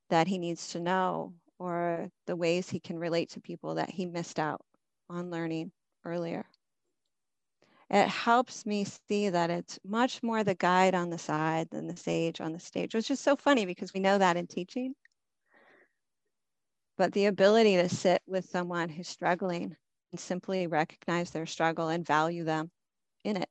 that 0.10 0.28
he 0.28 0.38
needs 0.38 0.70
to 0.70 0.80
know 0.80 1.34
or 1.60 2.10
the 2.26 2.36
ways 2.36 2.70
he 2.70 2.80
can 2.80 2.98
relate 2.98 3.30
to 3.32 3.42
people 3.42 3.76
that 3.76 3.90
he 3.90 4.06
missed 4.06 4.40
out 4.40 4.62
on 5.10 5.32
learning 5.32 5.72
earlier. 6.06 6.46
It 7.90 8.08
helps 8.08 8.66
me 8.66 8.86
see 9.10 9.30
that 9.30 9.50
it's 9.50 9.80
much 9.86 10.22
more 10.22 10.44
the 10.44 10.56
guide 10.56 10.94
on 10.94 11.10
the 11.10 11.18
side 11.18 11.70
than 11.70 11.88
the 11.88 11.96
sage 11.96 12.42
on 12.42 12.52
the 12.52 12.60
stage, 12.60 12.94
which 12.94 13.10
is 13.10 13.20
so 13.20 13.36
funny 13.36 13.66
because 13.66 13.94
we 13.94 14.02
know 14.02 14.18
that 14.18 14.38
in 14.38 14.48
teaching 14.48 14.94
but 16.98 17.14
the 17.14 17.28
ability 17.28 17.76
to 17.78 17.88
sit 17.88 18.22
with 18.26 18.50
someone 18.50 18.90
who's 18.90 19.08
struggling 19.08 19.76
and 20.12 20.20
simply 20.20 20.68
recognize 20.68 21.30
their 21.30 21.46
struggle 21.46 21.90
and 21.90 22.06
value 22.06 22.44
them 22.44 22.72
in 23.24 23.38
it 23.38 23.50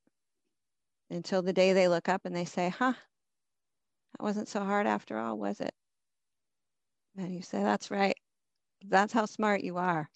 until 1.10 1.42
the 1.42 1.52
day 1.52 1.72
they 1.72 1.86
look 1.86 2.08
up 2.08 2.22
and 2.24 2.34
they 2.34 2.44
say, 2.44 2.68
huh, 2.68 2.94
that 4.18 4.24
wasn't 4.24 4.48
so 4.48 4.60
hard 4.60 4.86
after 4.86 5.18
all, 5.18 5.36
was 5.36 5.60
it? 5.60 5.74
And 7.18 7.34
you 7.34 7.42
say, 7.42 7.62
that's 7.62 7.90
right. 7.90 8.16
That's 8.88 9.12
how 9.12 9.26
smart 9.26 9.62
you 9.62 9.76
are. 9.76 10.08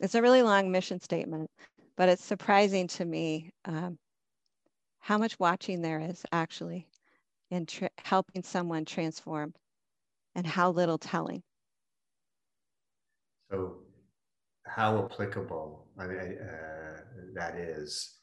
It's 0.00 0.14
a 0.14 0.22
really 0.22 0.42
long 0.42 0.70
mission 0.70 1.00
statement, 1.00 1.50
but 1.96 2.08
it's 2.10 2.24
surprising 2.24 2.88
to 2.88 3.04
me 3.04 3.50
um, 3.64 3.98
how 4.98 5.16
much 5.16 5.38
watching 5.38 5.80
there 5.80 6.00
is 6.00 6.24
actually 6.32 6.86
in 7.50 7.66
helping 8.04 8.42
someone 8.42 8.84
transform 8.84 9.54
and 10.34 10.46
how 10.46 10.70
little 10.70 10.98
telling. 10.98 11.42
So, 13.50 13.76
how 14.66 15.04
applicable 15.04 15.86
I 15.98 16.06
mean, 16.06 16.38
uh, 16.38 17.00
that 17.34 17.56
is, 17.56 18.18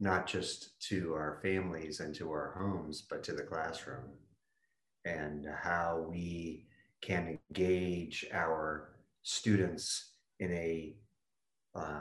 not 0.00 0.26
just 0.26 0.80
to 0.88 1.14
our 1.14 1.38
families 1.42 2.00
and 2.00 2.14
to 2.14 2.30
our 2.30 2.54
homes, 2.58 3.02
but 3.08 3.22
to 3.24 3.32
the 3.32 3.42
classroom, 3.42 4.04
and 5.04 5.46
how 5.62 6.06
we 6.08 6.66
can 7.00 7.38
engage 7.50 8.26
our 8.32 8.90
students 9.22 10.12
in 10.40 10.52
a 10.52 10.96
uh, 11.74 12.00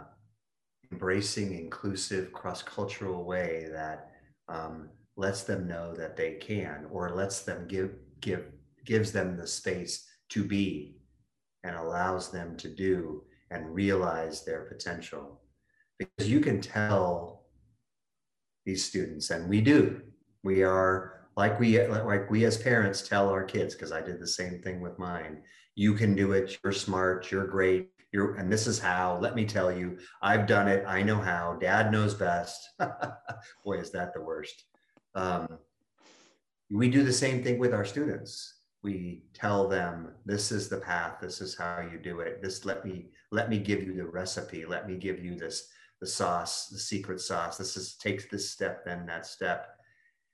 embracing, 0.92 1.58
inclusive, 1.58 2.32
cross-cultural 2.32 3.24
way 3.24 3.68
that 3.72 4.12
um, 4.48 4.90
lets 5.16 5.44
them 5.44 5.68
know 5.68 5.94
that 5.94 6.16
they 6.16 6.34
can, 6.34 6.86
or 6.92 7.16
lets 7.16 7.42
them 7.42 7.68
give 7.68 7.96
give 8.22 8.46
gives 8.86 9.12
them 9.12 9.36
the 9.36 9.48
space 9.48 10.08
to 10.30 10.44
be 10.44 10.98
and 11.64 11.76
allows 11.76 12.32
them 12.32 12.56
to 12.56 12.70
do 12.70 13.24
and 13.52 13.74
realize 13.74 14.46
their 14.46 14.62
potential. 14.66 15.42
Because 16.00 16.30
you 16.30 16.40
can 16.40 16.62
tell 16.62 17.37
these 18.68 18.84
students, 18.84 19.32
and 19.32 19.50
we 19.50 19.62
do, 19.62 20.02
we 20.44 20.62
are 20.62 21.22
like 21.38 21.58
we 21.60 21.82
like 21.88 22.30
we 22.30 22.44
as 22.46 22.58
parents 22.58 23.08
tell 23.08 23.30
our 23.30 23.44
kids, 23.44 23.74
because 23.74 23.94
I 23.94 24.02
did 24.02 24.20
the 24.20 24.28
same 24.28 24.62
thing 24.62 24.82
with 24.82 25.00
mine. 25.00 25.42
You 25.76 25.94
can 25.94 26.16
do 26.16 26.34
it, 26.34 26.58
you're 26.64 26.74
smart, 26.74 27.32
you're 27.32 27.48
great, 27.48 27.90
you're 28.12 28.36
and 28.36 28.52
this 28.52 28.68
is 28.68 28.78
how, 28.78 29.20
let 29.22 29.36
me 29.36 29.46
tell 29.46 29.72
you, 29.72 29.98
I've 30.22 30.48
done 30.48 30.68
it, 30.68 30.84
I 30.86 31.02
know 31.02 31.18
how, 31.18 31.58
dad 31.62 31.92
knows 31.92 32.14
best. 32.14 32.70
Boy, 33.66 33.78
is 33.78 33.92
that 33.92 34.14
the 34.14 34.22
worst. 34.22 34.66
Um, 35.16 35.60
we 36.70 36.90
do 36.90 37.04
the 37.04 37.14
same 37.14 37.42
thing 37.42 37.58
with 37.58 37.74
our 37.74 37.86
students 37.86 38.58
we 38.84 39.24
tell 39.34 39.68
them 39.68 40.10
this 40.26 40.52
is 40.52 40.70
the 40.70 40.78
path 40.78 41.16
this 41.20 41.42
is 41.42 41.58
how 41.58 41.82
you 41.92 41.98
do 41.98 42.20
it 42.20 42.42
this 42.42 42.64
let 42.64 42.86
me 42.86 43.08
let 43.32 43.50
me 43.50 43.58
give 43.58 43.84
you 43.84 43.94
the 43.94 44.06
recipe 44.06 44.66
let 44.66 44.88
me 44.88 44.96
give 44.96 45.24
you 45.24 45.36
this 45.36 45.70
the 46.02 46.08
sauce 46.08 46.68
the 46.68 46.80
secret 46.80 47.20
sauce. 47.20 47.58
This 47.58 47.76
is 47.78 47.96
takes 47.96 48.26
this 48.26 48.50
step 48.50 48.86
then 48.86 49.06
that 49.08 49.26
step. 49.26 49.68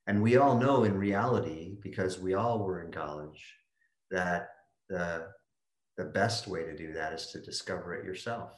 And 0.08 0.22
we 0.22 0.36
all 0.38 0.58
know 0.58 0.84
in 0.84 0.98
reality 0.98 1.78
because 1.82 2.20
we 2.20 2.34
all 2.34 2.60
were 2.60 2.84
in 2.84 2.92
college 2.92 3.56
that 4.12 4.50
the 4.90 5.28
the 5.98 6.06
best 6.06 6.48
way 6.48 6.64
to 6.64 6.76
do 6.76 6.92
that 6.94 7.14
is 7.14 7.28
to 7.28 7.42
discover 7.42 7.94
it 7.94 8.06
yourself 8.06 8.58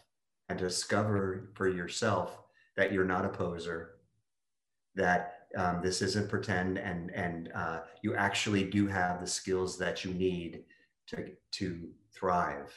and 0.50 0.58
discover 0.58 1.52
for 1.54 1.68
yourself 1.68 2.40
that 2.78 2.92
you're 2.92 3.06
not 3.06 3.26
a 3.26 3.30
poser 3.30 3.96
that 4.96 5.48
um, 5.58 5.82
this 5.82 6.02
isn't 6.02 6.30
pretend 6.30 6.78
and 6.78 7.12
and 7.12 7.52
uh, 7.54 7.82
you 8.02 8.16
actually 8.16 8.64
do 8.64 8.88
have 8.88 9.20
the 9.20 9.28
skills 9.28 9.78
that 9.78 10.04
you 10.04 10.14
need 10.14 10.64
to 11.08 11.32
to 11.52 11.90
thrive 12.14 12.74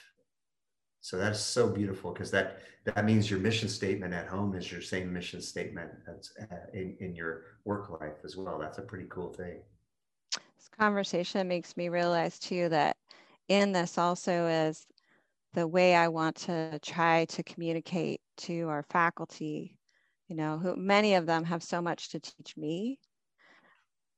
so 1.00 1.16
that's 1.16 1.40
so 1.40 1.68
beautiful 1.68 2.12
because 2.12 2.30
that 2.30 2.60
that 2.84 3.04
means 3.04 3.30
your 3.30 3.40
mission 3.40 3.68
statement 3.68 4.14
at 4.14 4.26
home 4.26 4.54
is 4.54 4.70
your 4.72 4.80
same 4.80 5.12
mission 5.12 5.42
statement 5.42 5.90
as, 6.08 6.32
uh, 6.40 6.56
in, 6.72 6.96
in 7.00 7.14
your 7.14 7.42
work 7.64 7.90
life 8.00 8.18
as 8.24 8.36
well 8.36 8.58
that's 8.58 8.78
a 8.78 8.82
pretty 8.82 9.06
cool 9.08 9.32
thing 9.32 9.60
this 10.32 10.68
conversation 10.78 11.46
makes 11.48 11.76
me 11.76 11.88
realize 11.88 12.38
too 12.38 12.68
that 12.68 12.96
in 13.48 13.72
this 13.72 13.98
also 13.98 14.46
is 14.46 14.86
the 15.54 15.66
way 15.66 15.94
i 15.94 16.08
want 16.08 16.36
to 16.36 16.78
try 16.80 17.24
to 17.26 17.42
communicate 17.42 18.20
to 18.36 18.68
our 18.68 18.84
faculty 18.90 19.78
you 20.28 20.36
know, 20.36 20.58
who 20.58 20.76
many 20.76 21.14
of 21.14 21.26
them 21.26 21.44
have 21.44 21.62
so 21.62 21.80
much 21.80 22.10
to 22.10 22.20
teach 22.20 22.56
me. 22.56 22.98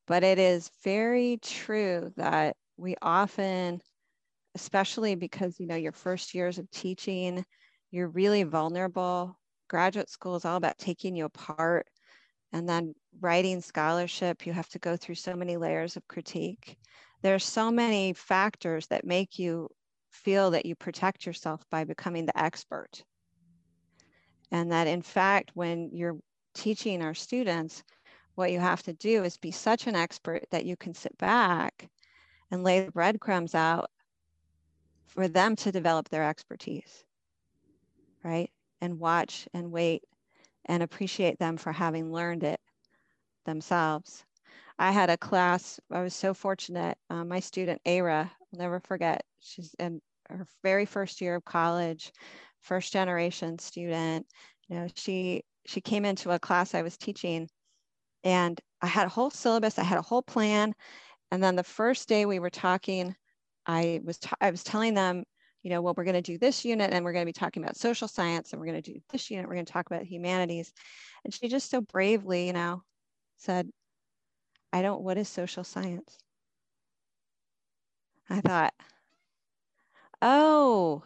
But 0.07 0.24
it 0.24 0.39
is 0.39 0.70
very 0.83 1.39
true 1.41 2.12
that 2.16 2.57
we 2.76 2.97
often, 3.01 3.81
especially 4.55 5.14
because, 5.14 5.59
you 5.61 5.66
know, 5.66 5.76
your 5.76 5.92
first 5.92 6.34
years 6.34 6.59
of 6.59 6.70
teaching, 6.70 7.44
you're 7.90 8.09
really 8.09 8.42
vulnerable. 8.42 9.38
Graduate 9.68 10.11
school 10.11 10.36
is 10.36 10.44
all 10.44 10.57
about 10.57 10.78
taking 10.78 11.14
you 11.14 11.24
apart. 11.26 11.86
And 12.53 12.68
then 12.68 12.94
writing 13.20 13.61
scholarship, 13.61 14.46
you 14.46 14.53
have 14.53 14.68
to 14.70 14.78
go 14.78 14.96
through 14.96 15.14
so 15.14 15.34
many 15.34 15.57
layers 15.57 15.96
of 15.96 16.09
critique. 16.09 16.76
There's 17.22 17.44
so 17.44 17.70
many 17.70 18.12
factors 18.12 18.86
that 18.88 19.05
make 19.05 19.38
you 19.38 19.68
feel 20.11 20.51
that 20.51 20.66
you 20.66 20.74
protect 20.74 21.26
yourself 21.26 21.62
by 21.70 21.84
becoming 21.84 22.26
the 22.26 22.38
expert. 22.38 23.05
And 24.51 24.72
that 24.72 24.88
in 24.88 25.03
fact, 25.03 25.53
when 25.55 25.90
you're 25.92 26.18
teaching 26.55 27.03
our 27.03 27.14
students, 27.14 27.84
what 28.34 28.51
you 28.51 28.59
have 28.59 28.82
to 28.84 28.92
do 28.94 29.22
is 29.22 29.36
be 29.36 29.53
such 29.53 29.86
an 29.86 29.94
expert 29.94 30.44
that 30.51 30.64
you 30.64 30.76
can 30.76 30.94
sit 30.94 31.16
back 31.18 31.88
and 32.51 32.64
lay 32.64 32.84
the 32.84 32.90
breadcrumbs 32.90 33.55
out 33.55 33.90
for 35.11 35.29
them 35.29 35.57
to 35.57 35.73
develop 35.73 36.09
their 36.09 36.25
expertise, 36.25 37.05
right? 38.25 38.51
And 38.81 38.99
watch 38.99 39.49
and 39.53 39.71
wait 39.71 40.03
and 40.67 40.83
appreciate 40.83 41.39
them 41.39 41.57
for 41.57 41.73
having 41.73 42.13
learned 42.13 42.45
it 42.45 42.61
themselves. 43.45 44.25
I 44.79 44.93
had 44.93 45.11
a 45.11 45.17
class, 45.17 45.79
I 45.91 46.03
was 46.03 46.15
so 46.15 46.33
fortunate. 46.33 46.97
Uh, 47.11 47.25
my 47.25 47.41
student, 47.41 47.83
Ara, 47.85 48.31
I'll 48.41 48.59
never 48.59 48.81
forget, 48.81 49.23
she's 49.41 49.75
in 49.79 50.01
her 50.29 50.47
very 50.63 50.87
first 50.87 51.21
year 51.21 51.35
of 51.35 51.45
college 51.45 52.13
first 52.61 52.93
generation 52.93 53.59
student. 53.59 54.27
You 54.69 54.77
know, 54.77 54.89
she 54.95 55.43
she 55.67 55.81
came 55.81 56.05
into 56.05 56.31
a 56.31 56.39
class 56.39 56.75
I 56.75 56.83
was 56.83 56.97
teaching 56.97 57.49
and 58.25 58.61
I 58.83 58.87
had 58.87 59.07
a 59.07 59.11
whole 59.11 59.31
syllabus, 59.31 59.79
I 59.79 59.85
had 59.85 59.99
a 59.99 60.03
whole 60.03 60.23
plan. 60.23 60.75
And 61.31 61.43
then 61.43 61.57
the 61.57 61.65
first 61.65 62.09
day 62.09 62.27
we 62.27 62.39
were 62.39 62.51
talking, 62.51 63.15
I 63.71 64.01
was 64.05 64.18
I 64.41 64.51
was 64.51 64.64
telling 64.64 64.95
them, 64.95 65.25
you 65.62 65.71
know, 65.71 65.81
well, 65.81 65.95
we're 65.97 66.05
going 66.05 66.14
to 66.14 66.23
do 66.23 66.39
this 66.39 66.64
unit 66.64 66.93
and 66.93 67.05
we're 67.05 67.12
going 67.12 67.25
to 67.25 67.33
be 67.33 67.33
talking 67.33 67.62
about 67.62 67.77
social 67.77 68.09
science 68.09 68.53
and 68.53 68.61
we're 68.61 68.66
going 68.66 68.83
to 68.83 68.93
do 68.93 69.01
this 69.11 69.31
unit, 69.31 69.47
we're 69.47 69.55
going 69.55 69.66
to 69.66 69.73
talk 69.73 69.87
about 69.87 70.05
humanities. 70.05 70.73
And 71.25 71.33
she 71.33 71.49
just 71.49 71.71
so 71.71 71.81
bravely, 71.81 72.47
you 72.47 72.53
know, 72.53 72.83
said, 73.39 73.71
I 74.73 74.83
don't, 74.83 75.03
what 75.03 75.18
is 75.18 75.29
social 75.29 75.64
science? 75.64 76.18
I 78.29 78.41
thought, 78.41 78.75
oh, 80.23 81.03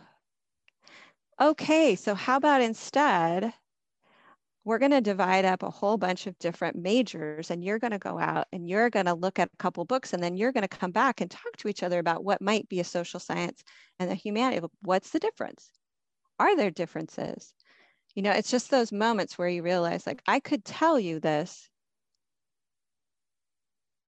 okay, 1.40 1.96
so 1.96 2.14
how 2.14 2.36
about 2.36 2.60
instead, 2.62 3.52
we're 4.64 4.78
going 4.78 4.90
to 4.92 5.00
divide 5.00 5.44
up 5.44 5.62
a 5.62 5.70
whole 5.70 5.98
bunch 5.98 6.26
of 6.26 6.38
different 6.38 6.76
majors 6.76 7.50
and 7.50 7.62
you're 7.62 7.78
going 7.78 7.90
to 7.90 7.98
go 7.98 8.18
out 8.18 8.46
and 8.52 8.68
you're 8.68 8.88
going 8.88 9.06
to 9.06 9.14
look 9.14 9.38
at 9.38 9.50
a 9.52 9.56
couple 9.58 9.84
books 9.84 10.12
and 10.12 10.22
then 10.22 10.36
you're 10.36 10.52
going 10.52 10.66
to 10.66 10.68
come 10.68 10.90
back 10.90 11.20
and 11.20 11.30
talk 11.30 11.56
to 11.58 11.68
each 11.68 11.82
other 11.82 11.98
about 11.98 12.24
what 12.24 12.40
might 12.40 12.68
be 12.68 12.80
a 12.80 12.84
social 12.84 13.20
science 13.20 13.62
and 13.98 14.10
a 14.10 14.14
humanity. 14.14 14.66
What's 14.80 15.10
the 15.10 15.18
difference? 15.18 15.70
Are 16.40 16.56
there 16.56 16.70
differences? 16.70 17.52
You 18.14 18.22
know, 18.22 18.32
it's 18.32 18.50
just 18.50 18.70
those 18.70 18.90
moments 18.90 19.36
where 19.36 19.48
you 19.48 19.62
realize 19.62 20.06
like, 20.06 20.22
I 20.26 20.40
could 20.40 20.64
tell 20.64 20.98
you 20.98 21.20
this, 21.20 21.68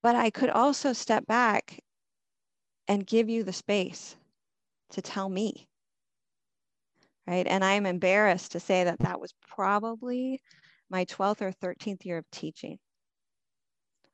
but 0.03 0.17
I 0.17 0.31
could 0.31 0.51
also 0.51 0.93
step 0.93 1.27
back 1.27 1.81
and 2.89 3.07
give 3.07 3.29
you 3.29 3.45
the 3.45 3.53
space 3.53 4.17
to 4.91 5.03
tell 5.03 5.29
me 5.29 5.69
right? 7.27 7.47
And 7.47 7.65
I'm 7.65 7.87
embarrassed 7.87 8.53
to 8.53 8.61
say 8.61 8.85
that 8.85 9.01
that 9.01 9.21
was 9.21 9.35
probably 9.49 10.41
my 10.91 11.05
12th 11.05 11.43
or 11.43 11.53
13th 11.53 12.05
year 12.05 12.19
of 12.19 12.31
teaching. 12.31 12.79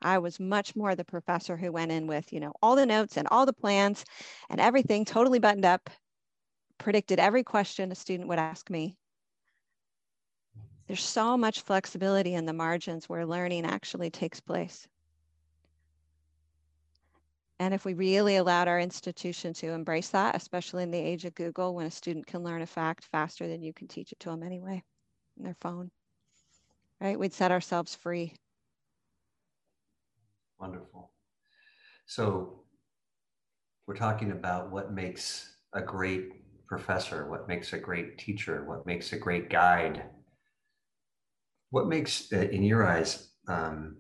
I 0.00 0.18
was 0.18 0.40
much 0.40 0.74
more 0.74 0.94
the 0.94 1.04
professor 1.04 1.56
who 1.56 1.70
went 1.70 1.92
in 1.92 2.06
with, 2.06 2.32
you 2.32 2.40
know, 2.40 2.52
all 2.62 2.74
the 2.74 2.86
notes 2.86 3.16
and 3.16 3.28
all 3.28 3.46
the 3.46 3.52
plans 3.52 4.04
and 4.50 4.60
everything 4.60 5.04
totally 5.04 5.38
buttoned 5.38 5.64
up, 5.64 5.90
predicted 6.78 7.20
every 7.20 7.44
question 7.44 7.92
a 7.92 7.94
student 7.94 8.28
would 8.28 8.38
ask 8.38 8.68
me. 8.68 8.96
There's 10.88 11.04
so 11.04 11.36
much 11.36 11.60
flexibility 11.60 12.34
in 12.34 12.46
the 12.46 12.52
margins 12.52 13.08
where 13.08 13.24
learning 13.24 13.64
actually 13.64 14.10
takes 14.10 14.40
place. 14.40 14.88
And 17.62 17.72
if 17.72 17.84
we 17.84 17.94
really 17.94 18.34
allowed 18.34 18.66
our 18.66 18.80
institution 18.80 19.52
to 19.54 19.68
embrace 19.68 20.08
that, 20.08 20.34
especially 20.34 20.82
in 20.82 20.90
the 20.90 20.98
age 20.98 21.24
of 21.24 21.36
Google, 21.36 21.76
when 21.76 21.86
a 21.86 21.92
student 21.92 22.26
can 22.26 22.42
learn 22.42 22.60
a 22.60 22.66
fact 22.66 23.04
faster 23.04 23.46
than 23.46 23.62
you 23.62 23.72
can 23.72 23.86
teach 23.86 24.10
it 24.10 24.18
to 24.18 24.30
them 24.30 24.42
anyway 24.42 24.82
in 25.36 25.44
their 25.44 25.54
phone, 25.60 25.88
right? 27.00 27.16
We'd 27.16 27.32
set 27.32 27.52
ourselves 27.52 27.94
free. 27.94 28.34
Wonderful. 30.58 31.12
So 32.06 32.64
we're 33.86 33.94
talking 33.94 34.32
about 34.32 34.72
what 34.72 34.92
makes 34.92 35.54
a 35.72 35.80
great 35.80 36.30
professor, 36.66 37.30
what 37.30 37.46
makes 37.46 37.72
a 37.72 37.78
great 37.78 38.18
teacher, 38.18 38.64
what 38.64 38.86
makes 38.86 39.12
a 39.12 39.16
great 39.16 39.50
guide. 39.50 40.02
What 41.70 41.86
makes, 41.86 42.32
uh, 42.32 42.38
in 42.38 42.64
your 42.64 42.84
eyes, 42.84 43.30
um, 43.46 43.98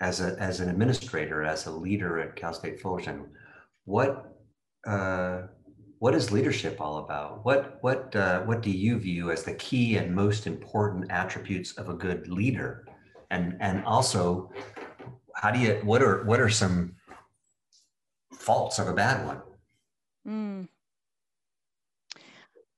as 0.00 0.20
a 0.20 0.36
as 0.38 0.60
an 0.60 0.68
administrator, 0.68 1.42
as 1.42 1.66
a 1.66 1.70
leader 1.70 2.20
at 2.20 2.36
Cal 2.36 2.52
State 2.52 2.80
Fullerton, 2.80 3.26
what 3.84 4.36
uh, 4.86 5.42
what 5.98 6.14
is 6.14 6.30
leadership 6.30 6.80
all 6.80 6.98
about? 6.98 7.44
What 7.44 7.78
what 7.80 8.14
uh, 8.14 8.42
what 8.42 8.62
do 8.62 8.70
you 8.70 8.98
view 8.98 9.30
as 9.30 9.42
the 9.42 9.54
key 9.54 9.96
and 9.96 10.14
most 10.14 10.46
important 10.46 11.10
attributes 11.10 11.72
of 11.72 11.88
a 11.88 11.94
good 11.94 12.28
leader? 12.28 12.86
And 13.30 13.56
and 13.60 13.84
also, 13.84 14.50
how 15.34 15.50
do 15.50 15.58
you 15.58 15.80
what 15.82 16.02
are 16.02 16.24
what 16.24 16.40
are 16.40 16.48
some 16.48 16.94
faults 18.32 18.78
of 18.78 18.88
a 18.88 18.94
bad 18.94 19.26
one? 19.26 19.40
Mm. 20.26 20.68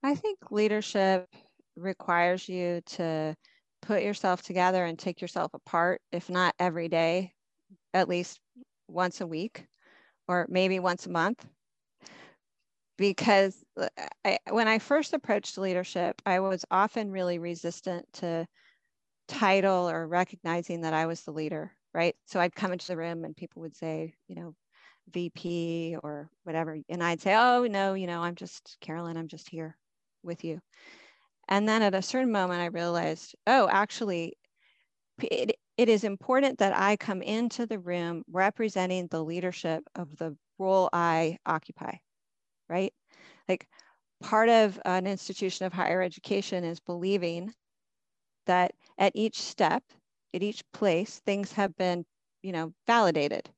I 0.03 0.15
think 0.15 0.39
leadership 0.49 1.27
requires 1.75 2.49
you 2.49 2.81
to 2.85 3.35
put 3.81 4.03
yourself 4.03 4.41
together 4.41 4.85
and 4.85 4.97
take 4.97 5.21
yourself 5.21 5.53
apart, 5.53 6.01
if 6.11 6.29
not 6.29 6.55
every 6.59 6.87
day, 6.87 7.33
at 7.93 8.09
least 8.09 8.39
once 8.87 9.21
a 9.21 9.27
week 9.27 9.65
or 10.27 10.45
maybe 10.49 10.79
once 10.79 11.05
a 11.05 11.09
month. 11.09 11.45
Because 12.97 13.63
uh, 13.79 13.87
I, 14.23 14.37
when 14.49 14.67
I 14.67 14.79
first 14.79 15.13
approached 15.13 15.57
leadership, 15.57 16.21
I 16.25 16.39
was 16.39 16.63
often 16.69 17.11
really 17.11 17.39
resistant 17.39 18.05
to 18.13 18.45
title 19.27 19.89
or 19.89 20.07
recognizing 20.07 20.81
that 20.81 20.93
I 20.93 21.07
was 21.07 21.21
the 21.21 21.31
leader, 21.31 21.71
right? 21.93 22.15
So 22.25 22.39
I'd 22.39 22.55
come 22.55 22.73
into 22.73 22.87
the 22.87 22.97
room 22.97 23.23
and 23.23 23.35
people 23.35 23.61
would 23.63 23.75
say, 23.75 24.13
you 24.27 24.35
know, 24.35 24.53
VP 25.09 25.97
or 26.03 26.29
whatever. 26.43 26.77
And 26.89 27.03
I'd 27.03 27.21
say, 27.21 27.35
oh, 27.35 27.65
no, 27.65 27.93
you 27.93 28.07
know, 28.07 28.21
I'm 28.21 28.35
just 28.35 28.77
Carolyn, 28.81 29.17
I'm 29.17 29.27
just 29.27 29.49
here 29.49 29.77
with 30.23 30.43
you. 30.43 30.61
And 31.47 31.67
then 31.67 31.81
at 31.81 31.95
a 31.95 32.01
certain 32.01 32.31
moment, 32.31 32.61
I 32.61 32.67
realized, 32.67 33.35
oh, 33.47 33.67
actually, 33.69 34.37
it, 35.21 35.57
it 35.77 35.89
is 35.89 36.03
important 36.03 36.59
that 36.59 36.77
I 36.77 36.95
come 36.95 37.21
into 37.21 37.65
the 37.65 37.79
room 37.79 38.23
representing 38.31 39.07
the 39.07 39.23
leadership 39.23 39.83
of 39.95 40.15
the 40.17 40.35
role 40.57 40.89
I 40.93 41.37
occupy, 41.45 41.97
right? 42.69 42.93
Like 43.49 43.67
part 44.21 44.49
of 44.49 44.79
an 44.85 45.07
institution 45.07 45.65
of 45.65 45.73
higher 45.73 46.01
education 46.01 46.63
is 46.63 46.79
believing 46.79 47.53
that 48.45 48.73
at 48.97 49.11
each 49.15 49.39
step, 49.39 49.83
at 50.33 50.43
each 50.43 50.63
place, 50.73 51.19
things 51.25 51.51
have 51.53 51.75
been, 51.75 52.05
you 52.41 52.51
know, 52.51 52.73
validated. 52.87 53.49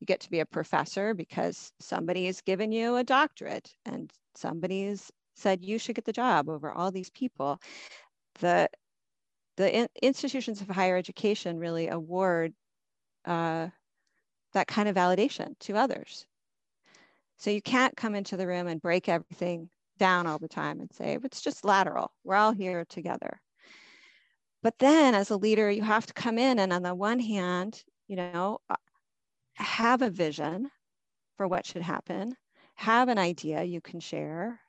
You 0.00 0.06
get 0.06 0.20
to 0.20 0.30
be 0.30 0.40
a 0.40 0.46
professor 0.46 1.14
because 1.14 1.72
somebody 1.80 2.26
has 2.26 2.40
given 2.42 2.72
you 2.72 2.96
a 2.96 3.04
doctorate 3.04 3.74
and 3.86 4.12
somebody's 4.34 5.10
said 5.36 5.64
you 5.64 5.78
should 5.78 5.94
get 5.94 6.04
the 6.04 6.12
job 6.12 6.48
over 6.48 6.72
all 6.72 6.90
these 6.90 7.10
people, 7.10 7.60
the 8.40 8.68
the 9.56 9.74
in, 9.74 9.88
institutions 10.02 10.60
of 10.60 10.68
higher 10.68 10.96
education 10.96 11.58
really 11.58 11.88
award 11.88 12.54
uh, 13.26 13.68
that 14.52 14.66
kind 14.66 14.88
of 14.88 14.96
validation 14.96 15.58
to 15.60 15.76
others. 15.76 16.26
So 17.38 17.50
you 17.50 17.62
can't 17.62 17.96
come 17.96 18.14
into 18.14 18.36
the 18.36 18.46
room 18.46 18.66
and 18.66 18.80
break 18.80 19.08
everything 19.08 19.70
down 19.98 20.26
all 20.26 20.38
the 20.38 20.48
time 20.48 20.80
and 20.80 20.92
say, 20.92 21.18
it's 21.24 21.42
just 21.42 21.64
lateral. 21.64 22.12
We're 22.24 22.36
all 22.36 22.52
here 22.52 22.84
together. 22.88 23.40
but 24.62 24.78
then 24.78 25.14
as 25.14 25.30
a 25.30 25.36
leader, 25.36 25.70
you 25.70 25.82
have 25.82 26.06
to 26.06 26.12
come 26.14 26.38
in 26.38 26.58
and 26.58 26.72
on 26.72 26.82
the 26.82 26.94
one 26.94 27.20
hand, 27.20 27.84
you 28.08 28.16
know, 28.16 28.58
uh, 28.68 28.76
have 29.54 30.02
a 30.02 30.10
vision 30.10 30.70
for 31.36 31.46
what 31.48 31.64
should 31.66 31.82
happen, 31.82 32.36
have 32.74 33.08
an 33.08 33.18
idea 33.18 33.62
you 33.62 33.80
can 33.80 34.00
share, 34.00 34.60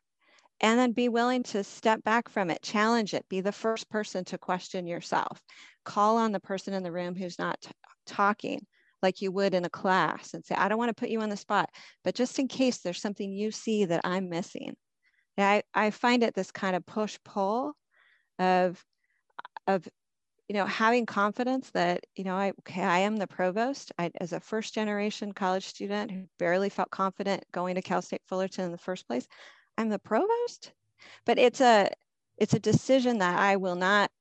and 0.61 0.79
then 0.79 0.91
be 0.91 1.09
willing 1.09 1.43
to 1.43 1.63
step 1.63 2.03
back 2.03 2.29
from 2.29 2.49
it, 2.49 2.61
challenge 2.61 3.13
it, 3.13 3.25
be 3.29 3.41
the 3.41 3.51
first 3.51 3.89
person 3.89 4.25
to 4.25 4.37
question 4.37 4.87
yourself. 4.87 5.41
Call 5.85 6.17
on 6.17 6.31
the 6.31 6.39
person 6.39 6.73
in 6.73 6.83
the 6.83 6.91
room 6.91 7.15
who's 7.15 7.37
not 7.37 7.61
t- 7.61 7.71
talking 8.05 8.65
like 9.03 9.21
you 9.21 9.31
would 9.31 9.53
in 9.53 9.65
a 9.65 9.69
class 9.69 10.33
and 10.33 10.43
say, 10.43 10.55
I 10.55 10.67
don't 10.67 10.79
want 10.79 10.89
to 10.89 10.99
put 10.99 11.09
you 11.09 11.21
on 11.21 11.29
the 11.29 11.37
spot, 11.37 11.69
but 12.03 12.15
just 12.15 12.39
in 12.39 12.47
case 12.47 12.79
there's 12.79 13.01
something 13.01 13.31
you 13.31 13.51
see 13.51 13.85
that 13.85 14.01
I'm 14.03 14.29
missing. 14.29 14.75
I, 15.37 15.61
I 15.73 15.91
find 15.91 16.23
it 16.23 16.33
this 16.33 16.51
kind 16.51 16.75
of 16.75 16.85
push 16.85 17.19
pull 17.23 17.73
of, 18.39 18.83
of 19.67 19.87
you 20.47 20.55
know, 20.55 20.65
having 20.65 21.05
confidence 21.05 21.69
that, 21.71 22.05
you 22.15 22.23
know, 22.23 22.35
I, 22.35 22.53
okay, 22.61 22.81
I 22.81 22.99
am 22.99 23.17
the 23.17 23.27
provost. 23.27 23.91
I, 23.99 24.09
as 24.19 24.33
a 24.33 24.39
first 24.39 24.73
generation 24.73 25.33
college 25.33 25.65
student 25.65 26.09
who 26.09 26.23
barely 26.39 26.69
felt 26.69 26.89
confident 26.89 27.43
going 27.51 27.75
to 27.75 27.81
Cal 27.81 28.01
State 28.01 28.21
Fullerton 28.25 28.65
in 28.65 28.71
the 28.71 28.77
first 28.77 29.07
place, 29.07 29.27
I'm 29.77 29.89
the 29.89 29.99
provost. 29.99 30.73
But 31.25 31.37
it's 31.39 31.61
a, 31.61 31.89
it's 32.37 32.53
a 32.53 32.59
decision 32.59 33.19
that 33.19 33.39
I 33.39 33.55
will 33.57 33.75
not, 33.75 34.11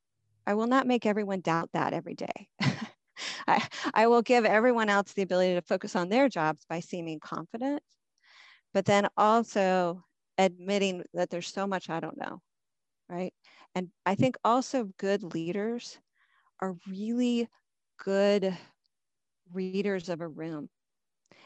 I 0.46 0.54
will 0.54 0.66
not 0.66 0.86
make 0.86 1.06
everyone 1.06 1.40
doubt 1.40 1.70
that 1.72 1.92
every 1.92 2.14
day. 2.14 2.48
I, 3.48 3.66
I 3.94 4.06
will 4.08 4.22
give 4.22 4.44
everyone 4.44 4.88
else 4.90 5.12
the 5.12 5.22
ability 5.22 5.54
to 5.54 5.62
focus 5.62 5.96
on 5.96 6.08
their 6.08 6.28
jobs 6.28 6.64
by 6.68 6.80
seeming 6.80 7.20
confident, 7.20 7.82
but 8.74 8.84
then 8.86 9.08
also 9.16 10.04
admitting 10.38 11.04
that 11.14 11.30
there's 11.30 11.48
so 11.48 11.66
much 11.66 11.90
I 11.90 12.00
don't 12.00 12.18
know, 12.18 12.40
right? 13.08 13.34
And 13.74 13.90
I 14.06 14.14
think 14.16 14.36
also 14.44 14.90
good 14.98 15.22
leaders 15.34 15.98
are 16.60 16.76
really 16.88 17.48
good 18.04 18.56
readers 19.52 20.08
of 20.08 20.20
a 20.20 20.28
room. 20.28 20.68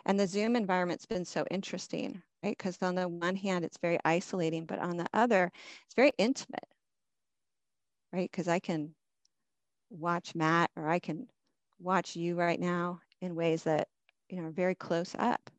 And 0.07 0.19
the 0.21 0.27
Zoom 0.27 0.57
environment's 0.57 1.07
been 1.07 1.25
so 1.25 1.45
interesting, 1.51 2.23
right? 2.43 2.57
Because 2.57 2.79
on 2.83 2.95
the 2.95 3.09
one 3.09 3.37
hand, 3.37 3.65
it's 3.65 3.79
very 3.79 3.99
isolating, 4.05 4.67
but 4.67 4.79
on 4.79 4.97
the 4.97 5.07
other, 5.15 5.51
it's 5.87 5.95
very 5.95 6.13
intimate, 6.19 6.69
right? 8.13 8.31
Because 8.31 8.49
I 8.49 8.59
can 8.59 8.95
watch 9.91 10.35
Matt 10.35 10.71
or 10.77 10.89
I 10.89 10.99
can 10.99 11.29
watch 11.81 12.17
you 12.17 12.37
right 12.37 12.61
now 12.61 13.01
in 13.21 13.35
ways 13.35 13.65
that, 13.65 13.89
you 14.31 14.41
know, 14.41 14.49
are 14.49 14.53
very 14.53 14.75
close 14.75 15.15
up. 15.19 15.51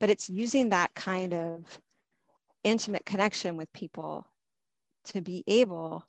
But 0.00 0.10
it's 0.10 0.28
using 0.30 0.70
that 0.70 0.94
kind 0.94 1.34
of 1.34 1.80
intimate 2.64 3.06
connection 3.06 3.56
with 3.56 3.72
people 3.72 4.26
to 5.06 5.22
be 5.22 5.44
able 5.46 6.04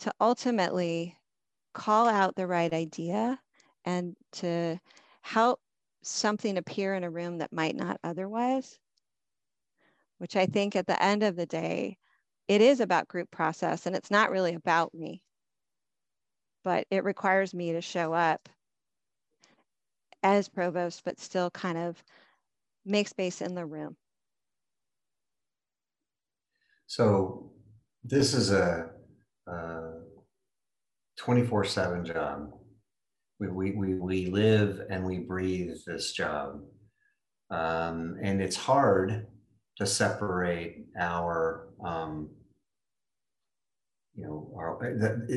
to 0.00 0.12
ultimately 0.20 1.16
call 1.72 2.08
out 2.08 2.36
the 2.36 2.46
right 2.46 2.72
idea 2.72 3.38
and 3.84 4.16
to 4.32 4.78
help 5.22 5.60
something 6.02 6.56
appear 6.56 6.94
in 6.94 7.04
a 7.04 7.10
room 7.10 7.38
that 7.38 7.52
might 7.52 7.76
not 7.76 7.98
otherwise, 8.02 8.78
which 10.18 10.36
I 10.36 10.46
think 10.46 10.76
at 10.76 10.86
the 10.86 11.00
end 11.02 11.22
of 11.22 11.36
the 11.36 11.46
day, 11.46 11.96
it 12.48 12.60
is 12.60 12.80
about 12.80 13.08
group 13.08 13.30
process 13.30 13.86
and 13.86 13.94
it's 13.94 14.10
not 14.10 14.30
really 14.30 14.54
about 14.54 14.94
me, 14.94 15.22
but 16.64 16.86
it 16.90 17.04
requires 17.04 17.54
me 17.54 17.72
to 17.72 17.80
show 17.80 18.12
up 18.12 18.48
as 20.22 20.48
provost, 20.48 21.02
but 21.04 21.18
still 21.18 21.50
kind 21.50 21.78
of 21.78 22.02
make 22.84 23.08
space 23.08 23.40
in 23.40 23.54
the 23.54 23.64
room. 23.64 23.96
So 26.86 27.52
this 28.02 28.34
is 28.34 28.50
a 28.52 28.90
uh, 29.46 29.92
24 31.20 31.64
7 31.64 32.04
job. 32.06 32.50
We, 33.38 33.48
we, 33.48 33.70
we, 33.72 33.94
we 33.94 34.26
live 34.26 34.80
and 34.88 35.04
we 35.04 35.18
breathe 35.18 35.76
this 35.86 36.12
job. 36.12 36.62
Um, 37.50 38.16
and 38.22 38.40
it's 38.40 38.56
hard 38.56 39.26
to 39.76 39.86
separate 39.86 40.86
our, 40.98 41.68
um, 41.84 42.30
you 44.14 44.24
know, 44.24 44.50
our, 44.56 44.78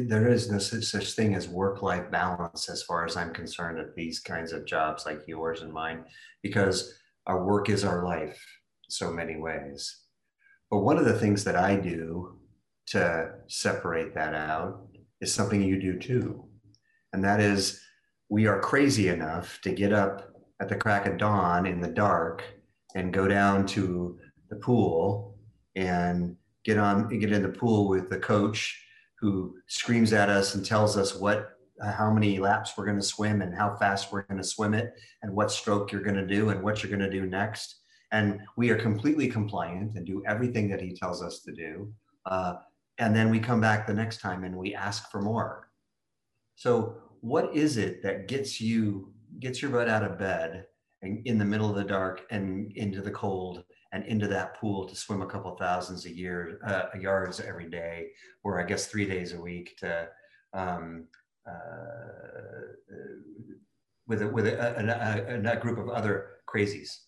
there 0.07 0.29
is 0.29 0.49
no 0.49 0.57
such, 0.57 0.85
such 0.85 1.11
thing 1.13 1.35
as 1.35 1.49
work 1.49 1.81
life 1.81 2.09
balance 2.09 2.69
as 2.69 2.83
far 2.83 3.03
as 3.03 3.17
I'm 3.17 3.33
concerned 3.33 3.77
at 3.77 3.93
these 3.93 4.21
kinds 4.21 4.53
of 4.53 4.65
jobs 4.65 5.05
like 5.05 5.27
yours 5.27 5.63
and 5.63 5.73
mine, 5.73 6.05
because 6.41 6.93
our 7.27 7.43
work 7.43 7.69
is 7.69 7.83
our 7.83 8.05
life 8.05 8.41
so 8.87 9.11
many 9.11 9.35
ways. 9.35 10.03
But 10.71 10.79
one 10.79 10.97
of 10.97 11.03
the 11.03 11.19
things 11.19 11.43
that 11.43 11.57
I 11.57 11.75
do 11.75 12.39
to 12.87 13.31
separate 13.47 14.15
that 14.15 14.33
out 14.33 14.87
is 15.23 15.33
something 15.33 15.63
you 15.63 15.79
do 15.79 15.97
too. 15.97 16.45
And 17.13 17.23
that 17.23 17.39
is, 17.39 17.81
we 18.29 18.45
are 18.45 18.59
crazy 18.59 19.07
enough 19.07 19.59
to 19.63 19.71
get 19.71 19.93
up 19.93 20.29
at 20.59 20.69
the 20.69 20.75
crack 20.75 21.07
of 21.07 21.17
dawn 21.17 21.65
in 21.65 21.79
the 21.81 21.87
dark 21.87 22.43
and 22.95 23.13
go 23.13 23.27
down 23.27 23.65
to 23.67 24.19
the 24.49 24.55
pool 24.57 25.37
and 25.75 26.35
get 26.63 26.77
on 26.77 27.07
get 27.07 27.31
in 27.31 27.41
the 27.41 27.49
pool 27.49 27.87
with 27.87 28.09
the 28.09 28.19
coach 28.19 28.79
who 29.19 29.55
screams 29.67 30.13
at 30.13 30.29
us 30.29 30.55
and 30.55 30.65
tells 30.65 30.95
us 30.97 31.15
what 31.15 31.49
how 31.81 32.11
many 32.11 32.37
laps 32.39 32.73
we're 32.77 32.85
going 32.85 32.99
to 32.99 33.03
swim 33.03 33.41
and 33.41 33.55
how 33.55 33.75
fast 33.77 34.11
we're 34.11 34.21
going 34.23 34.37
to 34.37 34.43
swim 34.43 34.73
it 34.73 34.93
and 35.23 35.33
what 35.33 35.51
stroke 35.51 35.91
you're 35.91 36.03
going 36.03 36.15
to 36.15 36.27
do 36.27 36.49
and 36.49 36.61
what 36.61 36.81
you're 36.81 36.95
going 36.95 37.11
to 37.11 37.19
do 37.19 37.25
next 37.25 37.79
and 38.11 38.39
we 38.57 38.69
are 38.69 38.77
completely 38.77 39.27
compliant 39.27 39.95
and 39.95 40.05
do 40.05 40.23
everything 40.27 40.69
that 40.69 40.79
he 40.79 40.93
tells 40.93 41.23
us 41.23 41.39
to 41.41 41.51
do 41.51 41.91
uh, 42.27 42.53
and 42.97 43.15
then 43.15 43.29
we 43.29 43.39
come 43.39 43.61
back 43.61 43.87
the 43.87 43.93
next 43.93 44.21
time 44.21 44.43
and 44.43 44.55
we 44.55 44.75
ask 44.75 45.09
for 45.11 45.21
more. 45.21 45.69
So 46.55 46.97
what 47.21 47.55
is 47.55 47.77
it 47.77 48.03
that 48.03 48.27
gets 48.27 48.59
you 48.59 49.13
gets 49.39 49.61
your 49.61 49.71
butt 49.71 49.89
out 49.89 50.03
of 50.03 50.19
bed 50.19 50.65
and 51.01 51.25
in 51.25 51.37
the 51.37 51.45
middle 51.45 51.69
of 51.69 51.75
the 51.75 51.83
dark 51.83 52.21
and 52.29 52.71
into 52.73 53.01
the 53.01 53.11
cold 53.11 53.63
and 53.93 54.05
into 54.05 54.27
that 54.27 54.59
pool 54.59 54.85
to 54.85 54.95
swim 54.95 55.21
a 55.21 55.25
couple 55.25 55.55
thousands 55.55 56.05
a 56.05 56.13
year 56.13 56.59
uh, 56.65 56.97
yards 56.99 57.39
every 57.39 57.69
day 57.69 58.09
or 58.43 58.59
i 58.59 58.63
guess 58.63 58.87
three 58.87 59.05
days 59.05 59.33
a 59.33 59.39
week 59.39 59.75
to 59.77 60.07
um, 60.53 61.05
uh, 61.49 61.53
with 64.05 64.21
a, 64.21 64.27
with 64.27 64.45
a, 64.45 64.79
a, 64.79 65.35
a, 65.35 65.51
a 65.53 65.59
group 65.59 65.79
of 65.79 65.89
other 65.89 66.27
crazies 66.47 66.99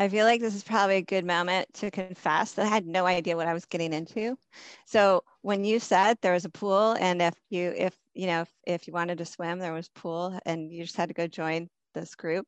I 0.00 0.08
feel 0.08 0.24
like 0.24 0.40
this 0.40 0.54
is 0.54 0.64
probably 0.64 0.96
a 0.96 1.02
good 1.02 1.26
moment 1.26 1.68
to 1.74 1.90
confess 1.90 2.52
that 2.52 2.64
I 2.64 2.68
had 2.70 2.86
no 2.86 3.04
idea 3.04 3.36
what 3.36 3.46
I 3.46 3.52
was 3.52 3.66
getting 3.66 3.92
into. 3.92 4.34
So 4.86 5.22
when 5.42 5.62
you 5.62 5.78
said 5.78 6.16
there 6.22 6.32
was 6.32 6.46
a 6.46 6.50
pool 6.50 6.96
and 6.98 7.20
if 7.20 7.34
you 7.50 7.74
if 7.76 7.94
you 8.14 8.26
know 8.26 8.40
if, 8.40 8.48
if 8.66 8.86
you 8.86 8.94
wanted 8.94 9.18
to 9.18 9.26
swim 9.26 9.58
there 9.58 9.74
was 9.74 9.90
pool 9.90 10.40
and 10.46 10.72
you 10.72 10.84
just 10.84 10.96
had 10.96 11.10
to 11.10 11.14
go 11.14 11.26
join 11.26 11.68
this 11.92 12.14
group, 12.14 12.46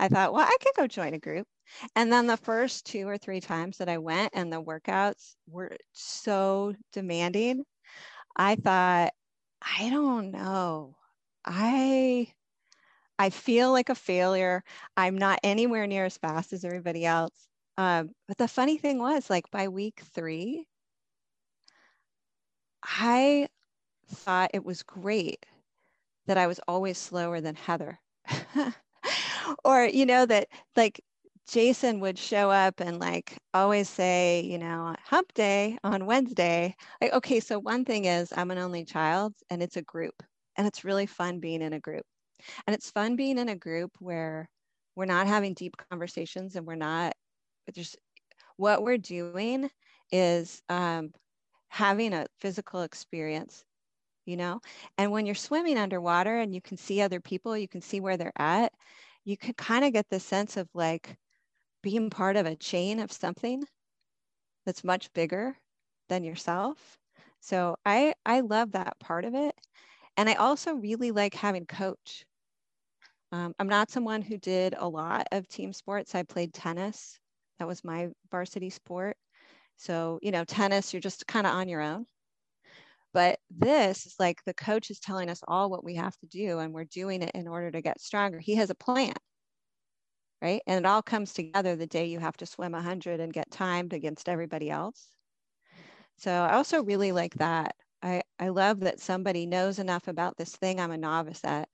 I 0.00 0.08
thought, 0.08 0.32
well, 0.32 0.44
I 0.44 0.56
could 0.60 0.74
go 0.76 0.88
join 0.88 1.14
a 1.14 1.20
group. 1.20 1.46
And 1.94 2.12
then 2.12 2.26
the 2.26 2.36
first 2.36 2.84
two 2.86 3.06
or 3.08 3.16
three 3.16 3.40
times 3.40 3.78
that 3.78 3.88
I 3.88 3.98
went 3.98 4.32
and 4.34 4.52
the 4.52 4.60
workouts 4.60 5.36
were 5.48 5.76
so 5.92 6.74
demanding, 6.92 7.64
I 8.36 8.56
thought, 8.56 9.12
I 9.62 9.90
don't 9.90 10.32
know. 10.32 10.96
I 11.44 12.32
I 13.18 13.30
feel 13.30 13.72
like 13.72 13.88
a 13.88 13.94
failure. 13.94 14.62
I'm 14.96 15.18
not 15.18 15.40
anywhere 15.42 15.86
near 15.86 16.04
as 16.06 16.18
fast 16.18 16.52
as 16.52 16.64
everybody 16.64 17.04
else. 17.06 17.48
Um, 17.76 18.10
but 18.28 18.38
the 18.38 18.48
funny 18.48 18.78
thing 18.78 18.98
was, 18.98 19.30
like 19.30 19.50
by 19.50 19.68
week 19.68 20.00
three, 20.14 20.66
I 22.82 23.48
thought 24.08 24.50
it 24.54 24.64
was 24.64 24.82
great 24.82 25.46
that 26.26 26.38
I 26.38 26.46
was 26.46 26.60
always 26.68 26.98
slower 26.98 27.40
than 27.40 27.56
Heather. 27.56 28.00
or, 29.64 29.84
you 29.84 30.06
know, 30.06 30.26
that 30.26 30.48
like 30.76 31.00
Jason 31.48 32.00
would 32.00 32.18
show 32.18 32.50
up 32.50 32.80
and 32.80 32.98
like 33.00 33.38
always 33.54 33.88
say, 33.88 34.42
you 34.42 34.58
know, 34.58 34.94
hump 35.04 35.32
day 35.34 35.78
on 35.84 36.06
Wednesday. 36.06 36.76
Like, 37.00 37.12
okay, 37.14 37.40
so 37.40 37.58
one 37.58 37.84
thing 37.84 38.04
is 38.06 38.32
I'm 38.36 38.50
an 38.50 38.58
only 38.58 38.84
child 38.84 39.34
and 39.50 39.62
it's 39.62 39.76
a 39.76 39.82
group 39.82 40.22
and 40.56 40.66
it's 40.66 40.84
really 40.84 41.06
fun 41.06 41.40
being 41.40 41.62
in 41.62 41.72
a 41.72 41.80
group. 41.80 42.06
And 42.66 42.74
it's 42.74 42.90
fun 42.90 43.16
being 43.16 43.38
in 43.38 43.48
a 43.48 43.56
group 43.56 43.96
where 44.00 44.48
we're 44.96 45.04
not 45.06 45.26
having 45.26 45.54
deep 45.54 45.76
conversations 45.90 46.56
and 46.56 46.66
we're 46.66 46.74
not 46.74 47.14
just 47.74 47.96
what 48.56 48.82
we're 48.82 48.98
doing 48.98 49.70
is 50.12 50.62
um, 50.68 51.12
having 51.68 52.12
a 52.14 52.26
physical 52.40 52.82
experience, 52.82 53.64
you 54.26 54.36
know? 54.36 54.60
And 54.98 55.12
when 55.12 55.26
you're 55.26 55.34
swimming 55.34 55.78
underwater 55.78 56.38
and 56.38 56.54
you 56.54 56.60
can 56.62 56.76
see 56.76 57.00
other 57.00 57.20
people, 57.20 57.56
you 57.56 57.68
can 57.68 57.82
see 57.82 58.00
where 58.00 58.16
they're 58.16 58.32
at, 58.38 58.72
you 59.24 59.36
can 59.36 59.54
kind 59.54 59.84
of 59.84 59.92
get 59.92 60.08
the 60.10 60.20
sense 60.20 60.56
of 60.56 60.68
like 60.74 61.18
being 61.82 62.10
part 62.10 62.36
of 62.36 62.46
a 62.46 62.56
chain 62.56 63.00
of 63.00 63.12
something 63.12 63.64
that's 64.64 64.84
much 64.84 65.12
bigger 65.12 65.56
than 66.08 66.24
yourself. 66.24 66.98
So 67.40 67.76
I 67.84 68.14
I 68.26 68.40
love 68.40 68.72
that 68.72 68.98
part 69.00 69.24
of 69.24 69.34
it. 69.34 69.54
And 70.18 70.28
I 70.28 70.34
also 70.34 70.74
really 70.74 71.12
like 71.12 71.32
having 71.32 71.64
coach. 71.66 72.26
Um, 73.32 73.54
I'm 73.58 73.68
not 73.68 73.90
someone 73.90 74.22
who 74.22 74.38
did 74.38 74.74
a 74.76 74.88
lot 74.88 75.26
of 75.32 75.48
team 75.48 75.72
sports. 75.72 76.14
I 76.14 76.22
played 76.22 76.54
tennis. 76.54 77.18
That 77.58 77.68
was 77.68 77.84
my 77.84 78.08
varsity 78.30 78.70
sport. 78.70 79.16
So, 79.76 80.20
you 80.22 80.32
know, 80.32 80.44
tennis, 80.44 80.92
you're 80.94 81.00
just 81.00 81.26
kind 81.28 81.46
of 81.46 81.54
on 81.54 81.68
your 81.68 81.82
own. 81.82 82.06
But 83.12 83.40
this 83.50 84.06
is 84.06 84.18
like 84.18 84.44
the 84.44 84.54
coach 84.54 84.90
is 84.90 84.98
telling 85.00 85.28
us 85.30 85.42
all 85.46 85.68
what 85.70 85.84
we 85.84 85.94
have 85.96 86.16
to 86.18 86.26
do, 86.26 86.58
and 86.58 86.72
we're 86.72 86.84
doing 86.84 87.22
it 87.22 87.32
in 87.34 87.46
order 87.48 87.70
to 87.70 87.82
get 87.82 88.00
stronger. 88.00 88.38
He 88.38 88.54
has 88.56 88.70
a 88.70 88.74
plan, 88.74 89.14
right? 90.42 90.62
And 90.66 90.84
it 90.84 90.88
all 90.88 91.02
comes 91.02 91.32
together 91.32 91.76
the 91.76 91.86
day 91.86 92.06
you 92.06 92.18
have 92.20 92.36
to 92.38 92.46
swim 92.46 92.72
100 92.72 93.20
and 93.20 93.32
get 93.32 93.50
timed 93.50 93.92
against 93.92 94.28
everybody 94.28 94.70
else. 94.70 95.16
So 96.16 96.30
I 96.32 96.54
also 96.54 96.82
really 96.82 97.12
like 97.12 97.34
that. 97.34 97.76
I, 98.38 98.48
love 98.48 98.80
that 98.80 99.00
somebody 99.00 99.46
knows 99.46 99.78
enough 99.78 100.08
about 100.08 100.36
this 100.36 100.54
thing 100.54 100.80
I'm 100.80 100.90
a 100.90 100.98
novice 100.98 101.44
at, 101.44 101.68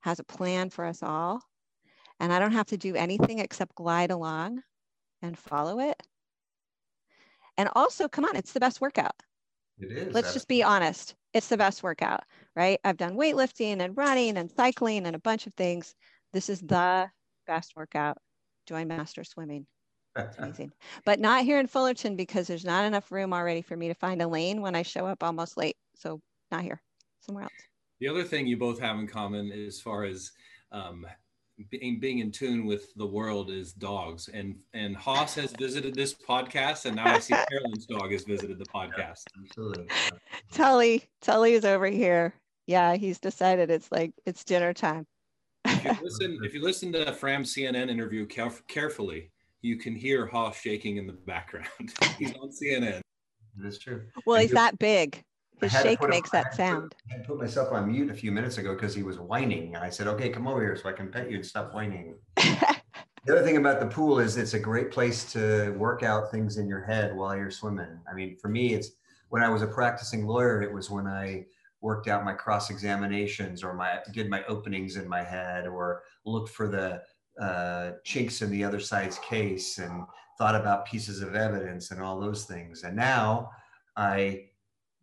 has 0.00 0.18
a 0.18 0.24
plan 0.24 0.70
for 0.70 0.84
us 0.84 1.02
all, 1.02 1.42
and 2.20 2.32
I 2.32 2.38
don't 2.38 2.52
have 2.52 2.66
to 2.66 2.76
do 2.76 2.94
anything 2.94 3.38
except 3.38 3.74
glide 3.74 4.10
along 4.10 4.62
and 5.22 5.38
follow 5.38 5.80
it. 5.80 6.00
And 7.56 7.68
also, 7.74 8.08
come 8.08 8.24
on, 8.24 8.36
it's 8.36 8.52
the 8.52 8.60
best 8.60 8.80
workout. 8.80 9.14
It 9.78 9.90
is. 9.92 10.14
Let's 10.14 10.32
just 10.32 10.48
be 10.48 10.62
honest. 10.62 11.14
It's 11.32 11.48
the 11.48 11.56
best 11.56 11.82
workout, 11.82 12.24
right? 12.54 12.78
I've 12.84 12.96
done 12.96 13.16
weightlifting 13.16 13.80
and 13.80 13.96
running 13.96 14.36
and 14.36 14.50
cycling 14.50 15.06
and 15.06 15.16
a 15.16 15.20
bunch 15.20 15.46
of 15.46 15.54
things. 15.54 15.94
This 16.32 16.48
is 16.48 16.60
the 16.60 17.10
best 17.46 17.72
workout. 17.76 18.18
Join 18.66 18.88
Master 18.88 19.24
Swimming. 19.24 19.66
It's 20.16 20.36
amazing. 20.38 20.72
but 21.04 21.20
not 21.20 21.44
here 21.44 21.58
in 21.58 21.66
Fullerton 21.66 22.16
because 22.16 22.46
there's 22.46 22.64
not 22.64 22.84
enough 22.84 23.10
room 23.10 23.32
already 23.32 23.62
for 23.62 23.76
me 23.76 23.88
to 23.88 23.94
find 23.94 24.20
a 24.22 24.28
lane 24.28 24.60
when 24.60 24.74
I 24.74 24.82
show 24.82 25.06
up 25.06 25.22
almost 25.22 25.56
late. 25.56 25.76
So 25.94 26.20
not 26.50 26.62
here, 26.62 26.80
somewhere 27.20 27.44
else. 27.44 27.52
The 28.00 28.08
other 28.08 28.24
thing 28.24 28.46
you 28.46 28.56
both 28.56 28.80
have 28.80 28.98
in 28.98 29.06
common 29.06 29.52
as 29.52 29.80
far 29.80 30.04
as 30.04 30.32
um, 30.72 31.06
being, 31.70 32.00
being 32.00 32.18
in 32.18 32.30
tune 32.30 32.66
with 32.66 32.92
the 32.94 33.06
world 33.06 33.50
is 33.50 33.72
dogs. 33.72 34.28
And 34.28 34.56
and 34.74 34.96
Haas 34.96 35.34
has 35.36 35.52
visited 35.52 35.94
this 35.94 36.14
podcast, 36.14 36.86
and 36.86 36.96
now 36.96 37.06
I 37.06 37.18
see 37.18 37.34
Carolyn's 37.50 37.86
dog 37.86 38.12
has 38.12 38.24
visited 38.24 38.58
the 38.58 38.64
podcast. 38.74 39.24
Yeah, 39.36 39.42
absolutely. 39.44 39.86
Tully, 40.52 41.04
Tully 41.20 41.52
is 41.54 41.64
over 41.64 41.86
here. 41.86 42.34
Yeah, 42.66 42.94
he's 42.94 43.18
decided 43.18 43.70
it's 43.70 43.90
like 43.90 44.12
it's 44.26 44.44
dinner 44.44 44.72
time. 44.72 45.06
if 45.64 45.84
you 45.84 45.96
listen, 46.02 46.38
if 46.42 46.54
you 46.54 46.62
listen 46.62 46.92
to 46.92 47.12
Fram 47.12 47.44
CNN 47.44 47.90
interview 47.90 48.26
caref- 48.26 48.66
carefully, 48.68 49.31
you 49.62 49.76
can 49.76 49.94
hear 49.94 50.26
Haas 50.26 50.56
shaking 50.60 50.96
in 50.96 51.06
the 51.06 51.12
background. 51.12 51.66
he's 52.18 52.34
on 52.34 52.50
CNN. 52.50 53.00
That's 53.56 53.78
true. 53.78 54.02
Well, 54.26 54.40
he's 54.40 54.50
that 54.50 54.78
big. 54.78 55.22
His 55.60 55.72
shake 55.72 56.06
makes 56.08 56.30
that 56.30 56.54
sound. 56.54 56.94
I 57.12 57.18
put 57.18 57.38
myself 57.38 57.72
on 57.72 57.90
mute 57.90 58.10
a 58.10 58.14
few 58.14 58.32
minutes 58.32 58.58
ago 58.58 58.74
because 58.74 58.94
he 58.94 59.04
was 59.04 59.20
whining. 59.20 59.76
And 59.76 59.84
I 59.84 59.90
said, 59.90 60.08
okay, 60.08 60.28
come 60.28 60.48
over 60.48 60.60
here 60.60 60.74
so 60.74 60.88
I 60.88 60.92
can 60.92 61.08
pet 61.08 61.30
you 61.30 61.36
and 61.36 61.46
stop 61.46 61.72
whining. 61.72 62.16
the 62.36 62.76
other 63.28 63.44
thing 63.44 63.58
about 63.58 63.78
the 63.78 63.86
pool 63.86 64.18
is 64.18 64.36
it's 64.36 64.54
a 64.54 64.58
great 64.58 64.90
place 64.90 65.30
to 65.32 65.70
work 65.78 66.02
out 66.02 66.32
things 66.32 66.56
in 66.56 66.66
your 66.66 66.82
head 66.82 67.14
while 67.14 67.36
you're 67.36 67.52
swimming. 67.52 68.00
I 68.10 68.14
mean, 68.14 68.36
for 68.38 68.48
me, 68.48 68.74
it's 68.74 68.90
when 69.28 69.42
I 69.42 69.48
was 69.48 69.62
a 69.62 69.66
practicing 69.68 70.26
lawyer, 70.26 70.62
it 70.62 70.72
was 70.72 70.90
when 70.90 71.06
I 71.06 71.46
worked 71.80 72.08
out 72.08 72.24
my 72.24 72.32
cross 72.32 72.70
examinations 72.70 73.62
or 73.62 73.74
my 73.74 73.98
did 74.12 74.30
my 74.30 74.42
openings 74.44 74.96
in 74.96 75.08
my 75.08 75.22
head 75.22 75.66
or 75.66 76.02
looked 76.24 76.50
for 76.50 76.68
the 76.68 77.02
uh, 77.40 77.92
chinks 78.04 78.42
in 78.42 78.50
the 78.50 78.64
other 78.64 78.80
side's 78.80 79.18
case 79.18 79.78
and 79.78 80.04
thought 80.38 80.54
about 80.54 80.86
pieces 80.86 81.20
of 81.22 81.34
evidence 81.34 81.90
and 81.90 82.00
all 82.00 82.20
those 82.20 82.44
things. 82.44 82.84
And 82.84 82.96
now 82.96 83.50
I 83.96 84.46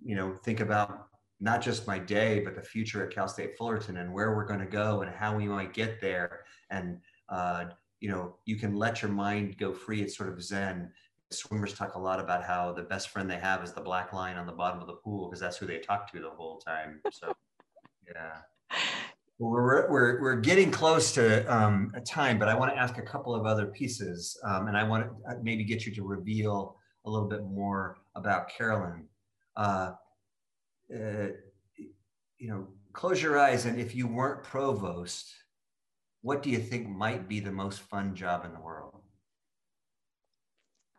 you 0.03 0.15
know, 0.15 0.33
think 0.33 0.59
about 0.59 1.07
not 1.39 1.61
just 1.61 1.87
my 1.87 1.99
day, 1.99 2.39
but 2.39 2.55
the 2.55 2.61
future 2.61 3.05
at 3.05 3.13
Cal 3.13 3.27
State 3.27 3.57
Fullerton 3.57 3.97
and 3.97 4.13
where 4.13 4.35
we're 4.35 4.45
going 4.45 4.59
to 4.59 4.65
go 4.65 5.01
and 5.01 5.13
how 5.13 5.35
we 5.35 5.47
might 5.47 5.73
get 5.73 6.01
there. 6.01 6.41
And, 6.69 6.99
uh, 7.29 7.65
you 7.99 8.09
know, 8.09 8.35
you 8.45 8.55
can 8.57 8.75
let 8.75 9.01
your 9.01 9.11
mind 9.11 9.57
go 9.57 9.73
free. 9.73 10.01
It's 10.01 10.17
sort 10.17 10.29
of 10.29 10.41
Zen. 10.43 10.91
Swimmers 11.31 11.73
talk 11.73 11.95
a 11.95 11.99
lot 11.99 12.19
about 12.19 12.43
how 12.43 12.73
the 12.73 12.83
best 12.83 13.09
friend 13.09 13.29
they 13.29 13.37
have 13.37 13.63
is 13.63 13.71
the 13.71 13.81
black 13.81 14.13
line 14.13 14.35
on 14.35 14.45
the 14.45 14.51
bottom 14.51 14.81
of 14.81 14.87
the 14.87 14.93
pool 14.93 15.27
because 15.27 15.39
that's 15.39 15.57
who 15.57 15.65
they 15.65 15.79
talk 15.79 16.11
to 16.11 16.19
the 16.19 16.29
whole 16.29 16.57
time. 16.57 17.01
So, 17.11 17.33
yeah. 18.07 18.37
We're, 19.39 19.89
we're, 19.89 20.21
we're 20.21 20.35
getting 20.35 20.69
close 20.69 21.13
to 21.13 21.45
um, 21.53 21.91
a 21.95 22.01
time, 22.01 22.37
but 22.37 22.49
I 22.49 22.55
want 22.55 22.73
to 22.73 22.77
ask 22.77 22.97
a 22.97 23.01
couple 23.01 23.33
of 23.33 23.45
other 23.45 23.67
pieces. 23.67 24.37
Um, 24.43 24.67
and 24.67 24.75
I 24.75 24.83
want 24.83 25.05
to 25.05 25.31
uh, 25.31 25.35
maybe 25.41 25.63
get 25.63 25.85
you 25.85 25.95
to 25.95 26.03
reveal 26.03 26.77
a 27.05 27.09
little 27.09 27.29
bit 27.29 27.43
more 27.43 27.97
about 28.15 28.49
Carolyn 28.49 29.07
uh, 29.55 29.91
uh, 30.93 31.27
you 32.37 32.47
know, 32.47 32.67
close 32.93 33.21
your 33.21 33.37
eyes 33.37 33.65
and 33.65 33.79
if 33.79 33.93
you 33.93 34.07
weren't 34.07 34.43
provost, 34.43 35.33
what 36.21 36.41
do 36.41 36.49
you 36.49 36.57
think 36.57 36.87
might 36.87 37.27
be 37.27 37.39
the 37.39 37.51
most 37.51 37.81
fun 37.81 38.15
job 38.15 38.45
in 38.45 38.53
the 38.53 38.59
world? 38.59 38.95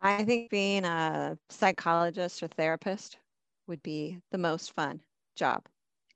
I 0.01 0.23
think 0.23 0.49
being 0.49 0.85
a 0.85 1.37
psychologist 1.49 2.41
or 2.41 2.47
therapist 2.47 3.17
would 3.67 3.83
be 3.83 4.19
the 4.31 4.37
most 4.37 4.73
fun 4.73 5.01
job 5.35 5.65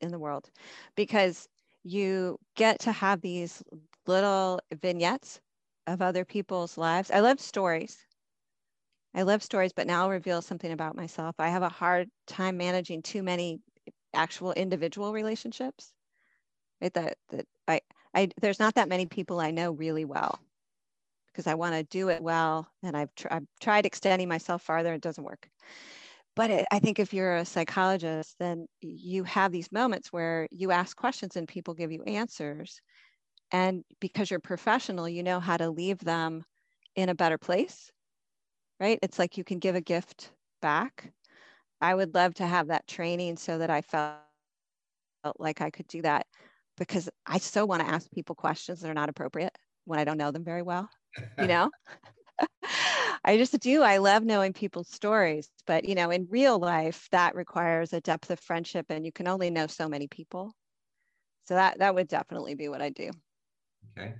in 0.01 0.11
the 0.11 0.19
world 0.19 0.49
because 0.95 1.47
you 1.85 2.39
get 2.55 2.79
to 2.81 2.91
have 2.91 3.21
these 3.21 3.63
little 4.07 4.59
vignettes 4.73 5.39
of 5.87 6.01
other 6.01 6.25
people's 6.25 6.77
lives. 6.77 7.11
I 7.11 7.21
love 7.21 7.39
stories. 7.39 8.07
I 9.13 9.21
love 9.21 9.41
stories, 9.43 9.71
but 9.73 9.87
now 9.87 10.03
I'll 10.03 10.09
reveal 10.09 10.41
something 10.41 10.71
about 10.71 10.95
myself. 10.95 11.35
I 11.39 11.49
have 11.49 11.63
a 11.63 11.69
hard 11.69 12.09
time 12.27 12.57
managing 12.57 13.01
too 13.01 13.23
many 13.23 13.61
actual 14.13 14.51
individual 14.53 15.13
relationships. 15.13 15.93
Right? 16.81 16.93
That 16.93 17.17
that 17.29 17.47
I 17.67 17.81
I 18.15 18.29
there's 18.41 18.59
not 18.59 18.75
that 18.75 18.89
many 18.89 19.07
people 19.07 19.39
I 19.39 19.51
know 19.51 19.71
really 19.73 20.05
well 20.05 20.39
because 21.27 21.47
I 21.47 21.55
want 21.55 21.75
to 21.75 21.83
do 21.83 22.09
it 22.09 22.23
well, 22.23 22.71
and 22.83 22.97
I've 22.97 23.15
tr- 23.15 23.29
I've 23.31 23.47
tried 23.61 23.85
extending 23.85 24.29
myself 24.29 24.63
farther. 24.63 24.93
It 24.95 25.01
doesn't 25.01 25.25
work. 25.25 25.49
But 26.35 26.51
it, 26.51 26.65
I 26.71 26.79
think 26.79 26.99
if 26.99 27.13
you're 27.13 27.35
a 27.37 27.45
psychologist, 27.45 28.37
then 28.39 28.67
you 28.81 29.23
have 29.25 29.51
these 29.51 29.71
moments 29.71 30.11
where 30.13 30.47
you 30.51 30.71
ask 30.71 30.97
questions 30.97 31.35
and 31.37 31.47
people 31.47 31.73
give 31.73 31.91
you 31.91 32.03
answers, 32.03 32.81
and 33.51 33.83
because 34.01 34.31
you're 34.31 34.39
professional, 34.41 35.09
you 35.09 35.23
know 35.23 35.39
how 35.39 35.57
to 35.57 35.69
leave 35.69 35.99
them 35.99 36.43
in 36.95 37.09
a 37.09 37.15
better 37.15 37.37
place 37.37 37.91
right? 38.79 38.99
It's 39.01 39.19
like 39.19 39.37
you 39.37 39.43
can 39.43 39.59
give 39.59 39.75
a 39.75 39.81
gift 39.81 40.33
back. 40.61 41.13
I 41.81 41.95
would 41.95 42.13
love 42.15 42.35
to 42.35 42.47
have 42.47 42.67
that 42.67 42.87
training 42.87 43.37
so 43.37 43.57
that 43.59 43.69
I 43.69 43.81
felt 43.81 44.19
like 45.39 45.61
I 45.61 45.69
could 45.69 45.87
do 45.87 46.01
that 46.03 46.27
because 46.77 47.09
I 47.25 47.37
so 47.39 47.65
want 47.65 47.81
to 47.81 47.87
ask 47.87 48.09
people 48.11 48.35
questions 48.35 48.81
that 48.81 48.89
are 48.89 48.95
not 48.95 49.09
appropriate 49.09 49.57
when 49.85 49.99
I 49.99 50.03
don't 50.03 50.17
know 50.17 50.31
them 50.31 50.43
very 50.43 50.61
well, 50.61 50.89
you 51.37 51.47
know? 51.47 51.71
I 53.25 53.37
just 53.37 53.59
do. 53.59 53.81
I 53.83 53.97
love 53.97 54.23
knowing 54.23 54.53
people's 54.53 54.89
stories, 54.89 55.51
but 55.67 55.85
you 55.85 55.95
know, 55.95 56.11
in 56.11 56.27
real 56.29 56.59
life, 56.59 57.09
that 57.11 57.35
requires 57.35 57.93
a 57.93 58.01
depth 58.01 58.31
of 58.31 58.39
friendship, 58.39 58.85
and 58.89 59.05
you 59.05 59.11
can 59.11 59.27
only 59.27 59.49
know 59.49 59.67
so 59.67 59.89
many 59.89 60.07
people. 60.07 60.53
So 61.47 61.55
that 61.55 61.79
that 61.79 61.95
would 61.95 62.07
definitely 62.07 62.55
be 62.55 62.69
what 62.69 62.81
I 62.81 62.89
do. 62.89 63.11
Okay. 63.97 64.15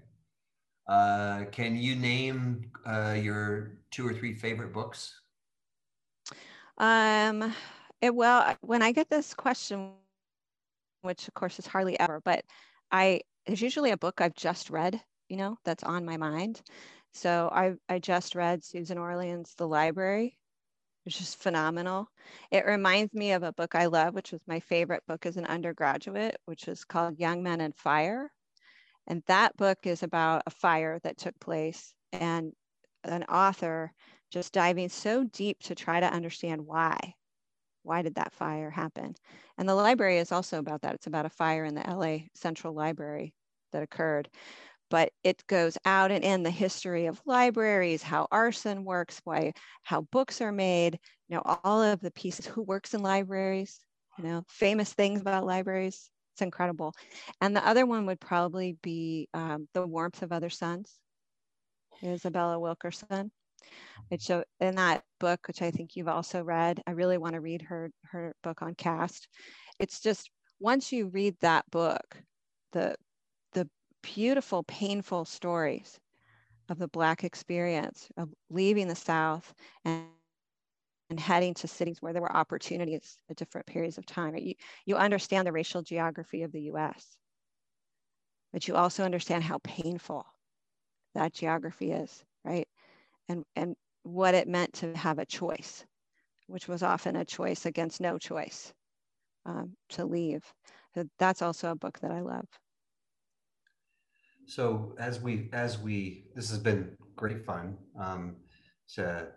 Uh, 0.88 1.46
can 1.52 1.76
you 1.78 1.96
name 1.96 2.72
uh, 2.86 3.18
your 3.20 3.80
two 3.92 4.08
or 4.08 4.14
three 4.14 4.34
favorite 4.34 4.74
books? 4.74 5.22
Um, 6.78 7.54
it, 8.02 8.16
well, 8.16 8.56
when 8.62 8.82
I 8.82 8.92
get 8.92 9.10
this 9.10 9.34
question, 9.34 9.94
which 11.02 11.28
of 11.28 11.34
course 11.34 11.60
is 11.60 11.68
hardly 11.68 12.00
ever, 12.00 12.22
but 12.22 12.46
I 12.92 13.22
there's 13.46 13.62
usually 13.62 13.92
a 13.92 13.98
book 13.98 14.22
I've 14.22 14.36
just 14.36 14.70
read, 14.70 15.02
you 15.30 15.38
know, 15.38 15.58
that's 15.64 15.84
on 15.84 16.06
my 16.06 16.18
mind. 16.18 16.62
So 17.16 17.50
I 17.52 17.76
I 17.90 17.98
just 18.00 18.36
read 18.36 18.64
Susan 18.64 18.98
Orlean's 19.00 19.56
The 19.56 19.68
Library, 19.68 20.38
which 21.06 21.22
is 21.22 21.36
phenomenal. 21.36 22.10
It 22.52 22.66
reminds 22.66 23.14
me 23.14 23.32
of 23.34 23.44
a 23.44 23.54
book 23.54 23.76
I 23.76 23.88
love, 23.88 24.14
which 24.16 24.32
was 24.34 24.42
my 24.48 24.60
favorite 24.62 25.06
book 25.08 25.26
as 25.26 25.38
an 25.38 25.46
undergraduate, 25.48 26.38
which 26.46 26.68
is 26.68 26.86
called 26.86 27.20
Young 27.20 27.44
Men 27.44 27.62
and 27.62 27.76
Fire 27.76 28.32
and 29.08 29.24
that 29.28 29.56
book 29.58 29.86
is 29.86 30.04
about 30.04 30.44
a 30.46 30.52
fire 30.52 31.00
that 31.00 31.18
took 31.18 31.40
place 31.40 31.94
and 32.12 32.54
an 33.04 33.24
author 33.26 33.92
just 34.32 34.54
diving 34.54 34.90
so 34.90 35.24
deep 35.26 35.60
to 35.62 35.76
try 35.76 36.00
to 36.00 36.08
understand 36.12 36.66
why. 36.66 37.14
Why 37.84 38.02
did 38.02 38.16
that 38.16 38.34
fire 38.34 38.72
happen? 38.72 39.16
And 39.58 39.70
the 39.70 39.76
library 39.76 40.18
is 40.18 40.32
also 40.32 40.60
about 40.60 40.82
that. 40.82 40.96
It's 40.96 41.08
about 41.08 41.26
a 41.26 41.30
fire 41.30 41.66
in 41.66 41.76
the 41.76 41.88
LA 41.88 42.30
Central 42.34 42.74
Library 42.74 43.34
that 43.72 43.84
occurred. 43.84 44.30
But 44.90 45.12
it 45.24 45.46
goes 45.48 45.78
out 45.86 46.12
and 46.12 46.24
in 46.24 46.44
the 46.44 46.52
history 46.52 47.08
of 47.08 47.22
libraries, 47.26 48.04
how 48.04 48.28
arson 48.32 48.86
works, 48.86 49.20
why 49.24 49.54
how 49.84 50.02
books 50.12 50.42
are 50.42 50.52
made, 50.52 51.00
you 51.28 51.36
know, 51.36 51.42
all 51.64 51.82
of 51.82 52.02
the 52.02 52.12
pieces, 52.12 52.46
who 52.46 52.62
works 52.64 52.94
in 52.94 53.02
libraries, 53.02 53.80
you 54.18 54.24
know, 54.24 54.44
famous 54.48 54.94
things 54.94 55.22
about 55.22 55.46
libraries. 55.46 56.10
It's 56.34 56.42
incredible. 56.42 56.94
And 57.42 57.56
the 57.56 57.66
other 57.66 57.86
one 57.86 58.06
would 58.06 58.20
probably 58.20 58.78
be 58.82 59.30
um, 59.34 59.68
The 59.74 59.88
Warmth 59.88 60.22
of 60.22 60.32
Other 60.32 60.50
Suns, 60.50 61.00
Isabella 62.04 62.60
Wilkerson. 62.60 63.32
It's 64.12 64.30
a, 64.30 64.44
in 64.60 64.76
that 64.76 65.04
book, 65.20 65.48
which 65.48 65.62
I 65.62 65.72
think 65.72 65.96
you've 65.96 66.08
also 66.08 66.44
read. 66.44 66.82
I 66.86 66.92
really 66.92 67.18
want 67.18 67.34
to 67.34 67.42
read 67.42 67.62
her 67.64 67.90
her 68.04 68.36
book 68.44 68.62
on 68.62 68.76
caste. 68.76 69.28
It's 69.80 70.00
just 70.00 70.30
once 70.60 70.92
you 70.92 71.08
read 71.08 71.36
that 71.42 71.70
book, 71.72 72.22
the 72.72 72.96
beautiful, 74.14 74.64
painful 74.64 75.26
stories 75.26 76.00
of 76.70 76.80
the 76.80 76.88
Black 76.88 77.24
experience 77.24 78.08
of 78.18 78.30
leaving 78.50 78.88
the 78.88 78.96
South 78.96 79.54
and 79.84 80.06
and 81.12 81.20
heading 81.20 81.54
to 81.54 81.68
cities 81.68 82.02
where 82.02 82.14
there 82.14 82.22
were 82.22 82.36
opportunities 82.36 83.20
at 83.30 83.36
different 83.36 83.68
periods 83.68 83.98
of 84.00 84.06
time. 84.08 84.36
You, 84.36 84.56
you 84.86 84.96
understand 84.96 85.46
the 85.46 85.52
racial 85.52 85.84
geography 85.84 86.42
of 86.42 86.52
the 86.52 86.62
US, 86.62 87.18
but 88.52 88.68
you 88.68 88.76
also 88.76 89.04
understand 89.04 89.44
how 89.44 89.60
painful 89.64 90.26
that 91.14 91.34
geography 91.34 91.92
is, 91.92 92.24
right? 92.44 92.68
And, 93.30 93.44
and 93.56 93.76
what 94.02 94.34
it 94.34 94.48
meant 94.48 94.74
to 94.74 94.98
have 94.98 95.20
a 95.20 95.26
choice, 95.26 95.86
which 96.48 96.68
was 96.68 96.82
often 96.82 97.16
a 97.18 97.26
choice 97.26 97.68
against 97.68 98.02
no 98.02 98.18
choice 98.18 98.74
um, 99.46 99.76
to 99.90 100.06
leave. 100.06 100.44
That's 101.20 101.44
also 101.44 101.72
a 101.72 101.76
book 101.76 102.00
that 102.00 102.12
I 102.12 102.22
love. 102.22 102.48
So 104.48 104.96
as 105.00 105.20
we 105.20 105.50
as 105.54 105.80
we 105.80 106.26
this 106.36 106.50
has 106.50 106.60
been 106.60 106.96
great 107.16 107.46
fun. 107.46 107.78
Um, 108.00 108.36
to 108.94 109.28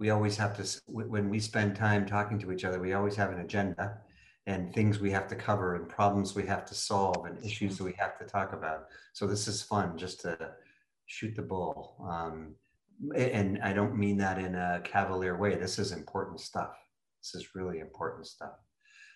we 0.00 0.10
always 0.10 0.36
have 0.36 0.56
to 0.56 0.80
when 0.86 1.28
we 1.28 1.38
spend 1.38 1.76
time 1.76 2.06
talking 2.06 2.38
to 2.40 2.52
each 2.52 2.64
other, 2.64 2.80
we 2.80 2.94
always 2.94 3.16
have 3.16 3.30
an 3.30 3.40
agenda 3.40 3.98
and 4.46 4.74
things 4.74 4.98
we 4.98 5.10
have 5.10 5.26
to 5.28 5.36
cover 5.36 5.76
and 5.76 5.88
problems 5.88 6.34
we 6.34 6.46
have 6.46 6.66
to 6.66 6.74
solve 6.74 7.24
and 7.24 7.42
issues 7.44 7.78
that 7.78 7.84
we 7.84 7.94
have 7.98 8.18
to 8.18 8.24
talk 8.24 8.52
about. 8.52 8.86
So 9.14 9.26
this 9.26 9.48
is 9.48 9.62
fun 9.62 9.96
just 9.96 10.20
to 10.22 10.36
shoot 11.06 11.34
the 11.34 11.42
bull. 11.42 11.96
Um, 12.06 12.54
and 13.16 13.58
I 13.62 13.72
don't 13.72 13.96
mean 13.96 14.18
that 14.18 14.38
in 14.38 14.54
a 14.54 14.80
cavalier 14.84 15.36
way. 15.36 15.54
This 15.54 15.78
is 15.78 15.92
important 15.92 16.40
stuff. 16.40 16.76
This 17.22 17.34
is 17.34 17.54
really 17.54 17.78
important 17.78 18.26
stuff. 18.26 18.52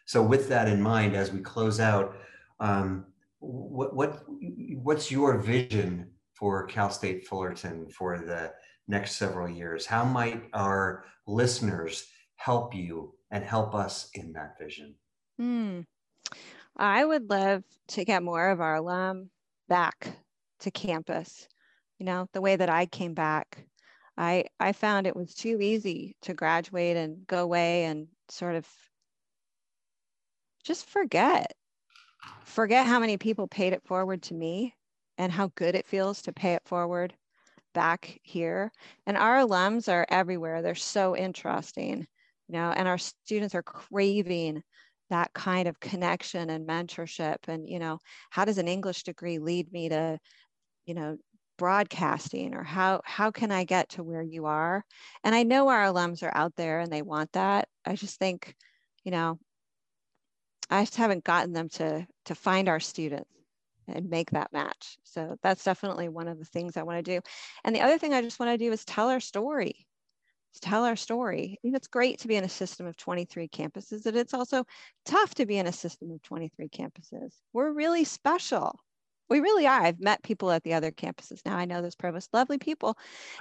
So 0.06 0.22
with 0.22 0.48
that 0.48 0.66
in 0.68 0.80
mind, 0.80 1.14
as 1.14 1.30
we 1.30 1.40
close 1.40 1.78
out, 1.78 2.16
um, 2.60 3.04
what, 3.40 3.94
what 3.94 4.24
what's 4.82 5.10
your 5.10 5.38
vision 5.38 6.10
for 6.34 6.66
Cal 6.66 6.90
State 6.90 7.26
Fullerton 7.26 7.88
for 7.90 8.18
the 8.18 8.52
next 8.86 9.16
several 9.16 9.48
years? 9.48 9.86
How 9.86 10.04
might 10.04 10.44
our 10.52 11.04
listeners 11.26 12.06
help 12.36 12.74
you 12.74 13.14
and 13.30 13.44
help 13.44 13.74
us 13.74 14.10
in 14.14 14.32
that 14.32 14.58
vision? 14.58 14.94
Hmm. 15.38 15.80
I 16.76 17.04
would 17.04 17.28
love 17.28 17.64
to 17.88 18.04
get 18.04 18.22
more 18.22 18.50
of 18.50 18.60
our 18.60 18.76
alum 18.76 19.30
back 19.68 20.08
to 20.60 20.70
campus. 20.70 21.48
You 21.98 22.06
know, 22.06 22.28
the 22.32 22.40
way 22.40 22.54
that 22.56 22.68
I 22.68 22.86
came 22.86 23.14
back, 23.14 23.66
I 24.16 24.44
I 24.60 24.72
found 24.72 25.06
it 25.06 25.16
was 25.16 25.34
too 25.34 25.60
easy 25.60 26.16
to 26.22 26.34
graduate 26.34 26.96
and 26.96 27.26
go 27.26 27.42
away 27.42 27.84
and 27.84 28.08
sort 28.28 28.54
of 28.54 28.66
just 30.64 30.88
forget. 30.88 31.54
Forget 32.44 32.86
how 32.86 32.98
many 32.98 33.16
people 33.16 33.46
paid 33.48 33.72
it 33.72 33.84
forward 33.84 34.22
to 34.24 34.34
me 34.34 34.74
and 35.18 35.30
how 35.30 35.50
good 35.54 35.74
it 35.74 35.86
feels 35.86 36.22
to 36.22 36.32
pay 36.32 36.54
it 36.54 36.62
forward 36.64 37.14
back 37.74 38.18
here. 38.22 38.72
And 39.06 39.16
our 39.16 39.38
alums 39.38 39.92
are 39.92 40.06
everywhere. 40.08 40.62
They're 40.62 40.74
so 40.74 41.16
interesting, 41.16 42.06
you 42.48 42.52
know, 42.52 42.70
and 42.70 42.88
our 42.88 42.98
students 42.98 43.54
are 43.54 43.62
craving 43.62 44.62
that 45.10 45.32
kind 45.32 45.68
of 45.68 45.80
connection 45.80 46.50
and 46.50 46.68
mentorship. 46.68 47.36
And, 47.46 47.68
you 47.68 47.78
know, 47.78 47.98
how 48.30 48.44
does 48.44 48.58
an 48.58 48.68
English 48.68 49.04
degree 49.04 49.38
lead 49.38 49.72
me 49.72 49.88
to, 49.90 50.18
you 50.86 50.94
know, 50.94 51.16
broadcasting 51.56 52.54
or 52.54 52.62
how 52.62 53.00
how 53.04 53.30
can 53.30 53.50
I 53.50 53.64
get 53.64 53.90
to 53.90 54.04
where 54.04 54.22
you 54.22 54.46
are? 54.46 54.84
And 55.24 55.34
I 55.34 55.42
know 55.42 55.68
our 55.68 55.84
alums 55.84 56.22
are 56.22 56.36
out 56.36 56.54
there 56.56 56.80
and 56.80 56.92
they 56.92 57.02
want 57.02 57.32
that. 57.32 57.68
I 57.84 57.94
just 57.96 58.18
think, 58.18 58.54
you 59.04 59.10
know, 59.10 59.38
I 60.70 60.82
just 60.82 60.96
haven't 60.96 61.24
gotten 61.24 61.52
them 61.52 61.68
to 61.70 62.06
to 62.26 62.34
find 62.34 62.68
our 62.68 62.80
students 62.80 63.30
and 63.88 64.10
make 64.10 64.30
that 64.32 64.52
match. 64.52 64.98
So 65.04 65.36
that's 65.42 65.64
definitely 65.64 66.08
one 66.08 66.28
of 66.28 66.38
the 66.38 66.44
things 66.44 66.76
I 66.76 66.82
want 66.82 66.98
to 67.04 67.14
do. 67.16 67.20
And 67.64 67.74
the 67.74 67.80
other 67.80 67.98
thing 67.98 68.12
I 68.14 68.22
just 68.22 68.38
want 68.38 68.52
to 68.52 68.58
do 68.58 68.72
is 68.72 68.84
tell 68.84 69.08
our 69.08 69.20
story. 69.20 69.86
tell 70.60 70.84
our 70.84 70.96
story. 70.96 71.58
You 71.62 71.70
know, 71.70 71.76
it's 71.76 71.86
great 71.88 72.18
to 72.20 72.28
be 72.28 72.36
in 72.36 72.44
a 72.44 72.48
system 72.48 72.86
of 72.86 72.96
23 72.96 73.48
campuses, 73.48 74.06
and 74.06 74.16
it's 74.16 74.34
also 74.34 74.64
tough 75.04 75.34
to 75.36 75.46
be 75.46 75.58
in 75.58 75.66
a 75.66 75.72
system 75.72 76.10
of 76.10 76.22
23 76.22 76.68
campuses. 76.68 77.32
We're 77.52 77.72
really 77.72 78.04
special. 78.04 78.78
We 79.28 79.40
really 79.40 79.66
are. 79.66 79.82
I've 79.82 80.00
met 80.00 80.22
people 80.22 80.50
at 80.50 80.64
the 80.64 80.74
other 80.74 80.90
campuses 80.90 81.40
now. 81.44 81.56
I 81.56 81.66
know 81.66 81.82
those 81.82 81.96
provosts, 81.96 82.30
lovely 82.32 82.58
people, 82.58 82.96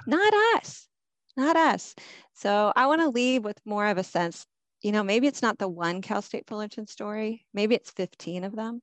not 0.06 0.32
us, 0.56 0.86
not 1.36 1.56
us. 1.56 1.94
So 2.34 2.72
I 2.76 2.86
want 2.86 3.00
to 3.00 3.08
leave 3.08 3.44
with 3.44 3.58
more 3.64 3.86
of 3.86 3.98
a 3.98 4.04
sense, 4.04 4.46
you 4.82 4.92
know, 4.92 5.02
maybe 5.02 5.26
it's 5.26 5.42
not 5.42 5.58
the 5.58 5.68
one 5.68 6.02
Cal 6.02 6.22
State 6.22 6.46
Fullerton 6.46 6.86
story, 6.86 7.46
maybe 7.52 7.74
it's 7.74 7.90
15 7.90 8.44
of 8.44 8.54
them 8.54 8.80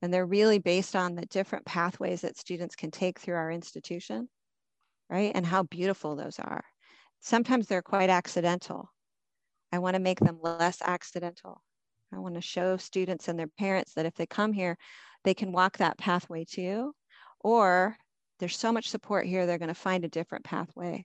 and 0.00 0.12
they're 0.12 0.26
really 0.26 0.58
based 0.58 0.94
on 0.94 1.14
the 1.14 1.26
different 1.26 1.64
pathways 1.64 2.20
that 2.20 2.38
students 2.38 2.76
can 2.76 2.90
take 2.90 3.18
through 3.18 3.34
our 3.34 3.50
institution, 3.50 4.28
right? 5.10 5.32
And 5.34 5.44
how 5.44 5.64
beautiful 5.64 6.14
those 6.14 6.38
are. 6.38 6.64
Sometimes 7.20 7.66
they're 7.66 7.82
quite 7.82 8.10
accidental. 8.10 8.92
I 9.72 9.78
want 9.80 9.94
to 9.94 10.00
make 10.00 10.20
them 10.20 10.38
less 10.40 10.80
accidental. 10.82 11.62
I 12.12 12.18
want 12.18 12.36
to 12.36 12.40
show 12.40 12.76
students 12.76 13.28
and 13.28 13.38
their 13.38 13.48
parents 13.58 13.94
that 13.94 14.06
if 14.06 14.14
they 14.14 14.26
come 14.26 14.52
here, 14.52 14.78
they 15.24 15.34
can 15.34 15.52
walk 15.52 15.78
that 15.78 15.98
pathway 15.98 16.44
too. 16.44 16.94
Or 17.40 17.96
there's 18.38 18.56
so 18.56 18.72
much 18.72 18.88
support 18.88 19.26
here, 19.26 19.46
they're 19.46 19.58
going 19.58 19.68
to 19.68 19.74
find 19.74 20.04
a 20.04 20.08
different 20.08 20.44
pathway 20.44 21.04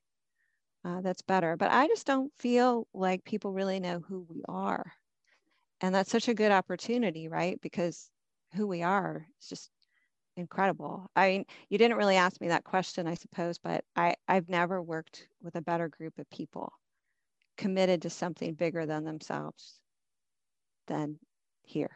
uh, 0.85 1.01
that's 1.01 1.21
better. 1.21 1.55
But 1.57 1.71
I 1.71 1.87
just 1.87 2.05
don't 2.05 2.31
feel 2.37 2.87
like 2.93 3.23
people 3.23 3.53
really 3.53 3.79
know 3.79 3.99
who 3.99 4.25
we 4.29 4.43
are. 4.47 4.91
And 5.81 5.93
that's 5.93 6.11
such 6.11 6.27
a 6.27 6.33
good 6.33 6.51
opportunity, 6.51 7.27
right? 7.27 7.59
Because 7.61 8.09
who 8.55 8.67
we 8.67 8.83
are 8.83 9.25
is 9.41 9.49
just 9.49 9.69
incredible. 10.37 11.09
I 11.15 11.29
mean, 11.29 11.45
you 11.69 11.77
didn't 11.77 11.97
really 11.97 12.15
ask 12.15 12.39
me 12.41 12.49
that 12.49 12.63
question, 12.63 13.07
I 13.07 13.15
suppose, 13.15 13.57
but 13.57 13.83
I, 13.95 14.15
I've 14.27 14.49
never 14.49 14.81
worked 14.81 15.27
with 15.41 15.55
a 15.55 15.61
better 15.61 15.87
group 15.87 16.17
of 16.17 16.29
people 16.29 16.71
committed 17.57 18.01
to 18.01 18.09
something 18.09 18.53
bigger 18.53 18.85
than 18.85 19.03
themselves 19.03 19.79
than 20.87 21.17
here. 21.63 21.91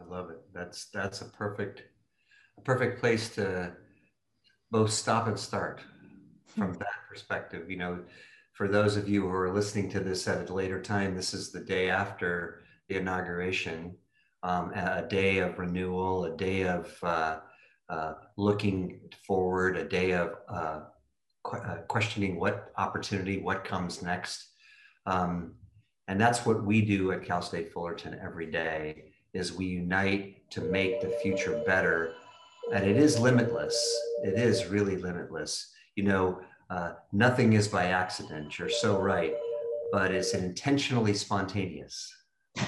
I 0.00 0.04
love 0.04 0.30
it. 0.30 0.38
That's 0.52 0.86
that's 0.86 1.22
a 1.22 1.26
perfect 1.26 1.84
a 2.58 2.60
perfect 2.60 3.00
place 3.00 3.34
to 3.36 3.72
both 4.70 4.90
stop 4.92 5.26
and 5.26 5.38
start 5.38 5.80
from 6.56 6.72
that 6.74 7.08
perspective. 7.08 7.70
You 7.70 7.76
know, 7.76 7.98
for 8.52 8.68
those 8.68 8.96
of 8.96 9.08
you 9.08 9.22
who 9.22 9.30
are 9.30 9.52
listening 9.52 9.90
to 9.90 10.00
this 10.00 10.26
at 10.26 10.48
a 10.48 10.52
later 10.52 10.80
time, 10.80 11.14
this 11.14 11.34
is 11.34 11.52
the 11.52 11.60
day 11.60 11.90
after 11.90 12.62
the 12.88 12.96
inauguration 12.96 13.94
um, 14.42 14.72
a 14.74 15.04
day 15.08 15.38
of 15.38 15.58
renewal, 15.58 16.24
a 16.26 16.36
day 16.36 16.62
of 16.62 16.96
uh, 17.02 17.38
uh, 17.88 18.14
looking 18.36 19.00
forward, 19.26 19.76
a 19.76 19.84
day 19.84 20.12
of 20.12 20.36
uh, 20.48 20.80
qu- 21.42 21.58
uh, 21.58 21.76
questioning 21.88 22.38
what 22.38 22.72
opportunity, 22.76 23.38
what 23.38 23.64
comes 23.64 24.02
next. 24.02 24.50
Um, 25.06 25.54
and 26.08 26.20
that's 26.20 26.46
what 26.46 26.64
we 26.64 26.80
do 26.80 27.10
at 27.12 27.24
Cal 27.24 27.42
State 27.42 27.72
Fullerton 27.72 28.18
every 28.22 28.46
day 28.46 29.12
is 29.34 29.52
we 29.52 29.66
unite 29.66 30.48
to 30.50 30.60
make 30.60 31.00
the 31.00 31.10
future 31.22 31.60
better. 31.66 32.14
And 32.72 32.84
it 32.84 32.96
is 32.96 33.18
limitless. 33.18 33.76
It 34.22 34.34
is 34.34 34.66
really 34.66 34.96
limitless. 34.96 35.72
You 35.96 36.04
know, 36.04 36.40
uh, 36.70 36.92
nothing 37.12 37.54
is 37.54 37.66
by 37.68 37.86
accident. 37.86 38.58
You're 38.58 38.68
so 38.68 39.00
right. 39.00 39.34
But 39.92 40.12
it's 40.12 40.34
intentionally 40.34 41.14
spontaneous. 41.14 42.14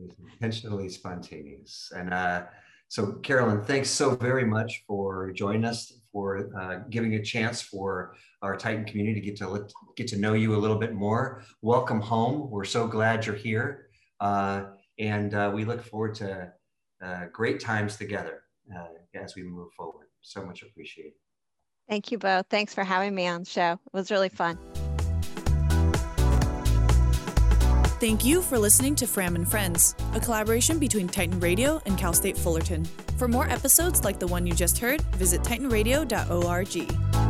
It's 0.00 0.14
intentionally 0.34 0.88
spontaneous. 0.88 1.90
And 1.96 2.14
uh, 2.14 2.44
so, 2.86 3.14
Carolyn, 3.14 3.62
thanks 3.64 3.90
so 3.90 4.14
very 4.14 4.44
much 4.44 4.84
for 4.86 5.32
joining 5.32 5.64
us, 5.64 5.92
for 6.12 6.50
uh, 6.58 6.84
giving 6.88 7.14
a 7.14 7.22
chance 7.22 7.60
for 7.60 8.14
our 8.42 8.56
Titan 8.56 8.84
community 8.84 9.20
to 9.20 9.26
get 9.26 9.36
to 9.38 9.48
let, 9.48 9.72
get 9.96 10.06
to 10.08 10.16
know 10.16 10.34
you 10.34 10.54
a 10.54 10.56
little 10.56 10.78
bit 10.78 10.94
more. 10.94 11.42
Welcome 11.62 12.00
home. 12.00 12.48
We're 12.48 12.64
so 12.64 12.86
glad 12.86 13.26
you're 13.26 13.34
here, 13.34 13.88
uh, 14.20 14.66
and 14.98 15.34
uh, 15.34 15.50
we 15.52 15.64
look 15.64 15.82
forward 15.82 16.14
to 16.16 16.52
uh, 17.04 17.24
great 17.32 17.58
times 17.58 17.96
together 17.96 18.44
uh, 18.72 18.86
as 19.14 19.34
we 19.34 19.42
move 19.42 19.72
forward. 19.76 20.06
So 20.20 20.44
much 20.44 20.62
appreciated. 20.62 21.14
Thank 21.88 22.12
you 22.12 22.18
both. 22.18 22.46
Thanks 22.50 22.74
for 22.74 22.84
having 22.84 23.14
me 23.14 23.26
on 23.26 23.44
the 23.44 23.50
show. 23.50 23.72
It 23.72 23.92
was 23.92 24.10
really 24.10 24.28
fun. 24.28 24.58
Thank 28.00 28.24
you 28.24 28.42
for 28.42 28.58
listening 28.58 28.94
to 28.96 29.08
Fram 29.08 29.34
and 29.34 29.50
Friends, 29.50 29.96
a 30.14 30.20
collaboration 30.20 30.78
between 30.78 31.08
Titan 31.08 31.40
Radio 31.40 31.80
and 31.84 31.98
Cal 31.98 32.12
State 32.12 32.36
Fullerton. 32.36 32.84
For 33.16 33.26
more 33.26 33.48
episodes 33.48 34.04
like 34.04 34.20
the 34.20 34.26
one 34.28 34.46
you 34.46 34.52
just 34.52 34.78
heard, 34.78 35.00
visit 35.16 35.42
titanradio.org. 35.42 37.27